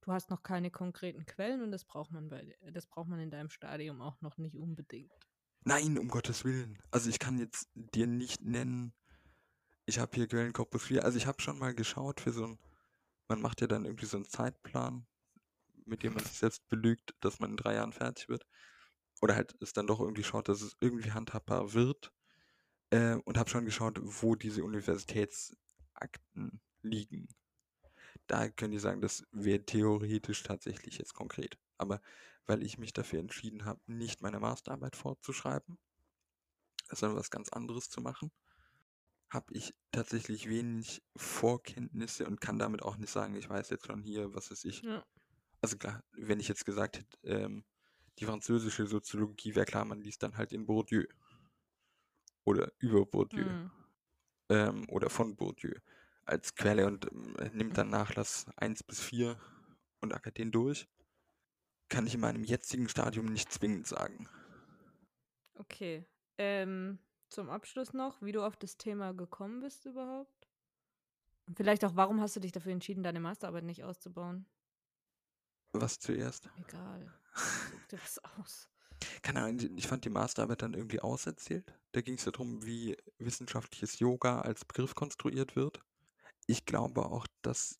du 0.00 0.12
hast 0.12 0.30
noch 0.30 0.42
keine 0.42 0.70
konkreten 0.70 1.26
Quellen 1.26 1.62
und 1.62 1.70
das 1.70 1.84
braucht 1.84 2.10
man 2.10 2.28
bei 2.28 2.56
das 2.72 2.86
braucht 2.86 3.08
man 3.08 3.20
in 3.20 3.30
deinem 3.30 3.50
Stadium 3.50 4.00
auch 4.00 4.20
noch 4.20 4.38
nicht 4.38 4.56
unbedingt. 4.56 5.12
Nein, 5.64 5.98
um 5.98 6.08
Gottes 6.08 6.44
Willen. 6.44 6.78
Also 6.90 7.10
ich 7.10 7.18
kann 7.18 7.38
jetzt 7.38 7.68
dir 7.74 8.06
nicht 8.06 8.42
nennen, 8.42 8.94
ich 9.88 9.98
habe 9.98 10.14
hier 10.14 10.28
Quellenkorpus 10.28 10.84
4. 10.84 11.02
Also 11.04 11.16
ich 11.16 11.26
habe 11.26 11.40
schon 11.40 11.58
mal 11.58 11.74
geschaut 11.74 12.20
für 12.20 12.30
so 12.30 12.44
ein, 12.44 12.58
man 13.26 13.40
macht 13.40 13.62
ja 13.62 13.66
dann 13.66 13.86
irgendwie 13.86 14.04
so 14.04 14.18
einen 14.18 14.28
Zeitplan, 14.28 15.06
mit 15.86 16.02
dem 16.02 16.12
man 16.12 16.24
sich 16.24 16.38
selbst 16.38 16.68
belügt, 16.68 17.14
dass 17.20 17.40
man 17.40 17.52
in 17.52 17.56
drei 17.56 17.74
Jahren 17.74 17.94
fertig 17.94 18.28
wird. 18.28 18.46
Oder 19.22 19.34
halt 19.34 19.56
es 19.60 19.72
dann 19.72 19.86
doch 19.86 20.00
irgendwie 20.00 20.24
schaut, 20.24 20.48
dass 20.48 20.60
es 20.60 20.76
irgendwie 20.80 21.12
handhabbar 21.12 21.72
wird. 21.72 22.12
Äh, 22.90 23.14
und 23.24 23.38
habe 23.38 23.48
schon 23.48 23.64
geschaut, 23.64 23.98
wo 24.02 24.34
diese 24.34 24.62
Universitätsakten 24.62 26.60
liegen. 26.82 27.28
Da 28.28 28.50
können 28.50 28.72
die 28.72 28.78
sagen, 28.78 29.00
das 29.00 29.24
wäre 29.32 29.64
theoretisch 29.64 30.42
tatsächlich 30.42 30.98
jetzt 30.98 31.14
konkret. 31.14 31.58
Aber 31.78 32.00
weil 32.46 32.62
ich 32.62 32.78
mich 32.78 32.92
dafür 32.92 33.20
entschieden 33.20 33.64
habe, 33.64 33.80
nicht 33.86 34.20
meine 34.20 34.38
Masterarbeit 34.38 34.96
fortzuschreiben, 34.96 35.78
sondern 36.90 37.18
was 37.18 37.30
ganz 37.30 37.48
anderes 37.48 37.88
zu 37.88 38.00
machen, 38.00 38.30
habe 39.30 39.52
ich 39.52 39.74
tatsächlich 39.92 40.48
wenig 40.48 41.02
Vorkenntnisse 41.16 42.26
und 42.26 42.40
kann 42.40 42.58
damit 42.58 42.82
auch 42.82 42.96
nicht 42.96 43.10
sagen, 43.10 43.34
ich 43.34 43.48
weiß 43.48 43.70
jetzt 43.70 43.86
schon 43.86 44.02
hier, 44.02 44.34
was 44.34 44.50
ist 44.50 44.64
ich. 44.64 44.82
Ja. 44.82 45.04
Also 45.60 45.76
klar, 45.76 46.04
wenn 46.12 46.40
ich 46.40 46.48
jetzt 46.48 46.64
gesagt 46.64 46.98
hätte, 46.98 47.18
ähm, 47.24 47.64
die 48.18 48.26
französische 48.26 48.86
Soziologie 48.86 49.54
wäre 49.54 49.66
klar, 49.66 49.84
man 49.84 50.00
liest 50.00 50.22
dann 50.22 50.36
halt 50.36 50.52
in 50.52 50.66
Bourdieu. 50.66 51.04
Oder 52.44 52.72
über 52.78 53.04
Bourdieu. 53.06 53.44
Hm. 53.44 53.70
Ähm, 54.50 54.88
oder 54.88 55.08
von 55.10 55.36
Bourdieu 55.36 55.74
als 56.28 56.54
Quelle 56.54 56.86
und 56.86 57.10
ähm, 57.10 57.34
nimmt 57.52 57.78
dann 57.78 57.90
Nachlass 57.90 58.46
1 58.56 58.82
bis 58.82 59.00
4 59.00 59.38
und 60.00 60.14
ackert 60.14 60.38
den 60.38 60.50
durch. 60.50 60.88
Kann 61.88 62.06
ich 62.06 62.14
in 62.14 62.20
meinem 62.20 62.44
jetzigen 62.44 62.88
Stadium 62.88 63.26
nicht 63.26 63.52
zwingend 63.52 63.86
sagen. 63.86 64.28
Okay. 65.54 66.06
Ähm, 66.36 66.98
zum 67.28 67.50
Abschluss 67.50 67.92
noch, 67.92 68.20
wie 68.22 68.32
du 68.32 68.44
auf 68.44 68.56
das 68.56 68.76
Thema 68.76 69.12
gekommen 69.12 69.60
bist 69.60 69.86
überhaupt? 69.86 70.48
Und 71.46 71.56
vielleicht 71.56 71.84
auch, 71.84 71.96
warum 71.96 72.20
hast 72.20 72.36
du 72.36 72.40
dich 72.40 72.52
dafür 72.52 72.72
entschieden, 72.72 73.02
deine 73.02 73.20
Masterarbeit 73.20 73.64
nicht 73.64 73.84
auszubauen? 73.84 74.46
Was 75.72 75.98
zuerst? 75.98 76.48
Egal. 76.58 77.12
Such 77.34 77.86
dir 77.88 77.98
was 78.02 78.18
aus. 78.38 78.68
Keine 79.22 79.42
Ahnung, 79.42 79.76
ich 79.76 79.86
fand 79.86 80.04
die 80.04 80.10
Masterarbeit 80.10 80.62
dann 80.62 80.74
irgendwie 80.74 81.00
auserzählt. 81.00 81.72
Da 81.92 82.00
ging 82.00 82.14
es 82.14 82.24
ja 82.24 82.32
darum, 82.32 82.64
wie 82.64 82.96
wissenschaftliches 83.18 83.98
Yoga 83.98 84.40
als 84.40 84.64
Begriff 84.64 84.94
konstruiert 84.94 85.56
wird. 85.56 85.80
Ich 86.50 86.64
glaube 86.64 87.04
auch, 87.04 87.26
dass 87.42 87.78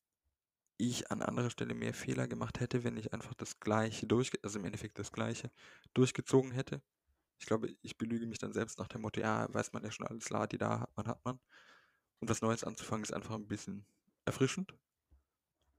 ich 0.76 1.10
an 1.10 1.22
anderer 1.22 1.48
Stelle 1.48 1.74
mehr 1.74 1.94
Fehler 1.94 2.28
gemacht 2.28 2.60
hätte, 2.60 2.84
wenn 2.84 2.98
ich 2.98 3.14
einfach 3.14 3.32
das 3.32 3.60
Gleiche 3.60 4.06
durch, 4.06 4.30
also 4.44 4.58
im 4.58 4.66
Endeffekt 4.66 4.98
das 4.98 5.10
Gleiche 5.10 5.50
durchgezogen 5.94 6.52
hätte. 6.52 6.82
Ich 7.40 7.46
glaube, 7.46 7.74
ich 7.80 7.96
belüge 7.96 8.26
mich 8.26 8.38
dann 8.38 8.52
selbst 8.52 8.78
nach 8.78 8.88
dem 8.88 9.00
Motto, 9.00 9.20
ja, 9.20 9.52
weiß 9.52 9.72
man 9.72 9.84
ja 9.84 9.90
schon 9.90 10.06
alles, 10.06 10.28
Ladi 10.28 10.58
da 10.58 10.80
hat 10.80 10.96
man, 10.96 11.08
hat 11.08 11.24
man. 11.24 11.40
Und 12.20 12.28
was 12.28 12.42
Neues 12.42 12.62
anzufangen 12.62 13.04
ist 13.04 13.14
einfach 13.14 13.34
ein 13.36 13.48
bisschen 13.48 13.86
erfrischend. 14.26 14.74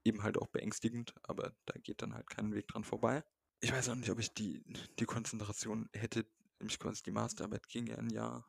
Eben 0.04 0.24
halt 0.24 0.36
auch 0.36 0.48
beängstigend, 0.48 1.14
aber 1.22 1.54
da 1.66 1.78
geht 1.78 2.02
dann 2.02 2.14
halt 2.14 2.28
kein 2.28 2.52
Weg 2.54 2.66
dran 2.66 2.82
vorbei. 2.82 3.22
Ich 3.60 3.70
weiß 3.72 3.90
auch 3.90 3.94
nicht, 3.94 4.10
ob 4.10 4.18
ich 4.18 4.34
die, 4.34 4.64
die 4.98 5.04
Konzentration 5.04 5.88
hätte, 5.92 6.26
nämlich 6.58 6.80
quasi 6.80 7.04
die 7.04 7.12
Masterarbeit 7.12 7.68
ging 7.68 7.86
ja 7.86 7.98
ein 7.98 8.10
Jahr, 8.10 8.44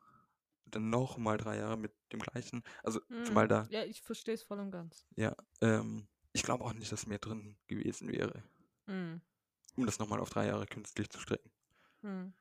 dann 0.76 0.90
nochmal 0.90 1.38
drei 1.38 1.58
Jahre 1.58 1.78
mit 1.78 1.94
dem 2.12 2.20
gleichen. 2.20 2.64
Also 2.84 3.00
zumal 3.24 3.46
Hm. 3.46 3.50
da, 3.50 3.70
Ja, 3.70 3.84
ich 3.84 4.02
verstehe 4.02 4.34
es 4.36 4.44
voll 4.44 4.60
und 4.60 4.72
ganz. 4.72 5.06
ja, 5.16 5.36
ähm, 5.62 6.08
ich 6.34 6.44
glaube 6.44 6.64
auch 6.64 6.74
nicht, 6.74 6.92
dass 6.92 7.08
mehr 7.08 7.20
drin 7.20 7.58
gewesen 7.68 8.10
wäre, 8.10 8.44
Hm. 8.88 9.22
um 9.76 9.86
das 9.86 10.00
nochmal 10.00 10.22
auf 10.22 10.30
drei 10.30 10.48
Jahre 10.48 10.66
künstlich 10.66 11.10
zu 11.10 11.20
strecken. 11.20 11.52
Hm. 12.04 12.34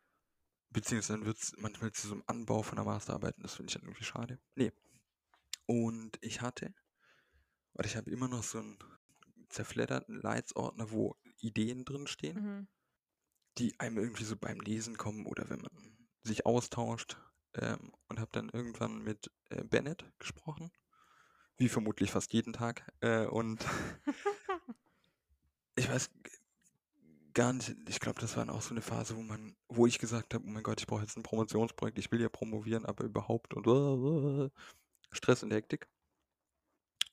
Beziehungsweise 0.70 1.18
dann 1.18 1.26
wird 1.26 1.38
es 1.38 1.54
manchmal 1.58 1.92
zu 1.92 2.08
so 2.08 2.14
einem 2.14 2.24
Anbau 2.26 2.62
von 2.62 2.76
der 2.76 2.84
Masterarbeit 2.84 3.36
und 3.36 3.42
das 3.44 3.54
finde 3.54 3.70
ich 3.70 3.74
dann 3.74 3.84
irgendwie 3.84 4.04
schade. 4.04 4.38
Nee. 4.54 4.72
Und 5.66 6.18
ich 6.22 6.40
hatte, 6.42 6.74
oder 7.74 7.86
ich 7.86 7.96
habe 7.96 8.10
immer 8.10 8.28
noch 8.28 8.42
so 8.44 8.58
einen 8.58 8.78
zerfledderten 9.48 10.20
Leitsordner, 10.20 10.90
wo 10.92 11.16
Ideen 11.38 11.84
drin 11.84 12.06
stehen, 12.06 12.36
Mhm. 12.36 12.68
die 13.58 13.78
einem 13.78 13.98
irgendwie 13.98 14.24
so 14.24 14.36
beim 14.36 14.60
Lesen 14.60 14.96
kommen 14.96 15.26
oder 15.26 15.48
wenn 15.50 15.60
man 15.60 16.08
sich 16.24 16.46
austauscht. 16.46 17.16
Ähm, 17.54 17.92
und 18.08 18.20
habe 18.20 18.30
dann 18.32 18.48
irgendwann 18.48 19.02
mit 19.02 19.30
äh, 19.48 19.64
Bennett 19.64 20.04
gesprochen, 20.18 20.70
wie 21.56 21.68
vermutlich 21.68 22.10
fast 22.12 22.32
jeden 22.32 22.52
Tag. 22.52 22.86
Äh, 23.00 23.26
und 23.26 23.64
ich 25.76 25.88
weiß 25.88 26.10
gar 27.34 27.52
nicht, 27.52 27.74
ich 27.88 28.00
glaube, 28.00 28.20
das 28.20 28.36
war 28.36 28.44
dann 28.44 28.54
auch 28.54 28.62
so 28.62 28.70
eine 28.70 28.82
Phase, 28.82 29.16
wo 29.16 29.22
man, 29.22 29.56
wo 29.68 29.86
ich 29.86 29.98
gesagt 29.98 30.34
habe, 30.34 30.44
oh 30.46 30.50
mein 30.50 30.62
Gott, 30.62 30.80
ich 30.80 30.86
brauche 30.86 31.02
jetzt 31.02 31.16
ein 31.16 31.22
Promotionsprojekt, 31.22 31.98
ich 31.98 32.10
will 32.10 32.20
ja 32.20 32.28
promovieren, 32.28 32.84
aber 32.86 33.04
überhaupt 33.04 33.54
und 33.54 34.50
Stress 35.12 35.42
und 35.42 35.52
Hektik. 35.52 35.88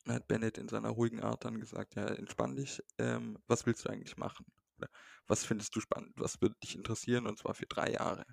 Und 0.03 0.09
dann 0.09 0.15
hat 0.17 0.27
Bennett 0.27 0.57
in 0.57 0.69
seiner 0.69 0.89
ruhigen 0.89 1.21
Art 1.21 1.45
dann 1.45 1.59
gesagt, 1.59 1.95
ja, 1.95 2.05
entspann 2.07 2.55
dich, 2.55 2.81
ähm, 2.97 3.37
was 3.47 3.65
willst 3.65 3.85
du 3.85 3.89
eigentlich 3.89 4.17
machen? 4.17 4.45
Oder 4.77 4.89
was 5.27 5.45
findest 5.45 5.75
du 5.75 5.81
spannend? 5.81 6.13
Was 6.17 6.41
würde 6.41 6.55
dich 6.63 6.75
interessieren? 6.75 7.27
Und 7.27 7.39
zwar 7.39 7.53
für 7.53 7.65
drei 7.65 7.91
Jahre. 7.91 8.25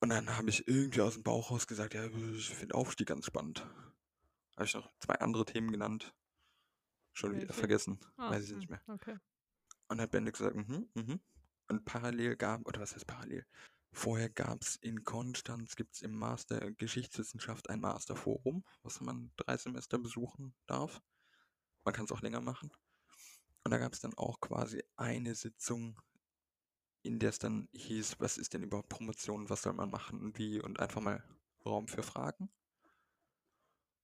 Und 0.00 0.10
dann 0.10 0.36
habe 0.36 0.48
ich 0.48 0.68
irgendwie 0.68 1.00
aus 1.00 1.14
dem 1.14 1.24
Bauch 1.24 1.50
raus 1.50 1.66
gesagt, 1.66 1.94
ja, 1.94 2.06
ich 2.06 2.50
finde 2.50 2.74
Aufstieg 2.74 3.08
ganz 3.08 3.26
spannend. 3.26 3.66
Habe 4.56 4.64
ich 4.64 4.74
noch 4.74 4.90
zwei 5.00 5.14
andere 5.14 5.44
Themen 5.44 5.72
genannt. 5.72 6.14
Schon 7.12 7.32
wieder 7.32 7.48
Welche? 7.48 7.60
vergessen. 7.60 7.98
Ah, 8.16 8.30
Weiß 8.30 8.44
ich 8.44 8.50
hm, 8.50 8.58
nicht 8.58 8.70
mehr. 8.70 8.82
Okay. 8.86 9.12
Und 9.88 9.98
dann 9.98 10.02
hat 10.02 10.10
Bennett 10.10 10.36
gesagt, 10.36 10.54
mhm, 10.54 10.88
mhm. 10.94 11.20
Und 11.68 11.84
parallel 11.84 12.36
gab, 12.36 12.66
oder 12.66 12.80
was 12.80 12.94
heißt 12.94 13.06
parallel? 13.06 13.44
Vorher 13.92 14.28
gab 14.28 14.62
es 14.62 14.76
in 14.76 15.02
Konstanz, 15.04 15.74
gibt 15.74 15.94
es 15.94 16.02
im 16.02 16.16
Master 16.16 16.70
Geschichtswissenschaft 16.72 17.70
ein 17.70 17.80
Masterforum, 17.80 18.64
was 18.82 19.00
man 19.00 19.32
drei 19.36 19.56
Semester 19.56 19.98
besuchen 19.98 20.54
darf. 20.66 21.02
Man 21.84 21.94
kann 21.94 22.04
es 22.04 22.12
auch 22.12 22.20
länger 22.20 22.40
machen. 22.40 22.70
Und 23.64 23.70
da 23.70 23.78
gab 23.78 23.92
es 23.92 24.00
dann 24.00 24.14
auch 24.14 24.40
quasi 24.40 24.82
eine 24.96 25.34
Sitzung, 25.34 26.00
in 27.02 27.18
der 27.18 27.30
es 27.30 27.38
dann 27.38 27.68
hieß, 27.72 28.16
was 28.18 28.38
ist 28.38 28.54
denn 28.54 28.62
überhaupt 28.62 28.88
Promotion, 28.88 29.48
was 29.48 29.62
soll 29.62 29.72
man 29.72 29.90
machen 29.90 30.20
und 30.20 30.38
wie 30.38 30.60
und 30.60 30.80
einfach 30.80 31.00
mal 31.00 31.22
Raum 31.64 31.88
für 31.88 32.02
Fragen. 32.02 32.50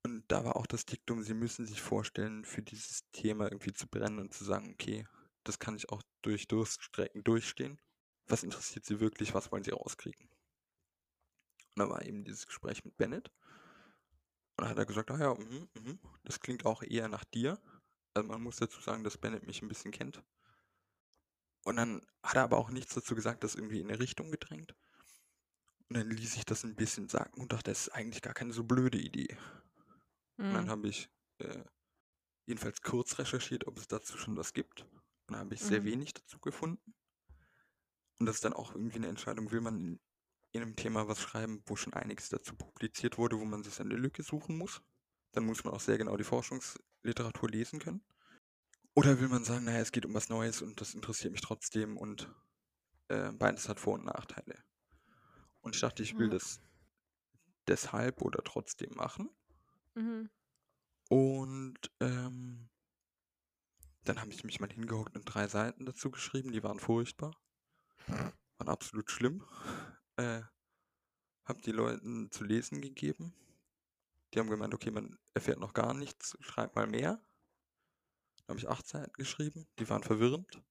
Und 0.05 0.25
da 0.29 0.45
war 0.45 0.57
auch 0.57 0.67
das 0.67 0.85
Diktum, 0.85 1.23
Sie 1.23 1.35
müssen 1.35 1.67
sich 1.67 1.81
vorstellen, 1.81 2.45
für 2.45 2.63
dieses 2.63 3.11
Thema 3.13 3.51
irgendwie 3.51 3.73
zu 3.73 3.87
brennen 3.89 4.19
und 4.19 4.35
zu 4.35 4.45
sagen, 4.45 4.71
okay, 4.73 5.07
das 5.45 5.59
kann 5.59 5.77
ich 5.77 5.89
auch 5.89 6.03
durch 6.23 6.47
Durststrecken 6.47 7.25
durchstehen. 7.25 7.81
Was 8.27 8.43
interessiert 8.43 8.85
Sie 8.85 9.01
wirklich, 9.01 9.35
was 9.35 9.51
wollen 9.51 9.65
Sie 9.65 9.71
rauskriegen? 9.71 10.29
Und 11.77 11.79
da 11.79 11.89
war 11.89 12.05
eben 12.05 12.25
dieses 12.25 12.47
Gespräch 12.47 12.85
mit 12.85 12.97
Bennett. 12.97 13.31
Und 14.57 14.63
dann 14.63 14.69
hat 14.69 14.79
er 14.79 14.87
gesagt, 14.87 15.11
ah 15.11 15.19
ja, 15.19 15.35
mhm, 15.35 15.69
mhm, 15.75 15.99
das 16.23 16.41
klingt 16.41 16.65
auch 16.67 16.83
eher 16.83 17.09
nach 17.09 17.25
dir. 17.25 17.59
Also 18.13 18.29
man 18.29 18.43
muss 18.43 18.57
dazu 18.57 18.81
sagen, 18.81 19.05
dass 19.05 19.19
Bennett 19.19 19.47
mich 19.47 19.63
ein 19.63 19.69
bisschen 19.69 19.91
kennt. 19.91 20.23
Und 21.65 21.77
dann 21.77 22.03
hat 22.23 22.37
er 22.37 22.45
aber 22.45 22.59
auch 22.59 22.71
nichts 22.71 22.95
dazu 22.95 23.15
gesagt, 23.15 23.45
das 23.45 23.55
irgendwie 23.55 23.81
in 23.81 23.89
eine 23.89 23.99
Richtung 23.99 24.31
gedrängt. 24.31 24.75
Und 25.89 25.97
dann 25.97 26.11
ließ 26.11 26.37
ich 26.37 26.45
das 26.45 26.65
ein 26.65 26.77
bisschen 26.77 27.09
sagen 27.09 27.41
und 27.41 27.53
dachte, 27.53 27.71
das 27.71 27.83
ist 27.87 27.89
eigentlich 27.95 28.23
gar 28.23 28.35
keine 28.35 28.53
so 28.53 28.65
blöde 28.65 28.99
Idee. 28.99 29.37
Und 30.49 30.55
dann 30.55 30.69
Hm. 30.69 30.71
habe 30.71 30.89
ich 30.89 31.11
äh, 31.39 31.65
jedenfalls 32.47 32.83
kurz 32.83 33.19
recherchiert, 33.19 33.67
ob 33.67 33.79
es 33.79 33.89
dazu 33.89 34.19
schon 34.19 34.37
was 34.37 34.53
gibt. 34.55 34.83
Und 34.83 35.03
dann 35.29 35.39
habe 35.41 35.55
ich 35.55 35.63
sehr 35.63 35.83
Mhm. 35.83 35.85
wenig 35.85 36.15
dazu 36.15 36.39
gefunden. 36.41 36.95
Und 38.19 38.27
das 38.27 38.37
ist 38.37 38.45
dann 38.45 38.53
auch 38.53 38.75
irgendwie 38.75 38.97
eine 38.97 39.09
Entscheidung, 39.09 39.51
will 39.53 39.61
man 39.61 39.79
in, 39.81 40.01
in 40.53 40.63
einem 40.63 40.77
Thema 40.77 41.09
was 41.09 41.21
schreiben, 41.21 41.63
wo 41.67 41.77
schon 41.77 41.93
einiges 41.95 42.29
dazu 42.29 42.55
publiziert 42.57 43.19
wurde, 43.19 43.39
wo 43.39 43.45
man 43.45 43.63
sich 43.63 43.81
eine 43.81 43.95
Lücke 43.97 44.23
suchen 44.23 44.57
muss. 44.59 44.83
Dann 45.33 45.45
muss 45.47 45.65
man 45.65 45.75
auch 45.75 45.81
sehr 45.81 45.99
genau 45.99 46.17
die 46.17 46.25
Forschungsliteratur 46.25 47.51
lesen 47.51 47.81
können. 47.81 48.05
Oder 48.95 49.21
will 49.21 49.29
man 49.29 49.45
sagen, 49.45 49.65
naja, 49.65 49.81
es 49.81 49.93
geht 49.93 50.07
um 50.07 50.15
was 50.15 50.29
Neues 50.29 50.63
und 50.63 50.81
das 50.81 50.95
interessiert 50.95 51.33
mich 51.33 51.41
trotzdem 51.41 51.97
und 51.97 52.29
äh, 53.09 53.33
beides 53.33 53.69
hat 53.69 53.81
Vor- 53.81 53.95
und 53.95 54.05
Nachteile. 54.05 54.63
Und 55.61 55.75
ich 55.75 55.81
dachte, 55.81 56.03
ich 56.03 56.17
will 56.17 56.29
Ja. 56.29 56.35
das 56.35 56.61
deshalb 57.67 58.23
oder 58.23 58.43
trotzdem 58.45 58.95
machen. 58.95 59.31
Mhm. 59.95 60.31
Und 61.09 61.79
ähm, 62.01 62.69
dann 64.05 64.21
habe 64.21 64.31
ich 64.31 64.45
mich 64.45 64.61
mal 64.61 64.71
hingehockt 64.71 65.17
und 65.17 65.25
drei 65.25 65.49
Seiten 65.49 65.87
dazu 65.87 66.11
geschrieben, 66.11 66.53
die 66.53 66.63
waren 66.63 66.79
furchtbar. 66.79 67.37
Waren 68.07 68.69
absolut 68.69 69.11
schlimm. 69.11 69.45
Äh, 70.17 70.43
habe 71.45 71.61
die 71.63 71.73
Leuten 71.73 72.31
zu 72.31 72.45
lesen 72.45 72.81
gegeben. 72.81 73.35
Die 74.33 74.39
haben 74.39 74.51
gemeint, 74.51 74.75
okay, 74.75 74.91
man 74.91 75.19
erfährt 75.33 75.59
noch 75.59 75.75
gar 75.75 75.95
nichts, 75.95 76.37
schreib 76.41 76.75
mal 76.77 76.87
mehr. 76.87 77.21
Da 78.47 78.53
habe 78.53 78.59
ich 78.59 78.69
acht 78.69 78.87
Seiten 78.87 79.13
geschrieben. 79.15 79.67
Die 79.79 79.89
waren 79.89 80.03
verwirrend. 80.03 80.63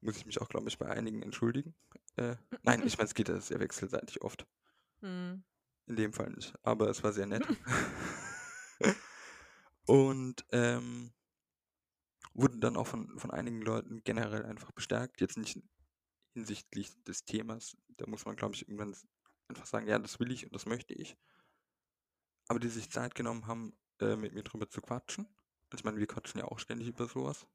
Muss 0.00 0.16
ich 0.16 0.26
mich 0.26 0.40
auch, 0.40 0.48
glaube 0.48 0.68
ich, 0.68 0.78
bei 0.78 0.88
einigen 0.88 1.22
entschuldigen. 1.22 1.74
Äh, 2.16 2.36
nein, 2.62 2.86
ich 2.86 2.96
meine, 2.98 3.08
es 3.08 3.14
geht 3.14 3.28
ja 3.28 3.40
sehr 3.40 3.60
wechselseitig 3.60 4.22
oft. 4.22 4.46
Hm. 5.00 5.44
In 5.86 5.96
dem 5.96 6.12
Fall 6.12 6.30
nicht. 6.30 6.54
Aber 6.62 6.88
es 6.88 7.02
war 7.02 7.12
sehr 7.12 7.26
nett. 7.26 7.46
Und 9.86 10.44
ähm, 10.50 11.12
wurden 12.32 12.60
dann 12.60 12.76
auch 12.76 12.86
von, 12.86 13.18
von 13.18 13.30
einigen 13.30 13.60
Leuten 13.60 14.02
generell 14.04 14.44
einfach 14.44 14.72
bestärkt. 14.72 15.20
Jetzt 15.20 15.36
nicht 15.36 15.60
hinsichtlich 16.32 16.90
des 17.04 17.24
Themas. 17.24 17.76
Da 17.96 18.06
muss 18.06 18.24
man, 18.24 18.36
glaube 18.36 18.54
ich, 18.54 18.62
irgendwann 18.62 18.96
einfach 19.48 19.66
sagen, 19.66 19.86
ja, 19.88 19.98
das 19.98 20.20
will 20.20 20.30
ich 20.30 20.46
und 20.46 20.54
das 20.54 20.66
möchte 20.66 20.94
ich. 20.94 21.16
Aber 22.48 22.60
die 22.60 22.68
sich 22.68 22.90
Zeit 22.90 23.14
genommen 23.14 23.46
haben, 23.46 23.76
äh, 24.00 24.16
mit 24.16 24.32
mir 24.32 24.42
drüber 24.42 24.68
zu 24.68 24.80
quatschen. 24.80 25.28
Ich 25.74 25.84
meine, 25.84 25.98
wir 25.98 26.06
quatschen 26.06 26.40
ja 26.40 26.46
auch 26.46 26.58
ständig 26.58 26.88
über 26.88 27.06
sowas. 27.06 27.46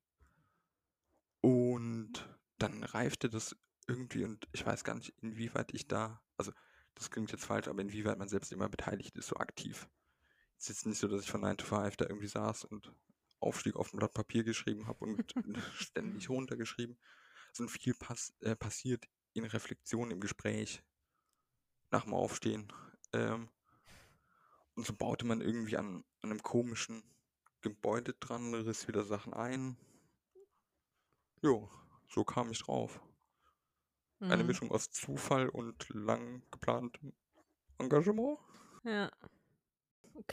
Und 1.41 2.13
dann 2.57 2.83
reifte 2.83 3.29
das 3.29 3.55
irgendwie 3.87 4.23
und 4.23 4.47
ich 4.51 4.65
weiß 4.65 4.83
gar 4.83 4.95
nicht, 4.95 5.13
inwieweit 5.21 5.73
ich 5.73 5.87
da, 5.87 6.21
also 6.37 6.51
das 6.95 7.11
klingt 7.11 7.31
jetzt 7.31 7.45
falsch, 7.45 7.67
aber 7.67 7.81
inwieweit 7.81 8.17
man 8.17 8.29
selbst 8.29 8.51
immer 8.51 8.69
beteiligt 8.69 9.17
ist, 9.17 9.27
so 9.27 9.35
aktiv. 9.35 9.87
Es 10.57 10.63
ist 10.63 10.69
jetzt 10.69 10.85
nicht 10.85 10.99
so, 10.99 11.07
dass 11.07 11.21
ich 11.21 11.29
von 11.29 11.41
9 11.41 11.57
to 11.57 11.65
5 11.65 11.97
da 11.97 12.05
irgendwie 12.05 12.27
saß 12.27 12.63
und 12.65 12.91
Aufstieg 13.39 13.75
auf 13.75 13.91
dem 13.91 13.99
Blatt 13.99 14.13
Papier 14.13 14.43
geschrieben 14.43 14.87
habe 14.87 15.05
und 15.05 15.33
ständig 15.75 16.29
runtergeschrieben, 16.29 16.97
sondern 17.53 17.75
viel 17.75 17.93
pass 17.93 18.33
äh, 18.39 18.55
passiert 18.55 19.05
in 19.33 19.45
Reflexion 19.45 20.11
im 20.11 20.21
Gespräch 20.21 20.81
nach 21.91 22.05
dem 22.05 22.13
Aufstehen. 22.13 22.71
Ähm, 23.13 23.49
und 24.75 24.85
so 24.85 24.93
baute 24.93 25.25
man 25.25 25.41
irgendwie 25.41 25.77
an, 25.77 26.03
an 26.21 26.31
einem 26.31 26.41
komischen 26.41 27.03
Gebäude 27.65 28.13
dran, 28.13 28.53
riss 28.53 28.87
wieder 28.87 29.03
Sachen 29.03 29.33
ein. 29.33 29.75
Jo, 31.41 31.67
so 32.07 32.23
kam 32.23 32.51
ich 32.51 32.59
drauf. 32.59 33.01
Eine 34.27 34.43
Hm. 34.43 34.47
Mischung 34.47 34.71
aus 34.71 34.91
Zufall 34.91 35.49
und 35.49 35.89
lang 35.89 36.43
geplantem 36.51 37.13
Engagement. 37.79 38.37
Ja. 38.83 39.11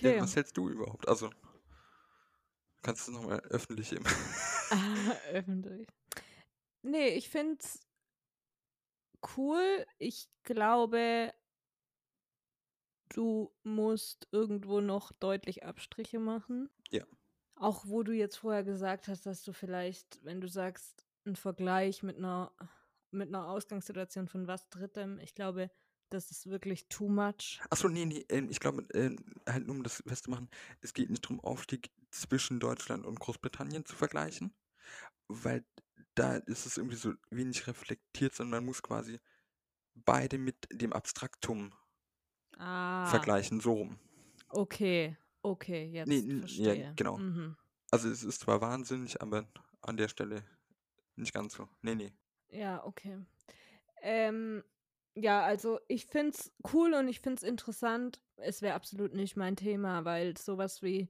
Ja, 0.01 0.15
Okay. 0.15 0.21
was 0.21 0.37
hältst 0.37 0.57
du 0.59 0.69
überhaupt? 0.69 1.09
Also, 1.09 1.31
kannst 2.83 3.09
du 3.09 3.13
nochmal 3.13 3.41
öffentlich 3.51 3.93
im. 3.93 4.05
Öffentlich. 5.33 5.89
Nee, 6.83 7.09
ich 7.17 7.29
find's 7.29 7.81
cool. 9.37 9.87
Ich 9.99 10.29
glaube, 10.45 11.33
du 13.11 13.53
musst 13.63 14.27
irgendwo 14.33 14.81
noch 14.81 15.13
deutlich 15.13 15.65
Abstriche 15.65 16.19
machen. 16.19 16.69
Ja. 16.91 17.05
Auch 17.55 17.87
wo 17.87 18.03
du 18.03 18.13
jetzt 18.13 18.37
vorher 18.37 18.65
gesagt 18.65 19.09
hast, 19.09 19.27
dass 19.27 19.43
du 19.45 19.53
vielleicht, 19.53 20.25
wenn 20.25 20.41
du 20.41 20.49
sagst, 20.49 21.05
ein 21.25 21.37
Vergleich 21.37 22.03
mit 22.03 22.17
einer, 22.19 22.53
mit 23.11 23.29
einer 23.29 23.47
Ausgangssituation 23.49 24.27
von 24.29 24.47
was 24.47 24.69
Drittem, 24.71 25.19
ich 25.19 25.35
glaube, 25.35 25.71
das 26.11 26.31
ist 26.31 26.47
wirklich 26.49 26.89
too 26.89 27.09
much. 27.09 27.63
Achso, 27.71 27.89
nee, 27.89 28.05
nee, 28.05 28.25
ähm, 28.29 28.49
ich 28.51 28.61
glaube, 28.61 28.87
ähm, 28.95 29.17
halt 29.49 29.67
nur 29.67 29.77
um 29.77 29.83
das 29.83 30.03
festzumachen, 30.07 30.49
es 30.81 30.95
geht 30.95 31.11
nicht 31.11 31.25
darum, 31.25 31.41
Aufstieg 31.41 31.91
zwischen 32.11 32.61
Deutschland 32.61 33.07
und 33.07 33.21
Großbritannien 33.21 33.85
zu 33.87 33.95
vergleichen, 33.97 34.55
weil 35.29 35.65
da 36.17 36.37
ist 36.37 36.67
es 36.67 36.79
irgendwie 36.79 36.97
so 36.97 37.15
wenig 37.31 37.67
reflektiert, 37.69 38.35
sondern 38.35 38.61
man 38.61 38.67
muss 38.67 38.83
quasi 38.83 39.21
beide 39.95 40.39
mit 40.39 40.57
dem 40.73 40.93
Abstraktum 40.93 41.75
Ah, 42.59 43.03
vergleichen, 43.05 43.61
so 43.61 43.75
rum. 43.75 43.99
okay, 44.55 45.17
okay, 45.43 45.87
jetzt 45.87 46.09
Nee, 46.09 46.19
n- 46.19 46.39
ja, 46.41 46.41
verstehe. 46.41 46.93
genau. 46.97 47.19
Mhm. 47.19 47.57
Also 47.91 48.09
es 48.09 48.23
ist 48.25 48.41
zwar 48.41 48.61
wahnsinnig, 48.61 49.21
aber 49.21 49.47
an 49.83 49.97
der 49.97 50.09
Stelle 50.09 50.45
nicht 51.17 51.35
ganz 51.35 51.55
so. 51.55 51.69
Nee, 51.83 51.95
nee. 51.95 52.13
Ja, 52.49 52.85
okay. 52.85 53.19
Ähm, 54.03 54.65
ja, 55.15 55.43
also 55.45 55.79
ich 55.89 56.07
find's 56.07 56.53
cool 56.73 56.95
und 56.95 57.09
ich 57.09 57.21
find's 57.21 57.43
interessant. 57.43 58.21
Es 58.37 58.63
wäre 58.63 58.75
absolut 58.75 59.15
nicht 59.15 59.37
mein 59.37 59.57
Thema, 59.57 60.05
weil 60.05 60.37
sowas 60.37 60.83
wie, 60.83 61.09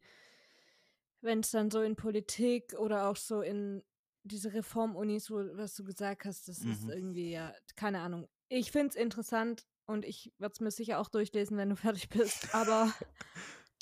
wenn 1.21 1.41
es 1.41 1.51
dann 1.53 1.71
so 1.71 1.83
in 1.83 1.97
Politik 1.97 2.75
oder 2.79 3.09
auch 3.09 3.17
so 3.17 3.43
in 3.43 3.83
diese 4.25 4.53
Reformunis, 4.53 5.31
was 5.31 5.75
du 5.75 5.85
gesagt 5.85 6.25
hast, 6.25 6.49
das 6.49 6.59
ist 6.59 6.85
Mhm. 6.85 6.91
irgendwie 6.91 7.31
ja, 7.33 7.55
keine 7.77 8.01
Ahnung. 8.01 8.29
Ich 8.49 8.71
find's 8.73 8.97
interessant 8.97 9.67
und 9.87 10.05
ich 10.05 10.33
werde 10.39 10.53
es 10.53 10.61
mir 10.61 10.71
sicher 10.71 10.99
auch 11.01 11.09
durchlesen, 11.09 11.57
wenn 11.57 11.71
du 11.71 11.77
fertig 12.07 12.09
bist. 12.09 12.55
Aber 12.55 12.93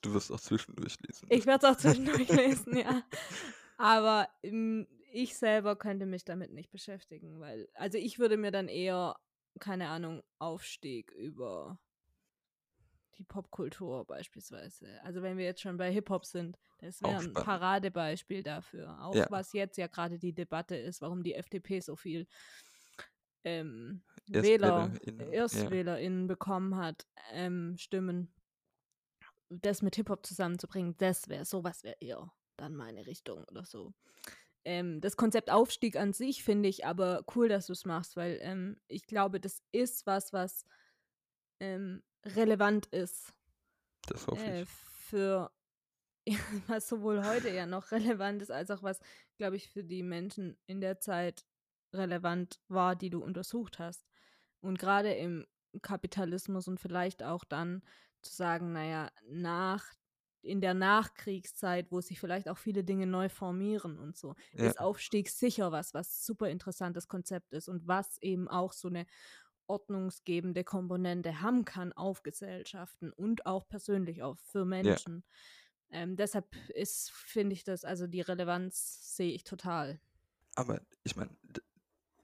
Du 0.01 0.14
wirst 0.14 0.30
auch 0.32 0.40
zwischendurch 0.40 0.98
lesen. 1.01 1.26
ich 1.30 1.46
werde 1.46 1.66
es 1.66 1.72
auch 1.72 1.78
zwischendurch 1.78 2.28
lesen, 2.28 2.76
ja. 2.76 3.03
Aber 3.76 4.28
ähm, 4.42 4.86
ich 5.12 5.36
selber 5.36 5.76
könnte 5.76 6.07
mich 6.07 6.24
damit 6.24 6.53
nicht 6.53 6.70
beschäftigen, 6.70 7.40
weil, 7.40 7.68
also 7.74 7.98
ich 7.98 8.18
würde 8.18 8.36
mir 8.36 8.51
dann 8.51 8.68
eher, 8.68 9.16
keine 9.59 9.88
Ahnung, 9.88 10.22
Aufstieg 10.38 11.11
über 11.12 11.78
die 13.18 13.24
Popkultur 13.24 14.07
beispielsweise. 14.07 14.86
Also 15.03 15.20
wenn 15.22 15.36
wir 15.36 15.44
jetzt 15.44 15.61
schon 15.61 15.76
bei 15.76 15.92
Hip-Hop 15.92 16.24
sind, 16.24 16.59
das 16.78 17.03
wäre 17.03 17.18
ein. 17.18 17.34
Paradebeispiel 17.34 18.42
dafür. 18.42 18.98
Auch 19.03 19.14
Ja. 19.14 19.26
was 19.30 19.53
jetzt 19.53 19.76
ja 19.76 19.88
gerade 19.88 20.18
die 20.18 20.32
Debatte 20.32 20.76
ist, 20.76 21.03
warum 21.03 21.22
die 21.22 21.34
FDP 21.34 21.80
so 21.80 21.96
viel 21.96 22.26
ähm, 23.44 24.03
ErstwählerInnen, 24.30 25.01
Wähler, 25.05 25.24
ja. 25.26 25.32
ErstwählerInnen 25.42 26.26
bekommen 26.26 26.76
hat, 26.76 27.07
ähm, 27.32 27.76
Stimmen, 27.78 28.32
das 29.51 29.82
mit 29.82 29.96
Hip-Hop 29.96 30.24
zusammenzubringen, 30.24 30.96
das 30.98 31.28
wäre, 31.28 31.44
sowas 31.44 31.82
wäre 31.84 31.96
eher 32.01 32.32
dann 32.57 32.76
meine 32.76 33.07
Richtung 33.07 33.44
oder 33.44 33.64
so. 33.64 33.92
Ähm, 34.64 35.01
das 35.01 35.16
Konzept 35.16 35.51
Aufstieg 35.51 35.96
an 35.96 36.12
sich 36.12 36.44
finde 36.44 36.68
ich 36.68 36.86
aber 36.86 37.24
cool, 37.34 37.48
dass 37.48 37.66
du 37.66 37.72
es 37.72 37.84
machst, 37.84 38.16
weil 38.16 38.38
ähm, 38.42 38.78
ich 38.88 39.07
glaube, 39.07 39.40
das 39.40 39.62
ist 39.72 40.07
was, 40.07 40.32
was 40.32 40.64
ähm, 41.61 42.03
relevant 42.24 42.86
ist 42.86 43.32
Das 44.07 44.26
hoffe 44.26 44.44
äh, 44.44 44.62
ich. 44.62 44.68
für 44.68 45.51
was 46.66 46.88
sowohl 46.88 47.24
heute 47.24 47.51
ja 47.51 47.66
noch 47.66 47.90
relevant 47.90 48.42
ist, 48.42 48.51
als 48.51 48.70
auch 48.70 48.82
was, 48.82 49.01
glaube 49.38 49.57
ich, 49.57 49.70
für 49.70 49.82
die 49.82 50.03
Menschen 50.03 50.59
in 50.66 50.80
der 50.80 51.01
Zeit 51.01 51.46
relevant 51.92 52.61
war, 52.68 52.94
die 52.94 53.11
du 53.11 53.22
untersucht 53.22 53.78
hast. 53.78 54.07
Und 54.61 54.78
gerade 54.78 55.12
im 55.14 55.46
Kapitalismus 55.82 56.68
und 56.68 56.78
vielleicht 56.78 57.22
auch 57.22 57.44
dann 57.44 57.82
zu 58.23 58.35
sagen, 58.35 58.73
naja, 58.73 59.11
nach 59.29 59.87
in 60.43 60.62
der 60.62 60.73
Nachkriegszeit, 60.75 61.93
wo 61.93 62.01
sich 62.01 62.18
vielleicht 62.18 62.49
auch 62.49 62.57
viele 62.57 62.83
Dinge 62.83 63.07
neu 63.07 63.29
formieren 63.29 63.99
und 63.99 64.16
so, 64.16 64.35
Ja. 64.53 64.73
ist 64.73 64.81
Aufstieg 64.81 65.29
sicher 65.29 65.71
was, 65.71 65.93
was 65.93 66.25
super 66.25 66.49
interessantes 66.49 67.09
Konzept 67.09 67.53
ist 67.53 67.68
und 67.68 67.87
was 67.87 68.16
eben 68.23 68.49
auch 68.49 68.73
so 68.73 68.89
eine 68.89 69.07
ordnungsgebende 69.66 70.64
Komponente 70.64 71.41
haben 71.43 71.64
kann 71.64 71.93
auf 71.93 72.23
Gesellschaften 72.23 73.12
und 73.12 73.47
auch 73.47 73.68
persönlich 73.68 74.23
auch 74.23 74.39
für 74.39 74.64
Menschen. 74.64 75.25
Ähm, 75.91 76.16
deshalb 76.16 76.55
ist, 76.71 77.11
finde 77.12 77.55
ich 77.55 77.64
das, 77.64 77.85
also 77.85 78.07
die 78.07 78.21
Relevanz 78.21 79.16
sehe 79.16 79.33
ich 79.33 79.45
total. 79.45 80.01
Aber 80.55 80.81
ich 81.05 81.16
meine, 81.16 81.37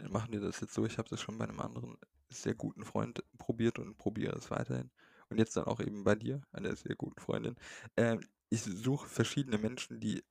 machen 0.09 0.32
wir 0.32 0.40
das 0.40 0.61
jetzt 0.61 0.74
so, 0.74 0.86
ich 0.86 0.99
habe 0.99 1.09
das 1.09 1.20
schon 1.20 1.38
bei 1.38 1.44
einem 1.49 1.61
anderen 1.61 1.99
sehr 2.30 2.55
guten 2.55 2.84
Freund 2.84 3.24
probiert 3.38 3.78
und 3.78 3.99
probiere 3.99 4.36
es 4.36 4.51
weiterhin. 4.51 4.90
Und 5.28 5.38
jetzt 5.38 5.56
dann 5.56 5.64
auch 5.64 5.80
eben 5.80 6.04
bei 6.04 6.14
dir, 6.14 6.42
einer 6.52 6.76
sehr 6.76 6.94
guten 6.96 7.20
Freundin. 7.20 7.56
Ähm, 7.96 8.20
ich 8.48 8.62
suche 8.62 9.08
verschiedene 9.08 9.58
Menschen, 9.58 10.00
die 10.00 10.24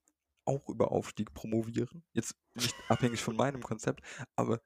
auch 0.46 0.68
über 0.68 0.92
Aufstieg 0.92 1.34
promovieren. 1.34 2.04
Jetzt 2.12 2.36
nicht 2.54 2.76
abhängig 2.88 3.22
von 3.22 3.36
meinem 3.36 3.62
Konzept, 3.62 4.00
aber 4.36 4.60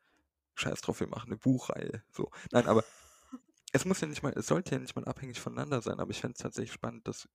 scheiß 0.54 0.82
drauf, 0.82 1.00
wir 1.00 1.08
machen 1.08 1.30
eine 1.30 1.38
Buchreihe. 1.38 2.04
So. 2.12 2.30
Nein, 2.52 2.66
aber 2.68 2.84
es 3.72 3.84
muss 3.84 4.00
ja 4.00 4.08
nicht 4.08 4.22
mal, 4.22 4.32
es 4.36 4.46
sollte 4.46 4.74
ja 4.74 4.80
nicht 4.80 4.96
mal 4.96 5.04
abhängig 5.06 5.40
voneinander 5.40 5.82
sein, 5.82 6.00
aber 6.00 6.10
ich 6.10 6.20
fände 6.20 6.34
es 6.36 6.42
tatsächlich 6.42 6.72
spannend, 6.72 7.08
das 7.08 7.28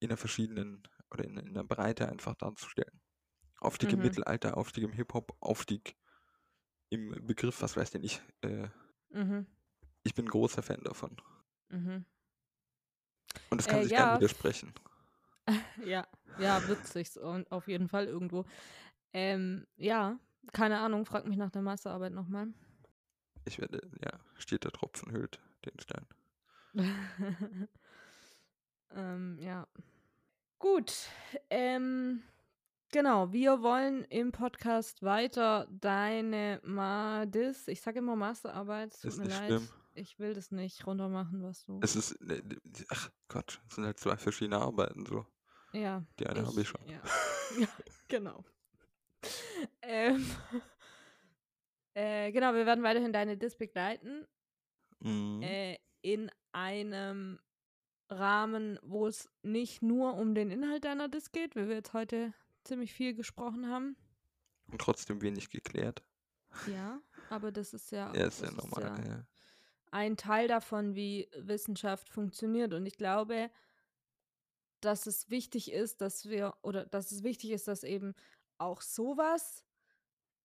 in 0.00 0.10
einer 0.10 0.16
verschiedenen 0.16 0.82
oder 1.10 1.24
in, 1.24 1.36
in 1.36 1.48
einer 1.50 1.64
Breite 1.64 2.08
einfach 2.08 2.34
darzustellen. 2.36 3.00
Aufstieg 3.60 3.92
im 3.92 4.00
Mhm. 4.00 4.02
Mittelalter, 4.02 4.56
Aufstieg 4.56 4.84
im 4.84 4.92
Hip-Hop, 4.92 5.36
Aufstieg 5.40 5.96
im 6.90 7.26
Begriff, 7.26 7.62
was 7.62 7.76
weiß 7.76 7.90
denn 7.92 8.04
ich. 8.04 8.22
Äh, 8.42 8.68
Mhm. 9.10 9.46
ich 10.02 10.14
bin 10.14 10.26
großer 10.28 10.62
Fan 10.62 10.82
davon. 10.84 11.16
Mhm. 11.70 12.04
Und 13.50 13.58
das 13.58 13.66
kann 13.68 13.80
Äh, 13.80 13.82
sich 13.84 13.92
ja, 13.92 13.98
gerne 13.98 14.12
f- 14.12 14.18
widersprechen. 14.20 14.72
Ja, 15.84 16.06
ja, 16.38 16.60
sich's 16.84 17.16
und 17.16 17.50
auf 17.50 17.66
jeden 17.66 17.88
Fall 17.88 18.06
irgendwo. 18.06 18.44
Ähm, 19.12 19.66
ja, 19.76 20.18
keine 20.52 20.78
Ahnung, 20.78 21.04
frag 21.06 21.26
mich 21.26 21.36
nach 21.36 21.50
der 21.50 21.62
Masterarbeit 21.62 22.12
nochmal. 22.12 22.48
Ich 23.44 23.58
werde, 23.58 23.80
ja, 24.04 24.12
steht 24.36 24.62
der 24.64 24.70
Tropfen 24.70 25.10
hüllt 25.12 25.40
den 25.64 25.78
Stein. 25.80 26.06
ähm, 28.94 29.38
ja. 29.40 29.66
Gut. 30.58 30.92
Ähm, 31.48 32.22
genau, 32.92 33.32
wir 33.32 33.62
wollen 33.62 34.04
im 34.04 34.30
Podcast 34.30 35.02
weiter 35.02 35.66
deine 35.70 36.60
Madis, 36.62 37.66
ich 37.66 37.80
sage 37.80 37.98
immer 37.98 38.14
Masterarbeit, 38.14 38.92
es 38.94 39.00
tut 39.00 39.10
Ist 39.12 39.18
mir 39.18 39.24
nicht 39.24 39.38
leid. 39.38 39.46
schlimm. 39.48 39.68
Ich 39.94 40.18
will 40.18 40.34
das 40.34 40.50
nicht 40.50 40.86
runtermachen, 40.86 41.42
was 41.42 41.64
du. 41.64 41.80
Es 41.82 41.96
ist, 41.96 42.20
ne, 42.20 42.42
ach 42.88 43.10
Gott, 43.28 43.60
es 43.68 43.74
sind 43.74 43.84
halt 43.84 43.98
zwei 43.98 44.16
verschiedene 44.16 44.58
Arbeiten 44.58 45.04
so. 45.06 45.26
ja. 45.72 46.04
Die 46.18 46.26
eine 46.26 46.46
habe 46.46 46.60
ich 46.60 46.68
schon. 46.68 46.80
Ja. 46.86 47.00
Ja, 47.58 47.68
genau. 48.08 48.44
Ähm, 49.82 50.24
äh, 51.94 52.30
genau, 52.32 52.54
wir 52.54 52.66
werden 52.66 52.84
weiterhin 52.84 53.12
deine 53.12 53.36
Dis 53.36 53.56
begleiten. 53.56 54.26
Mhm. 55.00 55.42
Äh, 55.42 55.78
in 56.02 56.30
einem 56.52 57.38
Rahmen, 58.08 58.78
wo 58.82 59.06
es 59.06 59.28
nicht 59.42 59.82
nur 59.82 60.14
um 60.14 60.34
den 60.34 60.50
Inhalt 60.50 60.84
deiner 60.84 61.08
Dis 61.08 61.32
geht, 61.32 61.56
wie 61.56 61.68
wir 61.68 61.76
jetzt 61.76 61.92
heute 61.92 62.32
ziemlich 62.64 62.92
viel 62.92 63.14
gesprochen 63.14 63.68
haben. 63.68 63.96
Und 64.70 64.80
trotzdem 64.80 65.22
wenig 65.22 65.50
geklärt. 65.50 66.02
Ja, 66.66 67.00
aber 67.28 67.52
das 67.52 67.72
ist 67.72 67.90
ja, 67.92 68.12
Ja, 68.14 68.26
ist 68.26 68.42
ja 68.42 68.50
normal. 68.50 69.04
Ja. 69.06 69.26
Ein 69.90 70.16
Teil 70.16 70.48
davon, 70.48 70.94
wie 70.94 71.28
Wissenschaft 71.36 72.08
funktioniert. 72.08 72.72
Und 72.74 72.86
ich 72.86 72.96
glaube, 72.96 73.50
dass 74.80 75.06
es 75.06 75.28
wichtig 75.30 75.72
ist, 75.72 76.00
dass 76.00 76.28
wir, 76.28 76.54
oder 76.62 76.86
dass 76.86 77.12
es 77.12 77.22
wichtig 77.22 77.50
ist, 77.50 77.68
dass 77.68 77.82
eben 77.82 78.14
auch 78.58 78.80
sowas 78.80 79.64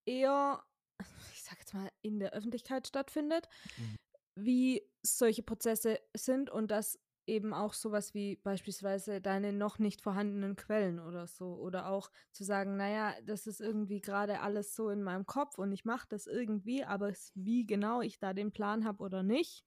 eher, 0.05 0.63
ich 1.33 1.43
sag 1.43 1.59
jetzt 1.59 1.73
mal, 1.73 1.91
in 2.01 2.19
der 2.19 2.33
Öffentlichkeit 2.33 2.87
stattfindet, 2.87 3.47
Mhm. 3.77 3.95
wie 4.35 4.83
solche 5.01 5.43
Prozesse 5.43 5.99
sind 6.15 6.49
und 6.49 6.69
dass 6.69 6.99
eben 7.27 7.53
auch 7.53 7.73
sowas 7.73 8.13
wie 8.13 8.37
beispielsweise 8.37 9.21
deine 9.21 9.53
noch 9.53 9.79
nicht 9.79 10.01
vorhandenen 10.01 10.55
Quellen 10.55 10.99
oder 10.99 11.27
so. 11.27 11.55
Oder 11.55 11.89
auch 11.89 12.11
zu 12.31 12.43
sagen, 12.43 12.77
naja, 12.77 13.15
das 13.23 13.47
ist 13.47 13.61
irgendwie 13.61 14.01
gerade 14.01 14.41
alles 14.41 14.75
so 14.75 14.89
in 14.89 15.03
meinem 15.03 15.25
Kopf 15.25 15.57
und 15.57 15.71
ich 15.71 15.85
mache 15.85 16.07
das 16.09 16.27
irgendwie, 16.27 16.83
aber 16.85 17.13
wie 17.35 17.65
genau 17.65 18.01
ich 18.01 18.19
da 18.19 18.33
den 18.33 18.51
Plan 18.51 18.85
habe 18.85 19.03
oder 19.03 19.23
nicht, 19.23 19.65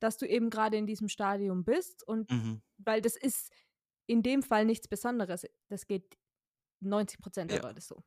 dass 0.00 0.18
du 0.18 0.26
eben 0.26 0.50
gerade 0.50 0.76
in 0.76 0.86
diesem 0.86 1.08
Stadium 1.08 1.64
bist 1.64 2.06
und 2.06 2.30
Mhm. 2.30 2.62
weil 2.78 3.00
das 3.00 3.16
ist 3.16 3.52
in 4.06 4.22
dem 4.22 4.42
Fall 4.42 4.64
nichts 4.66 4.88
Besonderes. 4.88 5.46
Das 5.68 5.86
geht 5.86 6.18
90 6.80 7.20
Prozent 7.20 7.52
der 7.52 7.58
Ja. 7.58 7.62
Leute 7.62 7.80
so. 7.80 8.04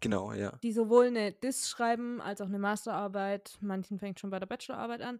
Genau, 0.00 0.32
ja. 0.32 0.60
Die 0.62 0.72
sowohl 0.72 1.06
eine 1.06 1.32
Diss 1.32 1.70
schreiben 1.70 2.20
als 2.20 2.40
auch 2.40 2.46
eine 2.46 2.58
Masterarbeit. 2.58 3.56
Manchen 3.60 3.98
fängt 3.98 4.20
schon 4.20 4.30
bei 4.30 4.38
der 4.38 4.46
Bachelorarbeit 4.46 5.00
an. 5.00 5.18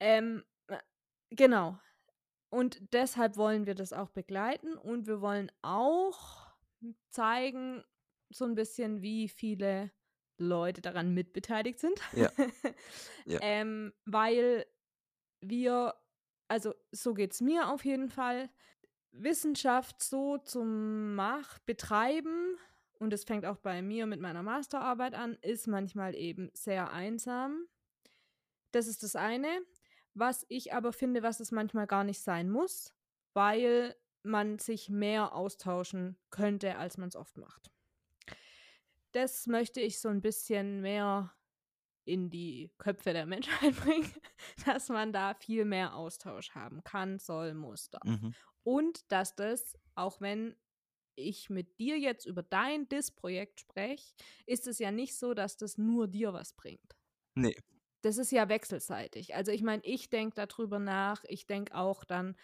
Ähm, 0.00 0.44
äh, 0.68 0.78
genau. 1.30 1.78
Und 2.54 2.92
deshalb 2.92 3.36
wollen 3.36 3.66
wir 3.66 3.74
das 3.74 3.92
auch 3.92 4.10
begleiten 4.10 4.78
und 4.78 5.08
wir 5.08 5.20
wollen 5.20 5.50
auch 5.62 6.46
zeigen, 7.10 7.82
so 8.30 8.44
ein 8.44 8.54
bisschen, 8.54 9.02
wie 9.02 9.28
viele 9.28 9.90
Leute 10.38 10.80
daran 10.80 11.14
mitbeteiligt 11.14 11.80
sind. 11.80 12.00
Ja. 12.12 12.30
Ja. 13.26 13.38
ähm, 13.42 13.92
weil 14.04 14.66
wir, 15.40 15.94
also 16.46 16.74
so 16.92 17.14
geht 17.14 17.32
es 17.32 17.40
mir 17.40 17.70
auf 17.70 17.84
jeden 17.84 18.10
Fall, 18.10 18.50
Wissenschaft 19.10 20.02
so 20.02 20.36
zum 20.38 21.14
Mach, 21.14 21.58
betreiben, 21.60 22.56
und 22.98 23.12
es 23.12 23.24
fängt 23.24 23.46
auch 23.46 23.56
bei 23.56 23.82
mir 23.82 24.06
mit 24.06 24.20
meiner 24.20 24.42
Masterarbeit 24.42 25.14
an, 25.14 25.38
ist 25.42 25.66
manchmal 25.66 26.14
eben 26.14 26.50
sehr 26.52 26.92
einsam. 26.92 27.66
Das 28.70 28.86
ist 28.86 29.02
das 29.02 29.16
eine. 29.16 29.48
Was 30.14 30.46
ich 30.48 30.72
aber 30.72 30.92
finde, 30.92 31.22
was 31.22 31.40
es 31.40 31.50
manchmal 31.50 31.86
gar 31.86 32.04
nicht 32.04 32.20
sein 32.20 32.50
muss, 32.50 32.94
weil 33.34 33.96
man 34.22 34.58
sich 34.58 34.88
mehr 34.88 35.34
austauschen 35.34 36.16
könnte, 36.30 36.76
als 36.76 36.96
man 36.96 37.08
es 37.08 37.16
oft 37.16 37.36
macht. 37.36 37.70
Das 39.12 39.46
möchte 39.46 39.80
ich 39.80 40.00
so 40.00 40.08
ein 40.08 40.22
bisschen 40.22 40.80
mehr 40.80 41.34
in 42.04 42.30
die 42.30 42.70
Köpfe 42.78 43.12
der 43.12 43.26
Menschheit 43.26 43.76
bringen, 43.76 44.12
dass 44.66 44.88
man 44.88 45.12
da 45.12 45.34
viel 45.34 45.64
mehr 45.64 45.94
Austausch 45.94 46.50
haben 46.50 46.82
kann, 46.84 47.18
soll, 47.18 47.54
muss, 47.54 47.90
darf. 47.90 48.04
Mhm. 48.04 48.34
Und 48.62 49.10
dass 49.12 49.34
das, 49.34 49.78
auch 49.94 50.20
wenn 50.20 50.56
ich 51.16 51.50
mit 51.50 51.78
dir 51.78 51.98
jetzt 51.98 52.26
über 52.26 52.42
dein 52.42 52.88
DIS-Projekt 52.88 53.60
spreche, 53.60 54.14
ist 54.46 54.66
es 54.66 54.78
ja 54.78 54.90
nicht 54.90 55.16
so, 55.16 55.34
dass 55.34 55.56
das 55.56 55.78
nur 55.78 56.08
dir 56.08 56.32
was 56.32 56.54
bringt. 56.54 56.96
Nee. 57.34 57.56
Das 58.04 58.18
ist 58.18 58.32
ja 58.32 58.48
wechselseitig. 58.50 59.34
Also 59.34 59.50
ich 59.50 59.62
meine, 59.62 59.82
ich 59.84 60.10
denke 60.10 60.34
darüber 60.34 60.78
nach, 60.78 61.24
ich 61.26 61.46
denke 61.46 61.74
auch 61.74 62.04
dann, 62.04 62.36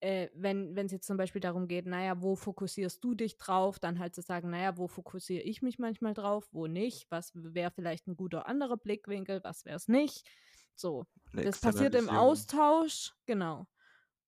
äh, 0.00 0.28
wenn 0.34 0.76
es 0.76 0.92
jetzt 0.92 1.06
zum 1.06 1.16
Beispiel 1.16 1.40
darum 1.40 1.68
geht, 1.68 1.86
naja, 1.86 2.20
wo 2.20 2.36
fokussierst 2.36 3.02
du 3.02 3.14
dich 3.14 3.38
drauf, 3.38 3.78
dann 3.78 3.98
halt 3.98 4.14
zu 4.14 4.20
sagen, 4.20 4.50
naja, 4.50 4.76
wo 4.76 4.86
fokussiere 4.86 5.42
ich 5.42 5.62
mich 5.62 5.78
manchmal 5.78 6.12
drauf, 6.12 6.46
wo 6.52 6.66
nicht, 6.66 7.10
was 7.10 7.32
wäre 7.34 7.70
vielleicht 7.70 8.06
ein 8.06 8.16
guter 8.16 8.46
anderer 8.46 8.76
Blickwinkel, 8.76 9.42
was 9.42 9.64
wäre 9.64 9.76
es 9.76 9.88
nicht. 9.88 10.28
So, 10.74 11.06
Eine 11.32 11.44
das 11.44 11.60
passiert 11.60 11.94
im. 11.94 12.10
Austausch, 12.10 13.14
genau. 13.24 13.66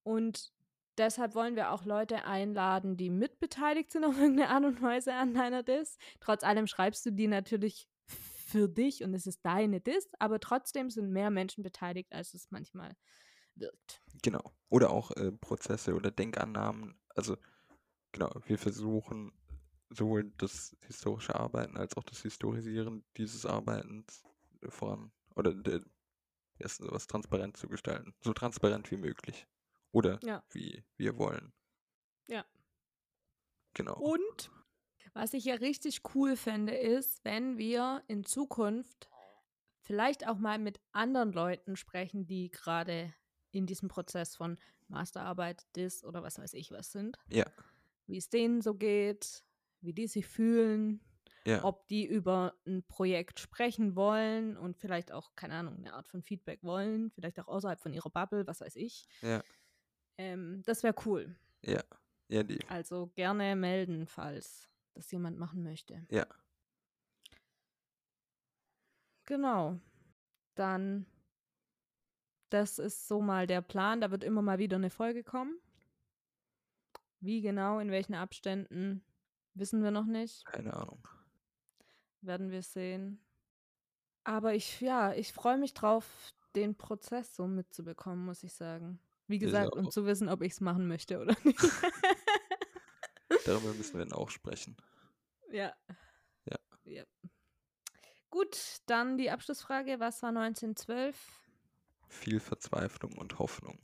Und 0.05 0.55
deshalb 0.97 1.35
wollen 1.35 1.57
wir 1.57 1.71
auch 1.71 1.85
Leute 1.85 2.25
einladen, 2.25 2.97
die 2.97 3.11
mitbeteiligt 3.11 3.93
sind 3.93 4.05
auf 4.07 4.17
irgendeine 4.17 4.49
Art 4.49 4.65
und 4.65 4.81
Weise 4.81 5.13
an 5.13 5.35
deiner 5.35 5.63
Diss. 5.63 5.99
Trotz 6.21 6.45
allem 6.45 6.67
schreibst 6.67 7.05
du 7.05 7.11
die 7.11 7.27
natürlich 7.27 7.91
für 8.47 8.69
dich 8.69 9.03
und 9.03 9.13
es 9.13 9.27
ist 9.27 9.45
deine 9.45 9.81
Diss, 9.81 10.09
aber 10.21 10.39
trotzdem 10.39 10.89
sind 10.89 11.11
mehr 11.11 11.31
Menschen 11.31 11.65
beteiligt, 11.65 12.13
als 12.13 12.33
es 12.33 12.51
manchmal 12.51 12.97
wirkt. 13.57 14.03
Genau. 14.23 14.53
Oder 14.69 14.91
auch 14.91 15.11
äh, 15.13 15.33
Prozesse 15.33 15.95
oder 15.95 16.11
Denkannahmen. 16.13 17.01
Also, 17.09 17.37
genau, 18.13 18.31
wir 18.47 18.59
versuchen 18.59 19.33
sowohl 19.91 20.33
das 20.39 20.77
historische 20.81 21.35
Arbeiten 21.35 21.77
als 21.77 21.97
auch 21.97 22.05
das 22.05 22.23
Historisieren 22.23 23.05
dieses 23.17 23.47
Arbeitens 23.47 24.23
voran 24.69 25.13
oder 25.35 25.53
der, 25.53 25.83
erst 26.59 26.81
was 26.83 27.07
transparent 27.07 27.57
zu 27.57 27.69
gestalten. 27.69 28.15
So 28.23 28.33
transparent 28.33 28.91
wie 28.91 28.97
möglich. 28.97 29.47
Oder 29.93 30.21
Ja. 30.23 30.45
wie 30.51 30.85
wir 30.97 31.19
wollen. 31.19 31.53
Ja. 32.29 32.45
Genau. 33.75 33.99
Und 33.99 34.51
was 35.17 35.35
ich 35.35 35.45
ja 35.45 35.55
richtig 35.55 36.03
cool 36.15 36.37
fände, 36.37 36.75
ist, 36.75 37.25
wenn 37.25 37.59
wir 37.59 38.03
in 38.07 38.25
Zukunft 38.25 39.09
vielleicht 39.81 40.27
auch 40.29 40.39
mal 40.39 40.59
mit 40.59 40.81
anderen 40.93 41.33
Leuten 41.33 41.77
sprechen, 41.77 42.27
die 42.27 42.51
gerade 42.51 43.13
in 43.51 43.67
diesem 43.67 43.89
Prozess 43.89 44.37
von 44.37 44.59
Masterarbeit, 44.89 45.67
Dis 45.75 46.05
oder 46.05 46.23
was 46.23 46.39
weiß 46.39 46.55
ich 46.55 46.71
was 46.71 46.93
sind. 46.93 47.17
Ja. 47.29 47.45
Wie 48.07 48.19
es 48.19 48.29
denen 48.29 48.61
so 48.61 48.75
geht, 48.75 49.43
wie 49.81 49.93
die 49.93 50.07
sich 50.07 50.27
fühlen, 50.27 51.01
Ja. 51.45 51.65
ob 51.65 51.87
die 51.89 52.05
über 52.05 52.55
ein 52.67 52.83
Projekt 52.87 53.41
sprechen 53.41 53.97
wollen 53.97 54.57
und 54.57 54.77
vielleicht 54.77 55.13
auch, 55.13 55.35
keine 55.37 55.55
Ahnung, 55.55 55.77
eine 55.77 55.93
Art 55.95 56.09
von 56.09 56.23
Feedback 56.23 56.63
wollen, 56.63 57.11
vielleicht 57.11 57.39
auch 57.41 57.49
außerhalb 57.49 57.81
von 57.81 57.93
ihrer 57.93 58.11
Bubble, 58.11 58.47
was 58.47 58.61
weiß 58.61 58.77
ich. 58.77 59.07
Ja. 59.23 59.43
Ähm, 60.19 60.63
das 60.67 60.83
wäre 60.83 60.95
cool. 61.05 61.37
Ja. 61.63 61.83
Ja, 62.29 62.43
die. 62.43 62.59
Also 62.69 63.07
gerne 63.15 63.55
melden, 63.55 64.07
falls 64.07 64.69
das 64.97 65.11
jemand 65.11 65.39
machen 65.39 65.63
möchte. 65.63 66.05
Ja. 66.11 66.27
Genau. 69.27 69.79
Dann, 70.55 71.07
das 72.49 72.79
ist 72.79 73.07
so 73.07 73.21
mal 73.21 73.47
der 73.47 73.61
Plan. 73.61 74.01
Da 74.01 74.11
wird 74.11 74.25
immer 74.25 74.43
mal 74.43 74.59
wieder 74.59 74.77
eine 74.77 74.91
Folge 74.91 75.23
kommen. 75.23 75.59
Wie 77.21 77.41
genau, 77.41 77.79
in 77.79 77.91
welchen 77.91 78.15
Abständen, 78.15 79.05
wissen 79.55 79.83
wir 79.83 79.91
noch 79.91 80.07
nicht. 80.07 80.45
Keine 80.47 80.75
Ahnung. 80.75 81.07
Werden 82.21 82.51
wir 82.51 82.63
sehen. 82.63 83.21
Aber 84.25 84.55
ich, 84.55 84.81
ja, 84.81 85.13
ich 85.13 85.33
freue 85.33 85.59
mich 85.59 85.75
drauf, 85.75 86.33
den 86.55 86.77
Prozess 86.77 87.37
so 87.37 87.47
mitzubekommen, 87.47 88.25
muss 88.25 88.43
ich 88.43 88.55
sagen. 88.55 88.99
Wie 89.29 89.39
gesagt, 89.39 89.75
und 89.75 89.93
zu 89.93 90.07
wissen, 90.07 90.29
ob 90.29 90.43
ich 90.43 90.53
es 90.53 90.61
machen 90.61 90.87
möchte 90.89 91.21
oder 91.21 91.37
nicht. 91.45 91.61
Darüber 93.47 93.73
müssen 93.75 93.99
wir 93.99 94.05
dann 94.05 94.13
auch 94.13 94.31
sprechen. 94.31 94.77
ja. 95.53 95.73
Ja. 96.49 96.57
ja. 96.85 97.05
Gut, 98.31 98.57
dann 98.87 99.17
die 99.19 99.31
Abschlussfrage. 99.31 100.01
Was 100.01 100.23
war 100.23 100.31
1912? 100.31 101.17
Viel 102.09 102.41
Verzweiflung 102.41 103.13
und 103.17 103.39
Hoffnung. 103.39 103.79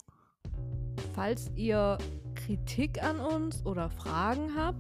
Falls 1.14 1.50
ihr 1.54 1.96
Kritik 2.34 3.02
an 3.02 3.20
uns 3.20 3.64
oder 3.64 3.88
Fragen 3.90 4.54
habt 4.56 4.78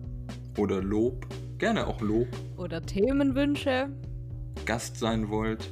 Oder 0.58 0.82
Lob. 0.82 1.26
Gerne 1.58 1.86
auch 1.86 2.00
Lob. 2.00 2.28
oder 2.56 2.82
Themenwünsche, 2.82 3.88
Gast 4.66 4.96
sein 4.96 5.28
wollt. 5.28 5.70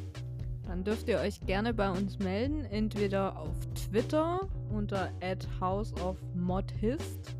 dann 0.66 0.84
dürft 0.84 1.08
ihr 1.08 1.18
euch 1.18 1.40
gerne 1.40 1.74
bei 1.74 1.90
uns 1.90 2.18
melden. 2.20 2.64
Entweder 2.64 3.36
auf 3.38 3.56
Twitter 3.74 4.48
unter 4.70 5.12
houseofmodhist 5.60 7.39